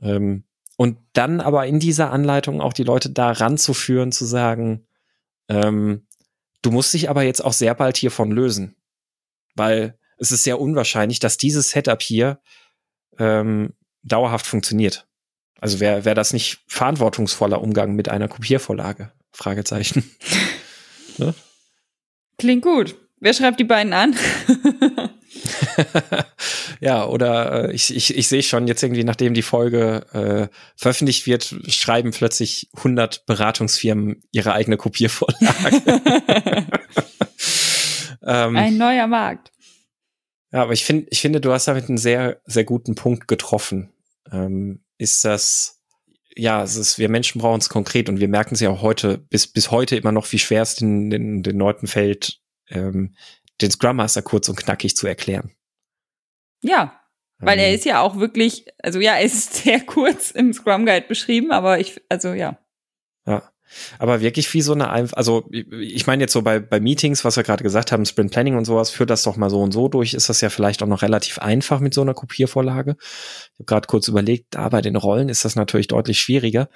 Ähm, 0.00 0.44
und 0.76 0.98
dann 1.12 1.40
aber 1.40 1.66
in 1.66 1.80
dieser 1.80 2.10
Anleitung 2.10 2.60
auch 2.60 2.72
die 2.72 2.84
Leute 2.84 3.10
da 3.10 3.32
ranzuführen, 3.32 4.12
zu 4.12 4.24
sagen, 4.24 4.86
ähm, 5.48 6.06
du 6.62 6.70
musst 6.70 6.94
dich 6.94 7.10
aber 7.10 7.22
jetzt 7.22 7.44
auch 7.44 7.52
sehr 7.52 7.74
bald 7.74 7.96
hiervon 7.96 8.30
lösen. 8.30 8.76
Weil 9.54 9.98
es 10.18 10.32
ist 10.32 10.44
sehr 10.44 10.60
unwahrscheinlich, 10.60 11.18
dass 11.18 11.36
dieses 11.36 11.70
Setup 11.70 12.00
hier 12.00 12.40
ähm, 13.18 13.74
dauerhaft 14.02 14.46
funktioniert. 14.46 15.06
Also 15.60 15.78
wäre 15.78 16.04
wär 16.04 16.14
das 16.14 16.32
nicht 16.32 16.64
verantwortungsvoller 16.66 17.60
Umgang 17.60 17.94
mit 17.94 18.08
einer 18.08 18.28
Kopiervorlage? 18.28 19.12
Fragezeichen. 19.32 20.10
ne? 21.18 21.34
Klingt 22.38 22.62
gut. 22.62 22.96
Wer 23.20 23.34
schreibt 23.34 23.60
die 23.60 23.64
beiden 23.64 23.92
an? 23.92 24.16
ja, 26.80 27.06
oder 27.06 27.68
äh, 27.68 27.72
ich, 27.72 27.94
ich, 27.94 28.16
ich 28.16 28.28
sehe 28.28 28.42
schon 28.42 28.66
jetzt 28.66 28.82
irgendwie, 28.82 29.04
nachdem 29.04 29.34
die 29.34 29.42
Folge 29.42 30.06
äh, 30.12 30.48
veröffentlicht 30.76 31.26
wird, 31.26 31.54
schreiben 31.68 32.10
plötzlich 32.10 32.68
100 32.76 33.26
Beratungsfirmen 33.26 34.22
ihre 34.32 34.54
eigene 34.54 34.76
Kopiervorlage. 34.76 35.82
ähm, 38.24 38.56
Ein 38.56 38.76
neuer 38.76 39.06
Markt. 39.06 39.52
Ja, 40.52 40.62
aber 40.62 40.72
ich 40.72 40.84
finde, 40.84 41.06
ich 41.10 41.20
finde, 41.20 41.40
du 41.40 41.52
hast 41.52 41.68
damit 41.68 41.88
einen 41.88 41.98
sehr, 41.98 42.40
sehr 42.44 42.64
guten 42.64 42.94
Punkt 42.94 43.28
getroffen. 43.28 43.92
Ähm, 44.30 44.84
ist 44.98 45.24
das, 45.24 45.81
ja, 46.36 46.62
es 46.62 46.76
ist, 46.76 46.98
wir 46.98 47.08
Menschen 47.08 47.40
brauchen 47.40 47.60
es 47.60 47.68
konkret 47.68 48.08
und 48.08 48.20
wir 48.20 48.28
merken 48.28 48.54
es 48.54 48.60
ja 48.60 48.70
auch 48.70 48.82
heute, 48.82 49.18
bis, 49.18 49.46
bis 49.46 49.70
heute 49.70 49.96
immer 49.96 50.12
noch, 50.12 50.30
wie 50.32 50.38
schwer 50.38 50.62
es 50.62 50.76
den, 50.76 51.10
den, 51.10 51.42
den 51.42 51.58
Leuten 51.58 51.86
fällt, 51.86 52.40
ähm, 52.68 53.14
den 53.60 53.70
Scrum 53.70 53.96
Master 53.96 54.22
kurz 54.22 54.48
und 54.48 54.56
knackig 54.56 54.96
zu 54.96 55.06
erklären. 55.06 55.52
Ja, 56.62 57.00
weil 57.38 57.58
ähm, 57.58 57.64
er 57.64 57.74
ist 57.74 57.84
ja 57.84 58.00
auch 58.00 58.16
wirklich, 58.16 58.66
also 58.82 59.00
ja, 59.00 59.14
er 59.14 59.22
ist 59.22 59.54
sehr 59.62 59.80
kurz 59.80 60.30
im 60.30 60.52
Scrum 60.52 60.86
Guide 60.86 61.06
beschrieben, 61.06 61.52
aber 61.52 61.80
ich, 61.80 62.00
also 62.08 62.32
ja. 62.32 62.58
Aber 63.98 64.20
wirklich 64.20 64.52
wie 64.54 64.62
so 64.62 64.72
eine, 64.72 64.90
also 64.90 65.48
ich 65.50 66.06
meine 66.06 66.24
jetzt 66.24 66.32
so 66.32 66.42
bei, 66.42 66.58
bei 66.58 66.80
Meetings, 66.80 67.24
was 67.24 67.36
wir 67.36 67.42
gerade 67.42 67.62
gesagt 67.62 67.92
haben, 67.92 68.04
Sprint 68.04 68.32
Planning 68.32 68.56
und 68.56 68.64
sowas, 68.64 68.90
führt 68.90 69.10
das 69.10 69.22
doch 69.22 69.36
mal 69.36 69.50
so 69.50 69.60
und 69.60 69.72
so 69.72 69.88
durch, 69.88 70.14
ist 70.14 70.28
das 70.28 70.40
ja 70.40 70.50
vielleicht 70.50 70.82
auch 70.82 70.86
noch 70.86 71.02
relativ 71.02 71.38
einfach 71.38 71.80
mit 71.80 71.94
so 71.94 72.02
einer 72.02 72.14
Kopiervorlage. 72.14 72.96
Ich 72.98 73.58
habe 73.58 73.64
gerade 73.66 73.86
kurz 73.86 74.08
überlegt, 74.08 74.46
da 74.50 74.68
bei 74.68 74.80
den 74.80 74.96
Rollen 74.96 75.28
ist 75.28 75.44
das 75.44 75.56
natürlich 75.56 75.88
deutlich 75.88 76.20
schwieriger. 76.20 76.68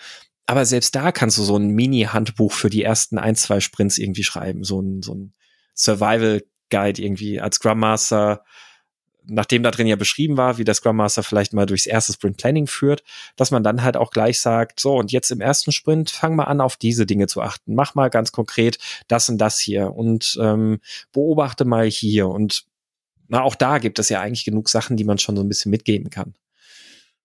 Aber 0.47 0.65
selbst 0.65 0.95
da 0.95 1.11
kannst 1.11 1.39
du 1.39 1.43
so 1.43 1.57
ein 1.57 1.71
Mini-Handbuch 1.71 2.53
für 2.53 2.71
die 2.71 2.83
ersten 2.83 3.19
ein, 3.19 3.35
zwei 3.35 3.61
Sprints 3.61 3.99
irgendwie 3.99 4.23
schreiben, 4.23 4.63
so 4.63 4.81
ein, 4.81 5.03
so 5.03 5.15
ein 5.15 5.35
Survival 5.75 6.43
Guide 6.71 7.03
irgendwie 7.03 7.41
als 7.41 7.57
Scrum 7.57 7.81
Master, 7.81 8.45
nachdem 9.27 9.63
da 9.63 9.71
drin 9.71 9.87
ja 9.87 9.97
beschrieben 9.97 10.37
war, 10.37 10.59
wie 10.59 10.65
der 10.65 10.75
Scrum 10.75 10.97
Master 10.97 11.23
vielleicht 11.23 11.53
mal 11.53 11.67
durchs 11.67 11.87
erste 11.87 12.13
Sprint 12.13 12.37
Planning 12.37 12.67
führt, 12.67 13.03
dass 13.37 13.51
man 13.51 13.63
dann 13.63 13.83
halt 13.83 13.97
auch 13.97 14.11
gleich 14.11 14.41
sagt, 14.41 14.81
so 14.81 14.97
und 14.97 15.13
jetzt 15.13 15.31
im 15.31 15.41
ersten 15.41 15.73
Sprint 15.73 16.11
fang 16.11 16.37
mal 16.37 16.45
an, 16.45 16.61
auf 16.61 16.77
diese 16.77 17.07
Dinge 17.07 17.27
zu 17.27 17.43
achten. 17.43 17.75
Mach 17.75 17.95
mal 17.95 18.11
ganz 18.11 18.33
konkret 18.33 18.79
das 19.09 19.29
und 19.29 19.39
das 19.39 19.59
hier 19.59 19.95
und 19.95 20.39
ähm, 20.41 20.81
beobachte 21.13 21.65
mal 21.65 21.87
hier. 21.87 22.29
Und 22.29 22.65
na, 23.29 23.43
auch 23.43 23.55
da 23.55 23.79
gibt 23.79 23.99
es 23.99 24.09
ja 24.09 24.21
eigentlich 24.21 24.45
genug 24.45 24.69
Sachen, 24.69 24.97
die 24.97 25.05
man 25.05 25.19
schon 25.19 25.37
so 25.37 25.43
ein 25.43 25.49
bisschen 25.49 25.71
mitgeben 25.71 26.11
kann. 26.11 26.35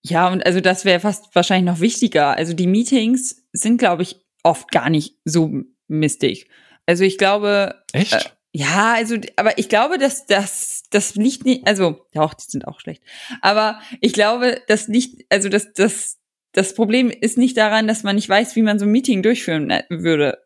Ja, 0.04 0.30
und 0.30 0.46
also 0.46 0.62
das 0.62 0.86
wäre 0.86 1.00
fast 1.00 1.36
wahrscheinlich 1.36 1.72
noch 1.72 1.80
wichtiger. 1.80 2.36
Also 2.36 2.54
die 2.54 2.68
Meetings 2.68 3.44
sind, 3.54 3.78
glaube 3.78 4.02
ich, 4.04 4.16
oft 4.44 4.72
gar 4.72 4.90
nicht 4.90 5.18
so 5.26 5.52
mistig. 5.88 6.48
Also 6.86 7.04
ich 7.04 7.18
glaube. 7.18 7.76
Echt? 7.94 8.14
Äh, 8.14 8.20
ja, 8.54 8.94
also, 8.96 9.16
aber 9.38 9.58
ich 9.58 9.70
glaube, 9.70 9.98
dass 9.98 10.26
das, 10.26 10.81
das 10.92 11.16
liegt 11.16 11.46
nicht, 11.46 11.68
also, 11.68 12.06
ja, 12.14 12.22
auch, 12.22 12.34
die 12.34 12.46
sind 12.48 12.68
auch 12.68 12.80
schlecht. 12.80 13.02
Aber 13.42 13.80
ich 14.00 14.14
glaube, 14.14 14.62
das 14.68 14.88
liegt, 14.88 15.26
also, 15.30 15.50
das, 15.50 15.74
das, 15.74 16.20
das 16.52 16.76
Problem 16.76 17.10
ist 17.10 17.38
nicht 17.38 17.58
daran, 17.58 17.88
dass 17.88 18.04
man 18.04 18.16
nicht 18.16 18.30
weiß, 18.30 18.56
wie 18.56 18.62
man 18.62 18.78
so 18.78 18.86
ein 18.86 18.92
Meeting 18.92 19.24
durchführen 19.24 19.70
äh, 19.70 19.84
würde, 19.90 20.44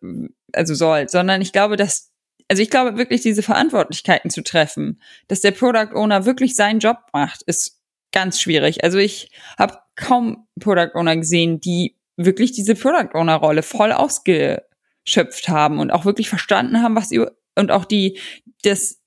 also 0.53 0.73
soll, 0.73 1.09
sondern 1.09 1.41
ich 1.41 1.51
glaube, 1.51 1.75
dass, 1.75 2.11
also 2.47 2.61
ich 2.61 2.69
glaube 2.69 2.97
wirklich, 2.97 3.21
diese 3.21 3.41
Verantwortlichkeiten 3.41 4.29
zu 4.29 4.43
treffen, 4.43 5.01
dass 5.27 5.41
der 5.41 5.51
Product 5.51 5.95
Owner 5.95 6.25
wirklich 6.25 6.55
seinen 6.55 6.79
Job 6.79 6.97
macht, 7.11 7.41
ist 7.43 7.81
ganz 8.11 8.39
schwierig. 8.39 8.83
Also 8.83 8.97
ich 8.99 9.31
habe 9.57 9.79
kaum 9.95 10.47
Product 10.59 10.91
Owner 10.93 11.17
gesehen, 11.17 11.59
die 11.59 11.97
wirklich 12.17 12.51
diese 12.51 12.75
Product 12.75 13.13
Owner 13.13 13.35
Rolle 13.35 13.63
voll 13.63 13.91
ausgeschöpft 13.91 15.49
haben 15.49 15.79
und 15.79 15.91
auch 15.91 16.05
wirklich 16.05 16.29
verstanden 16.29 16.81
haben, 16.81 16.95
was 16.95 17.09
und 17.57 17.71
auch 17.71 17.85
die, 17.85 18.19
das, 18.63 19.01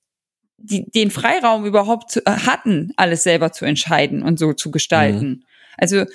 die, 0.61 0.89
den 0.89 1.11
Freiraum 1.11 1.65
überhaupt 1.65 2.11
zu, 2.11 2.25
äh, 2.25 2.31
hatten, 2.31 2.91
alles 2.97 3.23
selber 3.23 3.51
zu 3.51 3.65
entscheiden 3.65 4.23
und 4.23 4.39
so 4.39 4.53
zu 4.53 4.71
gestalten. 4.71 5.27
Mhm. 5.27 5.43
Also, 5.77 6.05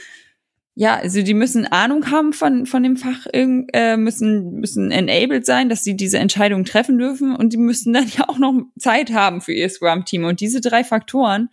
ja, 0.77 0.97
also 0.97 1.23
die 1.23 1.35
müssen 1.35 1.67
Ahnung 1.67 2.11
haben 2.11 2.33
von, 2.33 2.67
von 2.67 2.83
dem 2.83 2.97
Fach, 2.97 3.27
äh, 3.33 3.97
müssen, 3.97 4.55
müssen 4.55 4.91
enabled 4.91 5.47
sein, 5.47 5.69
dass 5.69 5.85
sie 5.85 5.97
diese 5.97 6.19
Entscheidung 6.19 6.65
treffen 6.65 6.99
dürfen 6.99 7.35
und 7.37 7.53
die 7.53 7.59
müssen 7.59 7.93
dann 7.93 8.09
ja 8.09 8.29
auch 8.29 8.39
noch 8.39 8.55
Zeit 8.79 9.13
haben 9.13 9.41
für 9.41 9.53
ihr 9.53 9.69
Scrum-Team. 9.69 10.25
Und 10.25 10.41
diese 10.41 10.61
drei 10.61 10.83
Faktoren 10.83 11.51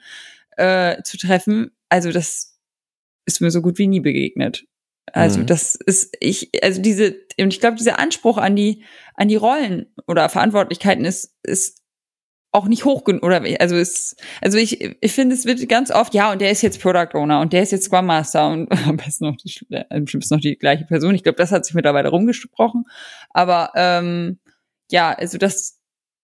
äh, 0.58 1.02
zu 1.04 1.18
treffen, 1.18 1.72
also 1.90 2.12
das 2.12 2.58
ist 3.26 3.42
mir 3.42 3.52
so 3.52 3.62
gut 3.62 3.78
wie 3.78 3.88
nie 3.88 4.00
begegnet. 4.00 4.66
Also 5.14 5.40
mhm. 5.40 5.46
das 5.46 5.76
ist 5.76 6.16
ich 6.20 6.52
also 6.64 6.82
diese 6.82 7.16
und 7.40 7.54
ich 7.54 7.60
glaube 7.60 7.78
dieser 7.78 8.00
Anspruch 8.00 8.38
an 8.38 8.56
die 8.56 8.84
an 9.16 9.28
die 9.28 9.36
Rollen 9.36 9.88
oder 10.08 10.30
Verantwortlichkeiten 10.30 11.06
ist 11.06 11.36
ist 11.44 11.81
auch 12.52 12.68
nicht 12.68 12.84
hoch 12.84 13.04
genug 13.04 13.24
oder 13.24 13.42
also 13.60 13.76
ist 13.78 14.22
also 14.42 14.58
ich 14.58 14.82
ich 14.82 15.12
finde 15.14 15.36
es 15.36 15.46
wird 15.46 15.68
ganz 15.70 15.90
oft 15.90 16.14
ja 16.14 16.32
und 16.32 16.42
der 16.42 16.52
ist 16.52 16.62
jetzt 16.62 16.82
Product 16.82 17.16
Owner 17.16 17.40
und 17.40 17.54
der 17.54 17.64
ist 17.64 17.72
jetzt 17.72 17.86
Scrum 17.86 18.06
Master 18.06 18.50
und 18.50 18.70
am 18.88 18.98
besten 18.98 19.26
noch 19.26 19.38
die 19.38 19.54
am 19.90 20.06
schlimmsten 20.08 20.36
noch 20.36 20.42
die 20.42 20.58
gleiche 20.58 20.86
Person. 20.86 21.16
Ich 21.16 21.24
glaube, 21.24 21.38
das 21.38 21.52
hat 21.52 21.66
sich 21.66 21.76
mittlerweile 21.76 22.10
rumgesprochen, 22.10 22.86
aber 23.30 23.72
ähm, 23.76 24.40
ja, 24.92 25.12
also 25.14 25.38
dass 25.38 25.80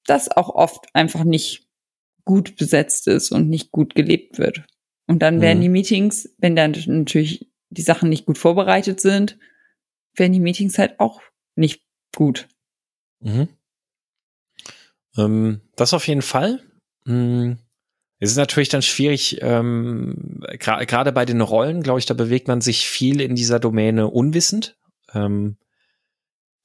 das 0.05 0.29
auch 0.29 0.49
oft 0.49 0.87
einfach 0.93 1.23
nicht 1.23 1.67
gut 2.25 2.57
besetzt 2.57 3.07
ist 3.07 3.31
und 3.31 3.49
nicht 3.49 3.71
gut 3.71 3.95
gelebt 3.95 4.37
wird. 4.37 4.63
Und 5.07 5.19
dann 5.19 5.39
werden 5.39 5.59
mhm. 5.59 5.63
die 5.63 5.69
Meetings, 5.69 6.35
wenn 6.37 6.55
dann 6.55 6.75
natürlich 6.85 7.49
die 7.69 7.81
Sachen 7.81 8.09
nicht 8.09 8.25
gut 8.25 8.37
vorbereitet 8.37 8.99
sind, 8.99 9.37
werden 10.13 10.33
die 10.33 10.41
Meetings 10.41 10.77
halt 10.77 10.99
auch 10.99 11.21
nicht 11.55 11.83
gut. 12.15 12.47
Mhm. 13.21 13.47
Ähm, 15.17 15.61
das 15.75 15.93
auf 15.93 16.07
jeden 16.07 16.21
Fall. 16.21 16.59
Mhm. 17.05 17.57
Es 18.19 18.31
ist 18.31 18.37
natürlich 18.37 18.69
dann 18.69 18.81
schwierig, 18.81 19.39
ähm, 19.41 20.41
gerade 20.59 20.85
gra 20.85 21.03
bei 21.11 21.25
den 21.25 21.41
Rollen, 21.41 21.83
glaube 21.83 21.99
ich, 21.99 22.05
da 22.07 22.15
bewegt 22.15 22.47
man 22.47 22.61
sich 22.61 22.87
viel 22.87 23.21
in 23.21 23.35
dieser 23.35 23.59
Domäne 23.59 24.07
unwissend. 24.07 24.75
Ähm, 25.13 25.57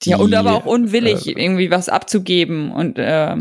die, 0.03 0.11
ja, 0.11 0.16
und 0.16 0.34
aber 0.34 0.55
auch 0.55 0.66
unwillig, 0.66 1.28
äh, 1.28 1.32
irgendwie 1.32 1.70
was 1.70 1.88
abzugeben 1.88 2.72
und 2.72 2.98
äh, 2.98 3.36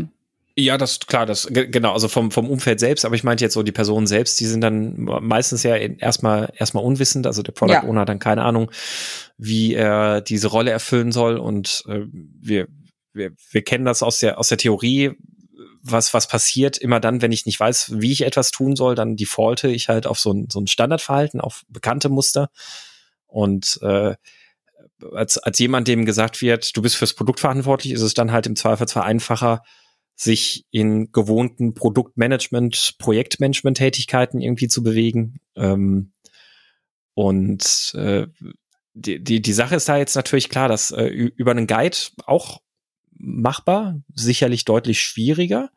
ja, 0.54 0.76
das 0.76 1.00
klar, 1.00 1.24
das 1.24 1.48
genau, 1.50 1.94
also 1.94 2.08
vom 2.08 2.30
vom 2.30 2.50
Umfeld 2.50 2.78
selbst, 2.78 3.06
aber 3.06 3.14
ich 3.14 3.24
meinte 3.24 3.42
jetzt 3.42 3.54
so 3.54 3.62
die 3.62 3.72
Personen 3.72 4.06
selbst, 4.06 4.38
die 4.38 4.44
sind 4.44 4.60
dann 4.60 4.96
meistens 5.22 5.62
ja 5.62 5.76
erstmal 5.76 6.52
erstmal 6.54 6.84
unwissend, 6.84 7.26
also 7.26 7.42
der 7.42 7.52
Product 7.52 7.72
ja. 7.72 7.84
Owner 7.84 8.02
hat 8.02 8.10
dann 8.10 8.18
keine 8.18 8.44
Ahnung, 8.44 8.70
wie 9.38 9.74
er 9.74 10.20
diese 10.20 10.48
Rolle 10.48 10.70
erfüllen 10.70 11.10
soll 11.10 11.38
und 11.38 11.84
äh, 11.88 12.00
wir, 12.12 12.68
wir 13.12 13.32
wir 13.50 13.62
kennen 13.62 13.84
das 13.84 14.02
aus 14.02 14.18
der 14.18 14.38
aus 14.38 14.48
der 14.48 14.58
Theorie, 14.58 15.12
was 15.82 16.14
was 16.14 16.28
passiert 16.28 16.78
immer 16.78 17.00
dann, 17.00 17.22
wenn 17.22 17.32
ich 17.32 17.46
nicht 17.46 17.60
weiß, 17.60 18.00
wie 18.00 18.12
ich 18.12 18.22
etwas 18.22 18.50
tun 18.50 18.76
soll, 18.76 18.94
dann 18.94 19.16
defaulte 19.16 19.68
ich 19.68 19.88
halt 19.88 20.06
auf 20.06 20.18
so 20.18 20.32
ein 20.32 20.48
so 20.50 20.60
ein 20.60 20.66
Standardverhalten, 20.66 21.40
auf 21.40 21.62
bekannte 21.68 22.08
Muster 22.08 22.50
und 23.26 23.78
äh, 23.82 24.14
als, 25.12 25.38
als 25.38 25.58
jemand, 25.58 25.88
dem 25.88 26.04
gesagt 26.04 26.40
wird, 26.42 26.76
du 26.76 26.82
bist 26.82 26.96
fürs 26.96 27.14
Produkt 27.14 27.40
verantwortlich, 27.40 27.92
ist 27.92 28.02
es 28.02 28.14
dann 28.14 28.32
halt 28.32 28.46
im 28.46 28.56
Zweifelsfall 28.56 29.02
einfacher, 29.02 29.62
sich 30.14 30.66
in 30.70 31.10
gewohnten 31.12 31.74
Produktmanagement, 31.74 32.96
Projektmanagement-Tätigkeiten 32.98 34.40
irgendwie 34.40 34.68
zu 34.68 34.82
bewegen. 34.82 35.40
Ähm, 35.56 36.12
und 37.14 37.92
äh, 37.96 38.26
die, 38.94 39.22
die, 39.22 39.42
die 39.42 39.52
Sache 39.52 39.76
ist 39.76 39.88
da 39.88 39.96
jetzt 39.96 40.14
natürlich 40.14 40.48
klar, 40.48 40.68
dass 40.68 40.90
äh, 40.90 41.06
über 41.06 41.50
einen 41.50 41.66
Guide 41.66 41.96
auch 42.26 42.60
machbar, 43.18 44.00
sicherlich 44.14 44.64
deutlich 44.64 45.00
schwieriger. 45.00 45.70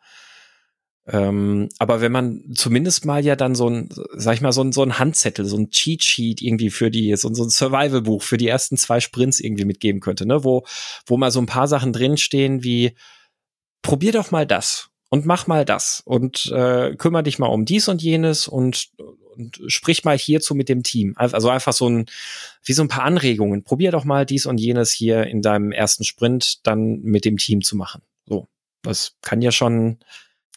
Ähm, 1.08 1.70
aber 1.78 2.02
wenn 2.02 2.12
man 2.12 2.44
zumindest 2.56 3.06
mal 3.06 3.24
ja 3.24 3.36
dann 3.36 3.54
so 3.54 3.70
ein, 3.70 3.90
sag 4.14 4.34
ich 4.36 4.42
mal, 4.42 4.52
so 4.52 4.64
ein, 4.64 4.72
so 4.72 4.82
ein 4.82 4.98
Handzettel, 4.98 5.46
so 5.46 5.58
ein 5.58 5.70
Cheat 5.70 6.04
Sheet 6.04 6.42
irgendwie 6.42 6.72
für 6.72 6.90
die, 6.90 7.16
so, 7.16 7.32
so 7.34 7.44
ein 7.44 7.50
Survival-Buch 7.50 8.24
für 8.24 8.38
die 8.38 8.48
ersten 8.48 8.76
zwei 8.76 9.00
Sprints 9.00 9.40
irgendwie 9.40 9.66
mitgeben 9.66 10.02
könnte, 10.02 10.26
ne, 10.26 10.44
wo, 10.44 10.66
wo 11.06 11.18
mal 11.18 11.30
so 11.30 11.40
ein 11.40 11.46
paar 11.46 11.68
Sachen 11.68 11.94
drinstehen 11.94 12.64
wie, 12.64 12.96
probier 13.84 14.14
doch 14.14 14.32
mal 14.32 14.48
das 14.48 14.90
und 15.10 15.26
mach 15.26 15.48
mal 15.48 15.66
das 15.66 16.02
und 16.06 16.52
äh, 16.52 16.96
kümmere 16.96 17.24
dich 17.24 17.40
mal 17.40 17.48
um 17.48 17.66
dies 17.66 17.88
und 17.88 18.02
jenes 18.02 18.48
und, 18.48 18.90
und 19.36 19.62
sprich 19.68 20.04
mal 20.04 20.18
hierzu 20.18 20.56
mit 20.56 20.70
dem 20.70 20.84
Team. 20.84 21.14
Also 21.18 21.50
einfach 21.50 21.74
so 21.74 21.88
ein, 21.88 22.06
wie 22.64 22.74
so 22.74 22.82
ein 22.82 22.88
paar 22.88 23.04
Anregungen. 23.04 23.64
Probier 23.64 23.92
doch 23.92 24.04
mal 24.04 24.26
dies 24.26 24.46
und 24.46 24.58
jenes 24.58 24.92
hier 24.92 25.24
in 25.24 25.42
deinem 25.42 25.72
ersten 25.72 26.04
Sprint 26.04 26.66
dann 26.66 27.02
mit 27.02 27.26
dem 27.26 27.38
Team 27.38 27.62
zu 27.62 27.76
machen. 27.76 28.02
So, 28.26 28.48
das 28.82 29.16
kann 29.22 29.42
ja 29.42 29.52
schon, 29.52 30.00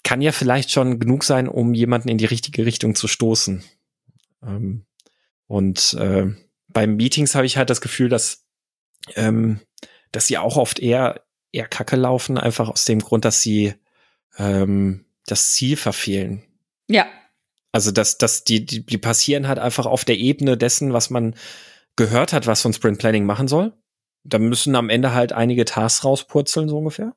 kann 0.03 0.23
ja 0.23 0.33
vielleicht 0.33 0.71
schon 0.71 0.99
genug 0.99 1.25
sein, 1.25 1.49
um 1.49 1.75
jemanden 1.75 2.09
in 2.09 2.19
die 2.19 2.25
richtige 2.25 2.65
Richtung 2.65 2.95
zu 2.95 3.09
stoßen. 3.09 3.63
Ähm, 4.43 4.85
und 5.47 5.95
äh, 5.95 6.27
beim 6.69 6.97
Meetings 6.97 7.35
habe 7.35 7.47
ich 7.47 7.57
halt 7.57 7.71
das 7.71 7.81
Gefühl, 7.81 8.09
dass 8.09 8.45
ähm, 9.15 9.61
dass 10.13 10.27
sie 10.27 10.39
auch 10.39 10.57
oft 10.57 10.79
eher 10.79 11.23
eher 11.53 11.67
kacke 11.67 11.97
laufen, 11.97 12.39
einfach 12.39 12.69
aus 12.69 12.85
dem 12.85 13.01
Grund, 13.01 13.25
dass 13.25 13.41
sie 13.41 13.75
ähm, 14.39 15.05
das 15.27 15.53
Ziel 15.53 15.77
verfehlen. 15.77 16.43
Ja. 16.89 17.07
Also, 17.73 17.91
dass, 17.91 18.19
dass 18.19 18.45
die, 18.45 18.65
die, 18.65 18.85
die 18.85 18.99
passieren 18.99 19.47
halt 19.47 19.59
einfach 19.59 19.87
auf 19.87 20.05
der 20.05 20.17
Ebene 20.17 20.57
dessen, 20.57 20.93
was 20.93 21.11
man 21.11 21.35
gehört 21.97 22.33
hat, 22.33 22.47
was 22.47 22.63
so 22.63 22.69
ein 22.69 22.73
Sprint 22.73 22.99
Planning 22.99 23.27
machen 23.27 23.49
soll. 23.49 23.75
Da 24.25 24.39
müssen 24.39 24.75
am 24.75 24.89
Ende 24.89 25.13
halt 25.13 25.33
einige 25.33 25.65
Tasks 25.65 26.05
rauspurzeln, 26.05 26.69
so 26.69 26.79
ungefähr. 26.79 27.15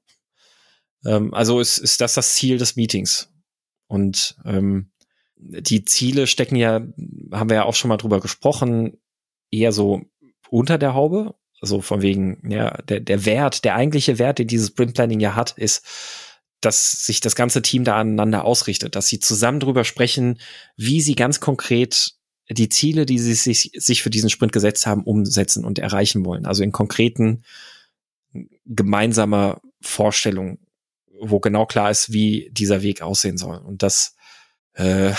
Ähm, 1.06 1.34
also 1.34 1.60
ist, 1.60 1.78
ist 1.78 2.02
das 2.02 2.16
das 2.16 2.34
Ziel 2.34 2.58
des 2.58 2.76
Meetings. 2.76 3.30
Und 3.88 4.36
ähm, 4.46 4.92
die 5.36 5.86
Ziele 5.86 6.28
stecken 6.28 6.56
ja, 6.56 6.82
haben 7.32 7.50
wir 7.50 7.56
ja 7.56 7.64
auch 7.66 7.76
schon 7.76 7.90
mal 7.90 7.98
drüber 7.98 8.20
gesprochen, 8.20 8.98
eher 9.52 9.72
so 9.72 10.04
unter 10.50 10.78
der 10.78 10.94
Haube. 10.94 11.36
Also 11.62 11.82
von 11.82 12.02
wegen, 12.02 12.50
ja, 12.50 12.78
der, 12.84 13.00
der 13.02 13.26
Wert, 13.26 13.64
der 13.66 13.76
eigentliche 13.76 14.18
Wert, 14.18 14.40
den 14.40 14.48
dieses 14.48 14.70
Sprint 14.70 14.96
Planning 14.96 15.20
ja 15.20 15.36
hat, 15.36 15.58
ist, 15.58 15.86
dass 16.62 17.06
sich 17.06 17.20
das 17.20 17.36
ganze 17.36 17.62
Team 17.62 17.84
da 17.84 17.98
aneinander 17.98 18.46
ausrichtet, 18.46 18.96
dass 18.96 19.08
sie 19.08 19.20
zusammen 19.20 19.60
drüber 19.60 19.84
sprechen, 19.84 20.40
wie 20.78 21.02
sie 21.02 21.16
ganz 21.16 21.40
konkret 21.40 22.14
die 22.50 22.70
Ziele, 22.70 23.06
die 23.06 23.20
sie 23.20 23.34
sich, 23.34 23.72
sich 23.74 24.04
für 24.04 24.10
diesen 24.10 24.30
Sprint 24.30 24.52
gesetzt 24.52 24.86
haben, 24.86 25.04
umsetzen 25.04 25.66
und 25.66 25.80
erreichen 25.80 26.26
wollen. 26.26 26.46
Also 26.46 26.64
in 26.64 26.72
konkreten 26.72 27.44
gemeinsamer 28.66 29.62
Vorstellung, 29.82 30.60
wo 31.20 31.40
genau 31.40 31.66
klar 31.66 31.92
ist, 31.92 32.12
wie 32.12 32.50
dieser 32.52 32.82
Weg 32.82 33.02
aussehen 33.02 33.38
soll. 33.38 33.58
Und 33.58 33.84
das 33.84 34.16
äh, 34.74 35.14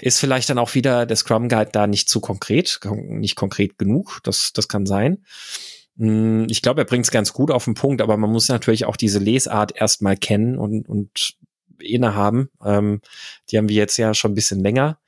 ist 0.00 0.18
vielleicht 0.18 0.50
dann 0.50 0.58
auch 0.58 0.74
wieder 0.74 1.06
der 1.06 1.16
Scrum 1.16 1.48
Guide 1.48 1.70
da 1.72 1.86
nicht 1.86 2.08
zu 2.08 2.20
konkret, 2.20 2.80
nicht 2.84 3.36
konkret 3.36 3.78
genug. 3.78 4.20
Das, 4.24 4.52
das 4.52 4.68
kann 4.68 4.86
sein. 4.86 5.24
Hm, 5.98 6.46
ich 6.48 6.62
glaube, 6.62 6.82
er 6.82 6.84
bringt 6.84 7.04
es 7.04 7.10
ganz 7.10 7.32
gut 7.32 7.50
auf 7.50 7.64
den 7.64 7.74
Punkt, 7.74 8.00
aber 8.00 8.16
man 8.16 8.30
muss 8.30 8.48
natürlich 8.48 8.84
auch 8.84 8.96
diese 8.96 9.18
Lesart 9.18 9.74
erstmal 9.74 10.16
kennen 10.16 10.58
und, 10.58 10.88
und 10.88 11.36
innehaben. 11.78 12.50
Ähm, 12.64 13.00
die 13.50 13.58
haben 13.58 13.68
wir 13.68 13.76
jetzt 13.76 13.96
ja 13.96 14.14
schon 14.14 14.32
ein 14.32 14.36
bisschen 14.36 14.60
länger. 14.60 14.98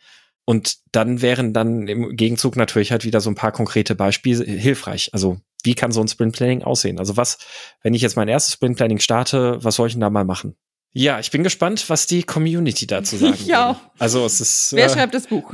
Und 0.45 0.77
dann 0.93 1.23
wären 1.23 1.55
dann 1.55 1.89
im 1.89 2.17
Gegenzug 2.17 2.57
natürlich 2.57 2.93
halt 2.93 3.05
wieder 3.05 3.21
so 3.21 3.31
ein 3.31 3.35
paar 3.35 3.53
konkrete 3.53 3.95
Beispiele 3.95 4.45
hilfreich. 4.45 5.11
Also 5.13 5.39
wie 5.63 5.75
kann 5.75 5.91
so 5.91 6.03
ein 6.03 6.09
Sprint 6.09 6.37
Planning 6.37 6.63
aussehen? 6.63 6.99
Also 6.99 7.17
was, 7.17 7.39
wenn 7.83 7.95
ich 7.95 8.03
jetzt 8.03 8.17
mein 8.17 8.29
erstes 8.29 8.53
Sprint 8.53 8.77
Planning 8.77 8.99
starte, 8.99 9.59
was 9.65 9.77
soll 9.77 9.89
ich 9.89 9.95
denn 9.95 10.03
da 10.03 10.11
mal 10.11 10.27
machen? 10.27 10.55
Ja, 10.93 11.19
ich 11.19 11.33
bin 11.33 11.43
gespannt, 11.43 11.91
was 11.91 12.07
die 12.07 12.23
Community 12.23 12.87
dazu 12.87 13.17
sagen 13.17 13.35
Ich 13.35 13.57
auch. 13.57 13.77
Also 13.99 14.25
es 14.25 14.41
ist. 14.41 14.73
Wer 14.75 14.87
äh, 14.87 14.91
schreibt 14.91 15.15
das 15.15 15.27
Buch? 15.27 15.53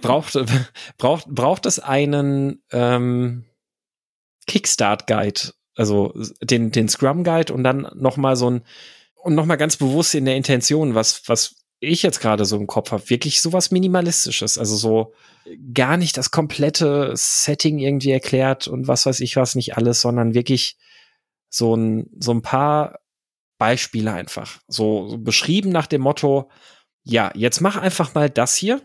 braucht 0.00 0.38
braucht 0.98 1.26
braucht 1.26 1.66
es 1.66 1.80
einen 1.80 2.62
ähm, 2.70 3.46
Kickstart 4.50 5.06
Guide, 5.06 5.52
also 5.76 6.12
den 6.42 6.72
den 6.72 6.88
Scrum 6.88 7.22
Guide 7.22 7.54
und 7.54 7.62
dann 7.62 7.88
noch 7.94 8.16
mal 8.16 8.34
so 8.34 8.50
ein 8.50 8.62
und 9.14 9.36
noch 9.36 9.46
mal 9.46 9.54
ganz 9.54 9.76
bewusst 9.76 10.16
in 10.16 10.24
der 10.24 10.34
Intention, 10.34 10.96
was 10.96 11.22
was 11.28 11.54
ich 11.78 12.02
jetzt 12.02 12.20
gerade 12.20 12.44
so 12.44 12.56
im 12.56 12.66
Kopf 12.66 12.90
habe, 12.90 13.08
wirklich 13.08 13.40
sowas 13.40 13.70
minimalistisches, 13.70 14.58
also 14.58 14.76
so 14.76 15.14
gar 15.72 15.96
nicht 15.96 16.16
das 16.16 16.32
komplette 16.32 17.12
Setting 17.14 17.78
irgendwie 17.78 18.10
erklärt 18.10 18.66
und 18.66 18.88
was 18.88 19.06
weiß 19.06 19.20
ich 19.20 19.36
was 19.36 19.54
nicht 19.54 19.76
alles, 19.76 20.00
sondern 20.00 20.34
wirklich 20.34 20.76
so 21.48 21.76
ein 21.76 22.10
so 22.18 22.32
ein 22.32 22.42
paar 22.42 22.98
Beispiele 23.56 24.12
einfach. 24.12 24.58
So, 24.66 25.08
so 25.08 25.18
beschrieben 25.18 25.70
nach 25.70 25.86
dem 25.86 26.00
Motto, 26.00 26.50
ja, 27.04 27.30
jetzt 27.36 27.60
mach 27.60 27.76
einfach 27.76 28.14
mal 28.14 28.28
das 28.28 28.56
hier 28.56 28.82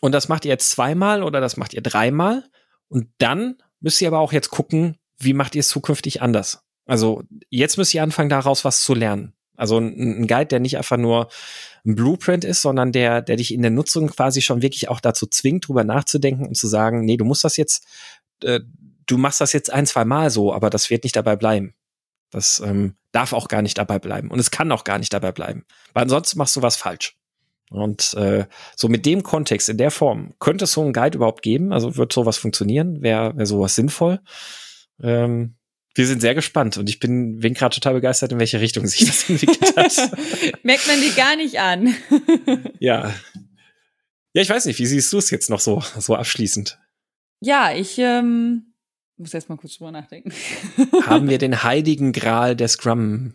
und 0.00 0.12
das 0.12 0.28
macht 0.28 0.44
ihr 0.44 0.50
jetzt 0.52 0.70
zweimal 0.70 1.24
oder 1.24 1.40
das 1.40 1.56
macht 1.56 1.74
ihr 1.74 1.82
dreimal 1.82 2.44
und 2.86 3.08
dann 3.18 3.56
müsst 3.82 4.00
ihr 4.00 4.08
aber 4.08 4.20
auch 4.20 4.32
jetzt 4.32 4.50
gucken, 4.50 4.96
wie 5.18 5.34
macht 5.34 5.54
ihr 5.54 5.60
es 5.60 5.68
zukünftig 5.68 6.22
anders. 6.22 6.62
Also 6.86 7.22
jetzt 7.50 7.76
müsst 7.76 7.94
ihr 7.94 8.02
anfangen, 8.02 8.28
daraus 8.28 8.64
was 8.64 8.82
zu 8.82 8.94
lernen. 8.94 9.34
Also 9.56 9.78
ein, 9.78 10.22
ein 10.22 10.26
Guide, 10.26 10.46
der 10.46 10.60
nicht 10.60 10.76
einfach 10.76 10.96
nur 10.96 11.28
ein 11.84 11.94
Blueprint 11.94 12.44
ist, 12.44 12.62
sondern 12.62 12.92
der, 12.92 13.22
der 13.22 13.36
dich 13.36 13.52
in 13.52 13.62
der 13.62 13.70
Nutzung 13.70 14.08
quasi 14.08 14.40
schon 14.40 14.62
wirklich 14.62 14.88
auch 14.88 15.00
dazu 15.00 15.26
zwingt, 15.26 15.68
drüber 15.68 15.84
nachzudenken 15.84 16.46
und 16.46 16.56
zu 16.56 16.66
sagen, 16.66 17.04
nee, 17.04 17.16
du 17.16 17.24
musst 17.24 17.44
das 17.44 17.56
jetzt, 17.56 17.86
äh, 18.42 18.60
du 19.06 19.18
machst 19.18 19.40
das 19.40 19.52
jetzt 19.52 19.72
ein, 19.72 19.86
zwei 19.86 20.04
Mal 20.04 20.30
so, 20.30 20.52
aber 20.52 20.70
das 20.70 20.90
wird 20.90 21.04
nicht 21.04 21.16
dabei 21.16 21.36
bleiben. 21.36 21.74
Das 22.30 22.62
ähm, 22.64 22.96
darf 23.12 23.32
auch 23.34 23.48
gar 23.48 23.62
nicht 23.62 23.76
dabei 23.76 23.98
bleiben. 23.98 24.30
Und 24.30 24.38
es 24.38 24.50
kann 24.50 24.72
auch 24.72 24.84
gar 24.84 24.98
nicht 24.98 25.12
dabei 25.12 25.32
bleiben. 25.32 25.64
Weil 25.92 26.04
ansonsten 26.04 26.38
machst 26.38 26.56
du 26.56 26.62
was 26.62 26.76
falsch. 26.76 27.14
Und 27.72 28.14
äh, 28.14 28.46
so 28.76 28.88
mit 28.88 29.06
dem 29.06 29.22
Kontext, 29.22 29.68
in 29.68 29.78
der 29.78 29.90
Form, 29.90 30.34
könnte 30.38 30.64
es 30.64 30.72
so 30.72 30.82
einen 30.82 30.92
Guide 30.92 31.16
überhaupt 31.16 31.42
geben? 31.42 31.72
Also 31.72 31.96
wird 31.96 32.12
sowas 32.12 32.36
funktionieren? 32.36 33.02
Wäre 33.02 33.36
wär 33.36 33.46
sowas 33.46 33.74
sinnvoll? 33.74 34.20
Ähm, 35.02 35.56
wir 35.94 36.06
sind 36.06 36.20
sehr 36.20 36.34
gespannt 36.34 36.78
und 36.78 36.88
ich 36.88 37.00
bin, 37.00 37.40
bin 37.40 37.54
gerade 37.54 37.74
total 37.74 37.94
begeistert, 37.94 38.32
in 38.32 38.38
welche 38.38 38.60
Richtung 38.60 38.86
sich 38.86 39.06
das 39.06 39.28
entwickelt 39.28 39.76
hat. 39.76 39.92
Merkt 40.62 40.86
man 40.86 41.00
dir 41.00 41.12
gar 41.14 41.36
nicht 41.36 41.58
an. 41.58 41.94
ja. 42.78 43.12
Ja, 44.34 44.40
ich 44.40 44.48
weiß 44.48 44.64
nicht, 44.64 44.78
wie 44.78 44.86
siehst 44.86 45.12
du 45.12 45.18
es 45.18 45.30
jetzt 45.30 45.50
noch 45.50 45.60
so, 45.60 45.82
so 45.98 46.16
abschließend? 46.16 46.78
Ja, 47.40 47.74
ich 47.74 47.98
ähm, 47.98 48.74
muss 49.18 49.34
erst 49.34 49.50
mal 49.50 49.56
kurz 49.56 49.76
drüber 49.76 49.92
nachdenken. 49.92 50.32
Haben 51.04 51.28
wir 51.28 51.36
den 51.36 51.62
heiligen 51.62 52.12
Gral 52.12 52.56
der 52.56 52.68
Scrum 52.68 53.34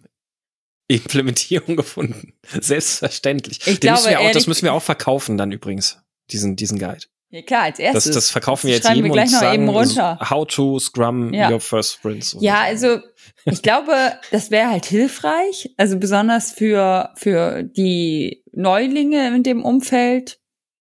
Implementierung 0.88 1.76
gefunden. 1.76 2.34
Selbstverständlich. 2.62 3.66
Ich 3.66 3.80
glaube, 3.80 4.02
müssen 4.02 4.16
auch, 4.16 4.32
das 4.32 4.48
müssen 4.48 4.66
wir 4.66 4.74
auch 4.74 4.84
verkaufen 4.84 5.38
dann 5.38 5.52
übrigens, 5.52 6.00
diesen, 6.32 6.56
diesen 6.56 6.80
Guide. 6.80 7.06
Ja 7.30 7.42
klar, 7.42 7.64
als 7.64 7.80
erstes. 7.80 8.06
Das, 8.06 8.14
das 8.14 8.30
verkaufen 8.30 8.68
wir 8.68 8.76
jetzt 8.76 8.88
jedem 8.88 9.04
wir 9.04 9.12
gleich 9.12 9.28
und 9.28 9.34
noch 9.34 9.40
sagen, 9.42 9.64
eben 9.64 9.70
runter. 9.70 10.18
How 10.30 10.48
to 10.48 10.80
Scrum 10.80 11.34
ja. 11.34 11.52
your 11.52 11.60
first 11.60 11.96
sprints. 11.96 12.38
Ja, 12.40 12.62
also 12.62 13.00
ich 13.44 13.62
glaube, 13.62 14.14
das 14.32 14.50
wäre 14.50 14.70
halt 14.70 14.86
hilfreich, 14.86 15.74
also 15.76 15.98
besonders 15.98 16.54
für 16.54 17.12
für 17.16 17.64
die 17.64 18.46
Neulinge 18.54 19.28
in 19.36 19.44
dem 19.44 19.66
Umfeld. 19.66 20.40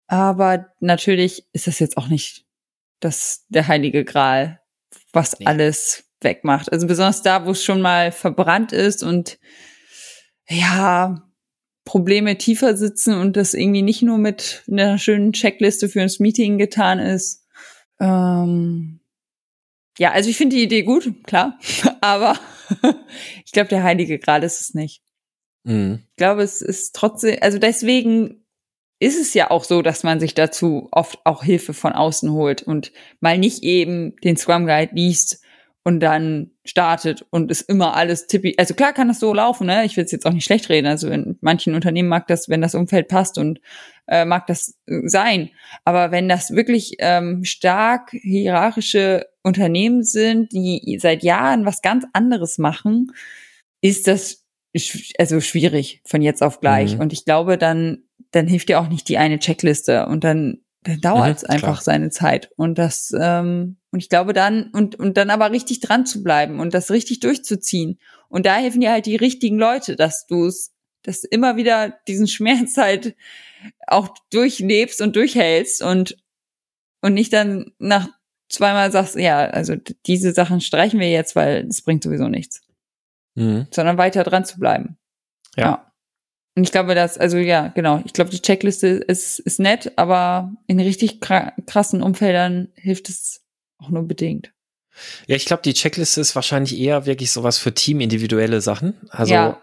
Aber 0.07 0.67
natürlich 0.81 1.47
ist 1.55 1.67
das 1.67 1.79
jetzt 1.79 1.97
auch 1.97 2.09
nicht 2.09 2.45
das 3.01 3.47
der 3.49 3.67
heilige 3.67 4.05
Gral 4.05 4.61
was 5.15 5.39
nee. 5.39 5.47
alles 5.47 6.05
wegmacht. 6.21 6.73
Also 6.73 6.87
besonders 6.87 7.23
da, 7.23 7.47
wo 7.47 7.51
es 7.53 7.65
schon 7.65 7.81
mal 7.81 8.13
verbrannt 8.13 8.73
ist 8.73 9.03
und 9.03 9.39
ja, 10.49 11.23
Probleme 11.85 12.39
tiefer 12.39 12.77
sitzen 12.77 13.15
und 13.15 13.37
das 13.37 13.55
irgendwie 13.55 13.83
nicht 13.83 14.03
nur 14.03 14.19
mit 14.19 14.65
einer 14.71 14.99
schönen 14.99 15.33
Checkliste 15.33 15.89
für 15.89 16.01
ein 16.01 16.11
Meeting 16.19 16.59
getan 16.59 16.99
ist. 16.99 17.47
Ähm, 18.01 19.01
ja, 19.99 20.13
also 20.13 20.31
ich 20.31 20.37
finde 20.37 20.57
die 20.57 20.63
Idee 20.63 20.83
gut, 20.83 21.13
klar, 21.25 21.59
aber 22.01 22.39
ich 23.45 23.53
glaube, 23.53 23.69
der 23.69 23.83
Heilige 23.83 24.19
Gral 24.19 24.43
ist 24.43 24.61
es 24.61 24.75
nicht. 24.75 25.03
Mhm. 25.65 26.03
Ich 26.11 26.17
glaube, 26.17 26.43
es 26.43 26.63
ist 26.63 26.95
trotzdem, 26.95 27.39
also 27.41 27.59
deswegen 27.59 28.45
ist 28.99 29.21
es 29.21 29.35
ja 29.35 29.51
auch 29.51 29.65
so, 29.65 29.83
dass 29.83 30.03
man 30.03 30.21
sich 30.21 30.35
dazu 30.35 30.89
oft 30.91 31.19
auch 31.25 31.45
Hilfe 31.45 31.75
von 31.75 31.93
außen 31.93 32.33
holt 32.33 32.63
und 32.63 32.93
mal 33.21 33.37
nicht 33.37 33.63
eben 33.63 34.17
den 34.25 34.37
Scrum 34.37 34.67
Guide 34.67 34.95
liest 34.95 35.44
und 35.85 36.01
dann 36.01 36.51
startet 36.65 37.27
und 37.31 37.51
ist 37.51 37.63
immer 37.69 37.95
alles 37.95 38.27
tippi. 38.27 38.55
Also 38.59 38.75
klar 38.75 38.93
kann 38.93 39.09
das 39.09 39.21
so 39.21 39.33
laufen, 39.35 39.67
ne? 39.67 39.85
Ich 39.85 39.97
will 39.97 40.05
es 40.05 40.13
jetzt 40.13 40.27
auch 40.27 40.33
nicht 40.33 40.45
schlecht 40.45 40.69
reden. 40.69 40.87
Also 40.87 41.09
in 41.09 41.37
manchen 41.41 41.75
Unternehmen 41.75 42.09
mag 42.09 42.27
das, 42.27 42.49
wenn 42.49 42.63
das 42.63 42.75
Umfeld 42.75 43.09
passt 43.09 43.39
und 43.39 43.61
äh, 44.09 44.25
mag 44.25 44.47
das 44.47 44.77
äh, 44.87 45.07
sein. 45.07 45.51
Aber 45.85 46.11
wenn 46.11 46.29
das 46.29 46.51
wirklich 46.51 46.97
ähm, 46.99 47.45
stark 47.45 48.11
hierarchische 48.11 49.27
Unternehmen 49.43 50.03
sind, 50.03 50.53
die 50.53 50.99
seit 51.01 51.23
Jahren 51.23 51.67
was 51.67 51.83
ganz 51.83 52.07
anderes 52.13 52.59
machen, 52.59 53.13
ist 53.81 54.09
das 54.09 54.43
also 55.19 55.41
schwierig 55.41 56.01
von 56.05 56.23
jetzt 56.23 56.43
auf 56.43 56.61
gleich. 56.61 56.95
Mhm. 56.95 57.01
Und 57.01 57.13
ich 57.13 57.25
glaube, 57.25 57.59
dann 57.59 58.05
dann 58.35 58.47
hilft 58.47 58.69
dir 58.69 58.81
auch 58.81 58.89
nicht 58.89 59.09
die 59.09 59.19
eine 59.19 59.39
Checkliste 59.39 60.07
und 60.07 60.25
dann, 60.25 60.59
dann 60.83 61.01
dauert 61.01 61.39
es 61.39 61.43
mhm, 61.43 61.51
einfach 61.51 61.83
klar. 61.83 61.83
seine 61.83 62.11
Zeit. 62.11 62.51
Und 62.57 62.79
das, 62.79 63.13
ähm, 63.19 63.77
und 63.95 64.01
ich 64.01 64.09
glaube 64.09 64.33
dann, 64.33 64.71
und, 64.73 64.97
und 64.97 65.17
dann 65.17 65.31
aber 65.31 65.53
richtig 65.53 65.79
dran 65.79 66.05
zu 66.05 66.25
bleiben 66.25 66.59
und 66.59 66.75
das 66.75 66.91
richtig 66.91 67.21
durchzuziehen. 67.21 68.01
Und 68.29 68.45
da 68.45 68.57
helfen 68.57 68.81
dir 68.81 68.91
halt 68.91 69.07
die 69.07 69.15
richtigen 69.15 69.57
Leute, 69.57 69.95
dass 69.95 70.27
du 70.27 70.47
es, 70.47 70.75
dass 71.05 71.21
du 71.21 71.29
immer 71.29 71.55
wieder 71.55 71.97
diesen 72.09 72.27
Schmerz 72.27 72.77
halt 72.77 73.15
auch 73.87 74.09
durchlebst 74.33 75.01
und 75.01 75.15
durchhältst 75.15 75.81
und, 75.81 76.17
und 77.03 77.15
nicht 77.15 77.33
dann 77.33 77.71
nach 77.79 78.09
zweimal 78.49 78.91
sagst, 78.91 79.15
ja, 79.15 79.45
also 79.45 79.77
diese 80.07 80.33
Sachen 80.33 80.61
streichen 80.61 80.99
wir 80.99 81.13
jetzt, 81.13 81.37
weil 81.37 81.65
es 81.69 81.83
bringt 81.83 82.03
sowieso 82.03 82.27
nichts. 82.27 82.63
Mhm. 83.37 83.69
Sondern 83.71 83.97
weiter 83.97 84.25
dran 84.25 84.45
zu 84.45 84.59
bleiben. 84.59 84.99
ja. 85.57 85.65
ja. 85.65 85.93
Und 86.57 86.65
ich 86.65 86.73
glaube, 86.73 86.97
dass, 86.97 87.17
also 87.17 87.37
ja, 87.37 87.69
genau, 87.69 88.01
ich 88.05 88.13
glaube, 88.13 88.31
die 88.31 88.41
Checkliste 88.41 88.87
ist, 88.87 89.41
ist 89.41 89.59
nett, 89.59 89.93
aber 89.97 90.53
in 90.69 90.79
richtig 90.79 91.21
krassen 91.21 92.01
Umfeldern 92.01 92.69
hilft 92.75 93.09
es 93.09 93.44
auch 93.79 93.91
nur 93.91 94.07
bedingt. 94.07 94.53
Ja, 95.27 95.37
ich 95.37 95.45
glaube, 95.45 95.63
die 95.63 95.75
Checkliste 95.75 96.21
ist 96.21 96.35
wahrscheinlich 96.35 96.79
eher 96.79 97.07
wirklich 97.07 97.33
sowas 97.33 97.59
für 97.59 97.75
teamindividuelle 97.75 98.61
Sachen. 98.61 98.95
Also 99.11 99.35
ja. 99.35 99.61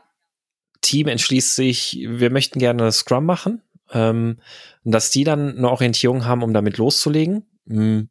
Team 0.81 1.07
entschließt 1.07 1.55
sich, 1.55 2.05
wir 2.07 2.31
möchten 2.31 2.59
gerne 2.59 2.91
Scrum 2.91 3.25
machen, 3.25 3.61
ähm, 3.91 4.39
dass 4.83 5.11
die 5.11 5.23
dann 5.23 5.57
eine 5.57 5.69
Orientierung 5.69 6.25
haben, 6.25 6.43
um 6.43 6.53
damit 6.53 6.77
loszulegen. 6.77 7.45
Hm. 7.67 8.09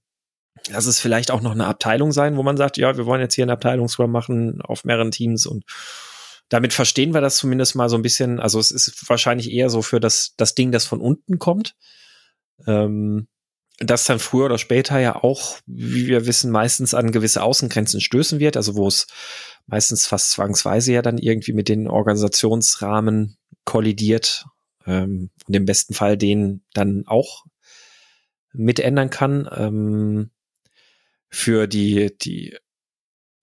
Das 0.72 0.86
ist 0.86 1.00
vielleicht 1.00 1.30
auch 1.30 1.40
noch 1.40 1.52
eine 1.52 1.66
Abteilung 1.66 2.12
sein, 2.12 2.36
wo 2.36 2.42
man 2.42 2.56
sagt, 2.56 2.76
ja, 2.76 2.96
wir 2.96 3.06
wollen 3.06 3.20
jetzt 3.20 3.34
hier 3.34 3.44
eine 3.44 3.52
Abteilung 3.52 3.88
Scrum 3.88 4.10
machen 4.10 4.60
auf 4.62 4.84
mehreren 4.84 5.10
Teams 5.10 5.46
und 5.46 5.64
damit 6.48 6.72
verstehen 6.72 7.14
wir 7.14 7.20
das 7.20 7.36
zumindest 7.36 7.76
mal 7.76 7.88
so 7.88 7.96
ein 7.96 8.02
bisschen. 8.02 8.40
Also 8.40 8.58
es 8.58 8.72
ist 8.72 9.08
wahrscheinlich 9.08 9.50
eher 9.52 9.70
so 9.70 9.82
für 9.82 10.00
das, 10.00 10.34
das 10.36 10.54
Ding, 10.54 10.72
das 10.72 10.84
von 10.84 11.00
unten 11.00 11.38
kommt. 11.38 11.76
Ähm, 12.66 13.28
das 13.80 14.04
dann 14.04 14.18
früher 14.18 14.46
oder 14.46 14.58
später 14.58 15.00
ja 15.00 15.16
auch, 15.16 15.58
wie 15.66 16.06
wir 16.06 16.26
wissen, 16.26 16.52
meistens 16.52 16.94
an 16.94 17.12
gewisse 17.12 17.42
Außengrenzen 17.42 18.00
stößen 18.00 18.38
wird, 18.38 18.56
also 18.56 18.76
wo 18.76 18.86
es 18.86 19.06
meistens 19.66 20.06
fast 20.06 20.30
zwangsweise 20.30 20.92
ja 20.92 21.02
dann 21.02 21.18
irgendwie 21.18 21.52
mit 21.52 21.68
den 21.68 21.88
Organisationsrahmen 21.88 23.36
kollidiert. 23.64 24.44
Äh, 24.44 24.90
ähm, 24.90 25.30
und 25.46 25.54
im 25.54 25.64
besten 25.64 25.94
Fall 25.94 26.16
den 26.16 26.62
dann 26.72 27.04
auch 27.06 27.44
mitändern 28.52 29.10
kann. 29.10 29.48
Ähm, 29.54 30.30
für 31.28 31.66
die, 31.66 32.16
die 32.18 32.56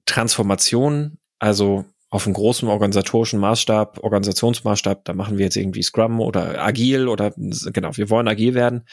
Transformation, 0.06 1.18
also 1.40 1.86
auf 2.10 2.26
einem 2.26 2.34
großen 2.34 2.68
organisatorischen 2.68 3.40
Maßstab, 3.40 4.04
Organisationsmaßstab, 4.04 5.06
da 5.06 5.14
machen 5.14 5.38
wir 5.38 5.46
jetzt 5.46 5.58
irgendwie 5.58 5.84
Scrum 5.84 6.20
oder 6.22 6.62
agil 6.62 7.08
oder 7.08 7.32
genau, 7.36 7.96
wir 7.96 8.10
wollen 8.10 8.28
agil 8.28 8.54
werden. 8.54 8.86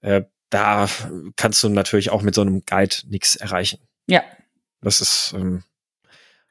Äh, 0.00 0.22
da 0.52 0.86
kannst 1.36 1.62
du 1.64 1.70
natürlich 1.70 2.10
auch 2.10 2.22
mit 2.22 2.34
so 2.34 2.42
einem 2.42 2.62
Guide 2.66 2.94
nichts 3.08 3.36
erreichen. 3.36 3.80
Ja. 4.06 4.22
Das 4.82 5.00
ist 5.00 5.34
ähm, 5.34 5.64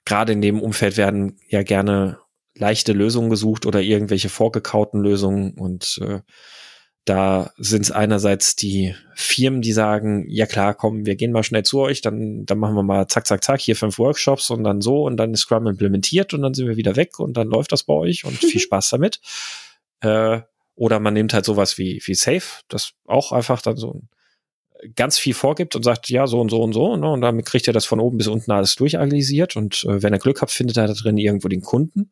gerade 0.06 0.34
in 0.34 0.42
dem 0.42 0.60
Umfeld 0.60 0.98
werden 0.98 1.38
ja 1.48 1.62
gerne 1.62 2.20
leichte 2.56 2.94
Lösungen 2.94 3.30
gesucht 3.30 3.66
oder 3.66 3.82
irgendwelche 3.82 4.30
vorgekauten 4.30 5.02
Lösungen 5.02 5.54
und 5.54 6.00
äh, 6.02 6.22
da 7.06 7.52
sind 7.58 7.82
es 7.82 7.92
einerseits 7.92 8.56
die 8.56 8.96
Firmen, 9.16 9.62
die 9.62 9.74
sagen, 9.74 10.26
ja 10.28 10.46
klar, 10.46 10.76
komm, 10.76 11.06
wir 11.06 11.16
gehen 11.16 11.32
mal 11.32 11.44
schnell 11.44 11.64
zu 11.64 11.80
euch, 11.80 12.02
dann, 12.02 12.46
dann 12.46 12.60
machen 12.60 12.76
wir 12.76 12.84
mal 12.84 13.08
zack, 13.08 13.26
zack, 13.26 13.44
zack, 13.44 13.60
hier 13.60 13.76
fünf 13.76 13.98
Workshops 13.98 14.50
und 14.50 14.64
dann 14.64 14.82
so 14.82 15.04
und 15.04 15.18
dann 15.18 15.34
ist 15.34 15.42
Scrum 15.42 15.68
implementiert 15.68 16.34
und 16.34 16.42
dann 16.42 16.54
sind 16.54 16.68
wir 16.68 16.78
wieder 16.78 16.96
weg 16.96 17.20
und 17.20 17.38
dann 17.38 17.48
läuft 17.48 17.72
das 17.72 17.84
bei 17.84 17.94
euch 17.94 18.26
und 18.26 18.38
viel 18.38 18.60
Spaß 18.60 18.90
damit. 18.90 19.20
Äh, 20.02 20.42
oder 20.82 21.00
man 21.00 21.14
nimmt 21.14 21.32
halt 21.36 21.46
sowas 21.46 21.78
wie, 21.78 22.02
wie 22.06 22.16
Safe, 22.16 22.64
das 22.68 22.94
auch 23.06 23.32
einfach 23.32 23.62
dann 23.62 23.78
so 23.78 24.02
ganz 24.96 25.20
viel 25.20 25.36
vorgibt 25.36 25.76
und 25.76 25.84
sagt, 25.84 26.10
ja, 26.10 26.26
so 26.26 26.42
und 26.42 26.50
so 26.50 26.64
und 26.64 26.74
so, 26.74 26.96
ne? 26.96 27.08
und 27.08 27.22
damit 27.22 27.46
kriegt 27.46 27.68
er 27.68 27.74
das 27.74 27.86
von 27.86 28.00
oben 28.00 28.18
bis 28.18 28.26
unten 28.26 28.50
alles 28.50 28.74
durchagilisiert 28.78 29.56
und 29.56 29.84
äh, 29.84 30.02
wenn 30.02 30.12
er 30.12 30.18
Glück 30.18 30.42
hat, 30.42 30.50
findet 30.50 30.78
er 30.78 30.88
da 30.88 30.94
drin 30.94 31.18
irgendwo 31.18 31.50
den 31.50 31.62
Kunden. 31.62 32.12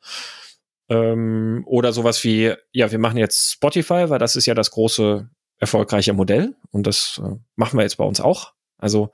Ähm, 0.87 1.63
oder 1.65 1.93
sowas 1.93 2.23
wie, 2.23 2.53
ja, 2.71 2.91
wir 2.91 2.99
machen 2.99 3.17
jetzt 3.17 3.53
Spotify, 3.53 4.11
weil 4.11 4.19
das 4.19 4.35
ist 4.35 4.45
ja 4.45 4.53
das 4.53 4.69
große, 4.69 5.27
erfolgreiche 5.57 6.13
Modell. 6.13 6.55
Und 6.69 6.85
das 6.85 7.19
äh, 7.23 7.37
machen 7.55 7.75
wir 7.75 7.83
jetzt 7.83 7.97
bei 7.97 8.05
uns 8.05 8.21
auch. 8.21 8.53
Also 8.77 9.09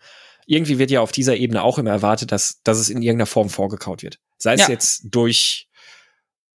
irgendwie 0.45 0.79
wird 0.79 0.91
ja 0.91 0.99
auf 0.99 1.13
dieser 1.13 1.37
Ebene 1.37 1.63
auch 1.63 1.77
immer 1.77 1.91
erwartet, 1.91 2.33
dass, 2.33 2.61
dass 2.63 2.77
es 2.77 2.89
in 2.89 3.01
irgendeiner 3.01 3.25
Form 3.25 3.49
vorgekaut 3.49 4.03
wird. 4.03 4.19
Sei 4.37 4.53
es 4.53 4.61
ja. 4.61 4.69
jetzt 4.69 5.05
durch, 5.05 5.69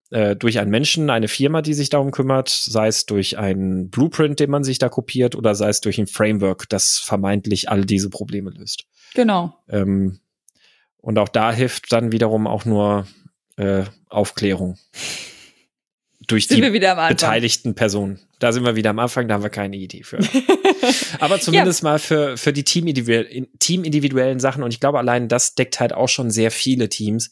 äh, 0.10 0.36
durch 0.36 0.60
einen 0.60 0.72
Menschen, 0.72 1.10
eine 1.10 1.28
Firma, 1.28 1.62
die 1.62 1.74
sich 1.74 1.90
darum 1.90 2.12
kümmert, 2.12 2.50
sei 2.50 2.88
es 2.88 3.06
durch 3.06 3.38
einen 3.38 3.90
Blueprint, 3.90 4.40
den 4.40 4.50
man 4.50 4.64
sich 4.64 4.80
da 4.80 4.90
kopiert, 4.90 5.36
oder 5.36 5.56
sei 5.56 5.70
es 5.70 5.82
durch 5.82 6.00
ein 6.00 6.08
Framework, 6.08 6.68
das 6.70 6.98
vermeintlich 6.98 7.70
all 7.70 7.86
diese 7.86 8.10
Probleme 8.10 8.52
löst. 8.52 8.86
Genau. 9.14 9.56
Ähm, 9.68 10.20
und 10.98 11.18
auch 11.18 11.30
da 11.30 11.52
hilft 11.52 11.92
dann 11.92 12.12
wiederum 12.12 12.48
auch 12.48 12.66
nur 12.66 13.08
äh, 13.58 13.84
Aufklärung 14.10 14.78
durch 16.30 16.48
sind 16.48 16.64
die 16.64 16.80
beteiligten 16.80 17.76
Personen. 17.76 18.20
Da 18.40 18.52
sind 18.54 18.64
wir 18.64 18.76
wieder 18.76 18.92
am 18.92 19.00
Anfang, 19.00 19.28
da 19.28 19.34
haben 19.36 19.44
wir 19.44 19.50
keine 19.50 19.76
Idee 19.78 20.04
für. 20.04 20.20
Aber 21.20 21.40
zumindest 21.40 21.82
ja. 21.82 21.90
mal 21.90 22.00
für, 22.00 22.38
für 22.38 22.54
die 22.54 22.64
teamindividuellen 22.64 24.40
Sachen. 24.40 24.64
Und 24.64 24.74
ich 24.74 24.80
glaube, 24.80 25.00
allein 25.00 25.28
das 25.28 25.56
deckt 25.56 25.80
halt 25.80 25.92
auch 25.94 26.08
schon 26.08 26.32
sehr 26.32 26.52
viele 26.52 26.88
Teams, 26.90 27.32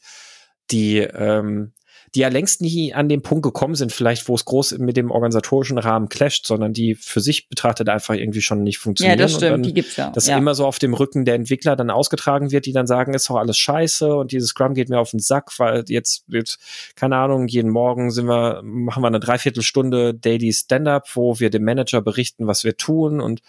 die 0.72 0.98
ähm, 0.98 1.74
die 2.16 2.22
ja 2.22 2.30
längst 2.30 2.62
nie 2.62 2.94
an 2.94 3.10
den 3.10 3.22
Punkt 3.22 3.44
gekommen 3.44 3.76
sind, 3.76 3.92
vielleicht 3.92 4.28
wo 4.28 4.36
es 4.36 4.46
groß 4.46 4.78
mit 4.78 4.98
dem 4.98 5.12
organisatorischen 5.12 5.78
Rahmen 5.78 6.10
clasht, 6.10 6.46
sondern 6.46 6.74
die 6.74 6.96
für 6.96 7.20
sich 7.20 7.50
betrachtet 7.50 7.90
einfach 7.90 8.14
irgendwie 8.14 8.42
schon 8.42 8.64
nicht 8.64 8.78
funktionieren. 8.78 9.20
Ja, 9.20 9.26
das 9.26 9.36
stimmt, 9.36 9.66
die 9.66 9.74
gibt's 9.74 9.98
ja. 9.98 10.10
Das 10.12 10.28
ja. 10.28 10.38
immer 10.38 10.56
so 10.56 10.66
auf 10.66 10.80
dem 10.80 10.94
Rücken 10.94 11.26
der 11.26 11.36
Entwickler 11.36 11.76
dann 11.76 11.90
ausgetragen 11.90 12.52
wird, 12.52 12.66
die 12.66 12.74
dann 12.74 12.88
sagen, 12.88 13.14
ist 13.14 13.30
doch 13.30 13.36
alles 13.36 13.58
scheiße 13.58 14.16
und 14.16 14.32
dieses 14.32 14.50
Scrum 14.50 14.74
geht 14.74 14.90
mir 14.90 15.00
auf 15.00 15.12
den 15.12 15.20
Sack, 15.20 15.60
weil 15.60 15.84
jetzt 15.88 16.24
wird, 16.28 16.58
keine 16.96 17.18
Ahnung, 17.18 17.48
jeden 17.48 17.70
Morgen 17.70 18.12
sind 18.12 18.28
wir, 18.28 18.62
machen 18.64 19.04
wir 19.04 19.08
eine 19.08 19.20
Dreiviertelstunde 19.20 20.14
Daily 20.14 20.54
Stand-up, 20.54 21.16
wo 21.16 21.40
wir 21.40 21.50
dem 21.50 21.64
Manager 21.64 22.02
berichten, 22.02 22.48
was 22.48 22.64
wir 22.64 22.78
tun 22.78 23.20
und 23.20 23.42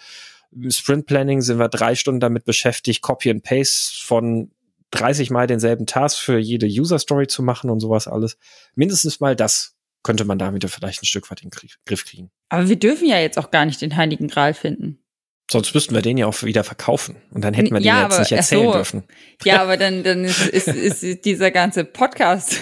im 0.50 0.70
Sprint 0.70 1.06
Planning 1.06 1.42
sind 1.42 1.58
wir 1.58 1.68
drei 1.68 1.94
Stunden 1.94 2.20
damit 2.20 2.44
beschäftigt, 2.44 3.02
Copy 3.02 3.30
and 3.30 3.42
Paste 3.42 4.02
von 4.02 4.50
30 4.90 5.30
Mal 5.30 5.46
denselben 5.46 5.86
Task 5.86 6.18
für 6.18 6.38
jede 6.38 6.66
User 6.66 6.98
Story 6.98 7.26
zu 7.26 7.42
machen 7.42 7.70
und 7.70 7.80
sowas 7.80 8.08
alles. 8.08 8.38
Mindestens 8.74 9.20
mal 9.20 9.36
das 9.36 9.76
könnte 10.02 10.24
man 10.24 10.38
damit 10.38 10.64
vielleicht 10.70 11.02
ein 11.02 11.06
Stück 11.06 11.30
weit 11.30 11.42
in 11.42 11.50
den 11.50 11.74
Griff 11.84 12.04
kriegen. 12.04 12.30
Aber 12.48 12.68
wir 12.68 12.78
dürfen 12.78 13.06
ja 13.06 13.18
jetzt 13.18 13.38
auch 13.38 13.50
gar 13.50 13.66
nicht 13.66 13.80
den 13.80 13.96
Heiligen 13.96 14.28
Gral 14.28 14.54
finden. 14.54 15.02
Sonst 15.50 15.74
müssten 15.74 15.94
wir 15.94 16.02
den 16.02 16.18
ja 16.18 16.26
auch 16.26 16.42
wieder 16.42 16.62
verkaufen. 16.62 17.16
Und 17.30 17.42
dann 17.42 17.54
hätten 17.54 17.74
wir 17.74 17.80
ja, 17.80 17.94
den 17.94 18.02
jetzt 18.02 18.12
aber, 18.12 18.20
nicht 18.20 18.32
erzählen 18.32 18.66
so. 18.66 18.72
dürfen. 18.72 19.04
Ja, 19.44 19.62
aber 19.62 19.76
dann, 19.76 20.02
dann 20.02 20.24
ist, 20.24 20.46
ist, 20.46 21.02
ist 21.02 21.24
dieser 21.24 21.50
ganze 21.50 21.84
Podcast. 21.84 22.60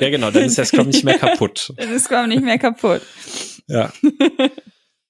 Ja, 0.00 0.10
genau, 0.10 0.30
dann 0.30 0.44
ist 0.44 0.58
der 0.58 0.66
Scrum 0.66 0.88
nicht 0.88 1.04
mehr 1.04 1.18
kaputt. 1.18 1.72
Dann 1.76 1.92
ist 1.92 2.04
Scrum 2.04 2.28
nicht 2.28 2.42
mehr 2.42 2.58
kaputt. 2.58 3.02
Ja. 3.66 3.92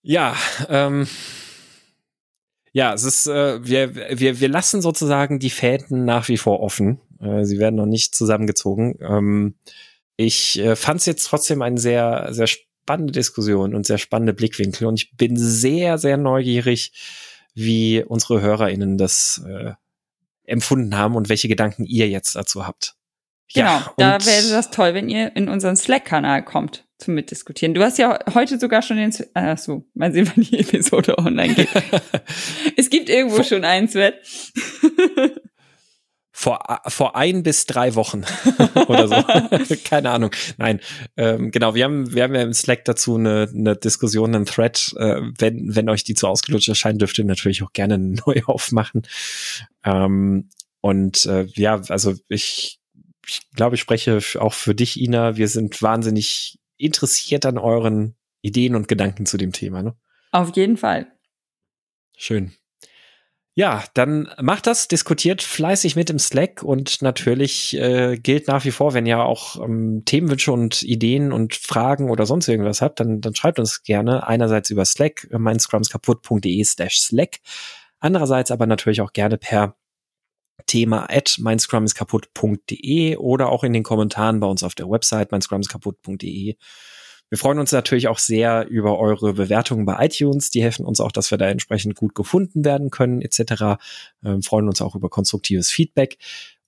Ja, 0.05 0.37
ähm, 0.69 1.07
ja, 2.73 2.95
es 2.95 3.05
ist, 3.05 3.27
äh, 3.27 3.65
wir, 3.67 3.95
wir, 3.95 4.41
wir 4.41 4.49
lassen 4.49 4.81
sozusagen 4.81 5.39
die 5.39 5.51
Fäden 5.51 6.05
nach 6.05 6.29
wie 6.29 6.39
vor 6.39 6.61
offen. 6.61 7.01
Äh, 7.21 7.45
sie 7.45 7.59
werden 7.59 7.77
noch 7.77 7.87
nicht 7.87 8.15
zusammengezogen. 8.15 8.99
Ähm, 9.01 9.55
ich 10.17 10.59
äh, 10.59 10.75
fand 10.75 11.01
es 11.01 11.07
jetzt 11.07 11.27
trotzdem 11.27 11.61
eine 11.61 11.79
sehr, 11.79 12.29
sehr 12.31 12.47
spannende 12.47 13.13
Diskussion 13.13 13.75
und 13.75 13.87
sehr 13.87 13.99
spannende 13.99 14.33
Blickwinkel 14.33 14.87
und 14.87 14.95
ich 14.95 15.17
bin 15.17 15.37
sehr, 15.37 15.99
sehr 15.99 16.17
neugierig, 16.17 16.93
wie 17.55 18.03
unsere 18.03 18.41
HörerInnen 18.41 18.97
das 18.97 19.43
äh, 19.47 19.73
empfunden 20.45 20.97
haben 20.97 21.15
und 21.15 21.29
welche 21.29 21.49
Gedanken 21.49 21.85
ihr 21.85 22.09
jetzt 22.09 22.35
dazu 22.35 22.67
habt. 22.67 22.97
Genau, 23.53 23.71
ja, 23.71 23.95
da 23.99 24.25
wäre 24.25 24.49
das 24.51 24.71
toll, 24.71 24.95
wenn 24.95 25.11
ihr 25.11 25.37
in 25.37 25.51
unseren 25.51 25.77
Slack-Kanal 25.77 26.43
kommt 26.43 26.87
zum 27.03 27.15
Mitdiskutieren. 27.15 27.75
Du 27.75 27.83
hast 27.83 27.99
ja 27.99 28.19
heute 28.35 28.59
sogar 28.59 28.83
schon 28.83 28.97
den, 28.97 29.13
ach 29.35 29.59
so, 29.59 29.85
mal 29.95 30.13
sehen, 30.13 30.31
wann 30.35 30.45
die 30.45 30.59
Episode 30.59 31.19
online 31.19 31.55
geht. 31.55 31.69
es 32.77 32.91
gibt 32.91 33.09
irgendwo 33.09 33.37
vor, 33.37 33.45
schon 33.45 33.65
einen 33.65 33.89
Sven. 33.89 34.13
vor, 36.33 36.81
vor 36.89 37.17
ein 37.17 37.43
bis 37.43 37.67
drei 37.67 37.95
Wochen 37.95 38.25
oder 38.89 39.09
so. 39.09 39.77
Keine 39.85 40.11
Ahnung. 40.11 40.31
Nein, 40.57 40.81
ähm, 41.17 41.51
genau. 41.51 41.75
Wir 41.75 41.85
haben, 41.85 42.15
wir 42.15 42.23
haben 42.23 42.35
ja 42.35 42.43
im 42.43 42.53
Slack 42.55 42.85
dazu 42.85 43.17
eine, 43.17 43.49
eine 43.55 43.77
Diskussion, 43.77 44.35
einen 44.35 44.47
Thread. 44.47 44.95
Äh, 44.97 45.21
wenn, 45.39 45.75
wenn 45.75 45.89
euch 45.89 46.05
die 46.05 46.15
zu 46.15 46.29
ausgelutscht 46.29 46.69
erscheint, 46.69 47.01
dürft 47.01 47.19
ihr 47.19 47.25
natürlich 47.25 47.63
auch 47.63 47.73
gerne 47.73 47.99
neu 47.99 48.43
aufmachen. 48.47 49.03
Ähm, 49.85 50.49
und 50.81 51.27
äh, 51.27 51.47
ja, 51.55 51.81
also 51.89 52.15
ich, 52.29 52.81
ich 53.27 53.41
glaube, 53.55 53.77
ich 53.77 53.81
spreche 53.81 54.21
auch 54.41 54.55
für 54.55 54.75
dich, 54.75 55.01
Ina. 55.01 55.37
Wir 55.37 55.49
sind 55.49 55.81
wahnsinnig 55.81 56.59
interessiert 56.83 57.47
an 57.47 57.59
euren 57.59 58.17
Ideen 58.43 58.75
und 58.75 58.89
Gedanken 58.89 59.27
zu 59.27 59.37
dem 59.37 59.53
Thema. 59.53 59.83
Ne? 59.83 59.95
Auf 60.33 60.57
jeden 60.57 60.77
Fall. 60.77 61.13
Schön. 62.17 62.53
Ja, 63.55 63.85
dann 63.93 64.31
macht 64.41 64.67
das, 64.67 64.89
diskutiert 64.89 65.43
fleißig 65.43 65.95
mit 65.95 66.09
im 66.09 66.19
Slack 66.19 66.63
und 66.63 67.03
natürlich 67.03 67.77
äh, 67.77 68.17
gilt 68.17 68.49
nach 68.49 68.65
wie 68.65 68.71
vor, 68.71 68.95
wenn 68.95 69.05
ihr 69.05 69.23
auch 69.23 69.63
ähm, 69.63 70.05
Themenwünsche 70.07 70.53
und 70.53 70.83
Ideen 70.83 71.33
und 71.33 71.55
Fragen 71.55 72.09
oder 72.09 72.25
sonst 72.25 72.49
irgendwas 72.49 72.81
habt, 72.81 72.99
dann, 72.99 73.21
dann 73.21 73.35
schreibt 73.35 73.59
uns 73.59 73.83
gerne 73.83 74.27
einerseits 74.27 74.71
über 74.71 74.87
Slack, 74.87 75.29
äh, 75.31 75.39
meinscrumskaputt.de 75.39 76.65
slash 76.65 77.01
Slack, 77.01 77.41
andererseits 77.99 78.51
aber 78.51 78.67
natürlich 78.67 79.03
auch 79.03 79.13
gerne 79.13 79.37
per 79.37 79.77
Thema 80.73 81.07
at 81.11 81.37
meinscrumiskaputt.de 81.39 83.17
oder 83.19 83.51
auch 83.51 83.63
in 83.63 83.75
den 83.75 83.83
Kommentaren 83.83 84.41
bei 84.41 84.47
uns 84.47 84.63
auf 84.63 84.75
der 84.75 84.89
Website 84.89 85.31
meinscrumiskaputt.de. 85.31 86.57
Wir 87.29 87.39
freuen 87.39 87.59
uns 87.59 87.73
natürlich 87.73 88.09
auch 88.09 88.19
sehr 88.19 88.67
über 88.69 88.99
eure 88.99 89.35
Bewertungen 89.35 89.85
bei 89.85 90.07
iTunes. 90.07 90.49
Die 90.49 90.63
helfen 90.63 90.87
uns 90.87 90.99
auch, 90.99 91.13
dass 91.13 91.31
wir 91.31 91.37
da 91.37 91.49
entsprechend 91.49 91.95
gut 91.95 92.15
gefunden 92.15 92.65
werden 92.65 92.89
können, 92.89 93.21
etc. 93.21 93.83
Ähm, 94.25 94.43
freuen 94.43 94.67
uns 94.67 94.81
auch 94.81 94.95
über 94.95 95.11
konstruktives 95.11 95.69
Feedback. 95.69 96.17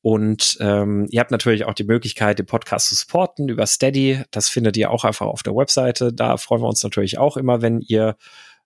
Und 0.03 0.59
ähm, 0.61 1.07
ihr 1.11 1.21
habt 1.21 1.31
natürlich 1.31 1.65
auch 1.65 1.73
die 1.73 1.85
Möglichkeit, 1.85 2.39
den 2.39 2.45
Podcast 2.45 2.91
zu 2.91 2.95
supporten 2.95 3.49
über 3.49 3.67
Steady. 3.67 4.23
Das 4.31 4.51
findet 4.51 4.77
ihr 4.77 4.91
auch 4.91 5.05
einfach 5.05 5.27
auf 5.27 5.43
der 5.43 5.57
Webseite. 5.57 6.13
Da 6.13 6.37
freuen 6.37 6.61
wir 6.61 6.69
uns 6.69 6.83
natürlich 6.83 7.17
auch 7.17 7.39
immer, 7.39 7.63
wenn 7.63 7.81
ihr 7.81 8.17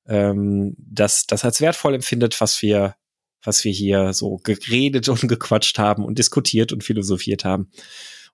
ähm, 0.08 0.74
das, 0.78 1.28
das 1.28 1.44
als 1.44 1.60
wertvoll 1.60 1.94
empfindet, 1.94 2.40
was 2.40 2.60
wir 2.60 2.96
was 3.42 3.64
wir 3.64 3.72
hier 3.72 4.12
so 4.12 4.38
geredet 4.42 5.08
und 5.08 5.26
gequatscht 5.28 5.78
haben 5.78 6.04
und 6.04 6.18
diskutiert 6.18 6.72
und 6.72 6.84
philosophiert 6.84 7.44
haben. 7.44 7.70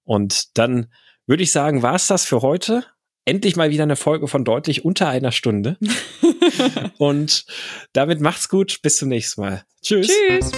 Und 0.05 0.57
dann 0.59 0.92
würde 1.26 1.42
ich 1.42 1.52
sagen, 1.52 1.82
war 1.82 1.94
es 1.94 2.07
das 2.07 2.24
für 2.24 2.42
heute. 2.42 2.84
Endlich 3.26 3.57
mal 3.57 3.70
wieder 3.70 3.84
eine 3.84 3.96
Folge 3.96 4.28
von 4.28 4.44
deutlich 4.44 4.84
unter 4.84 5.09
einer 5.09 5.32
Stunde. 5.32 5.78
und 6.98 7.46
damit 7.94 8.20
macht's 8.20 8.50
gut. 8.50 8.80
Bis 8.82 8.98
zum 8.98 9.09
nächsten 9.09 9.40
Mal. 9.40 9.64
Tschüss. 9.82 10.09
Tschüss. 10.09 10.52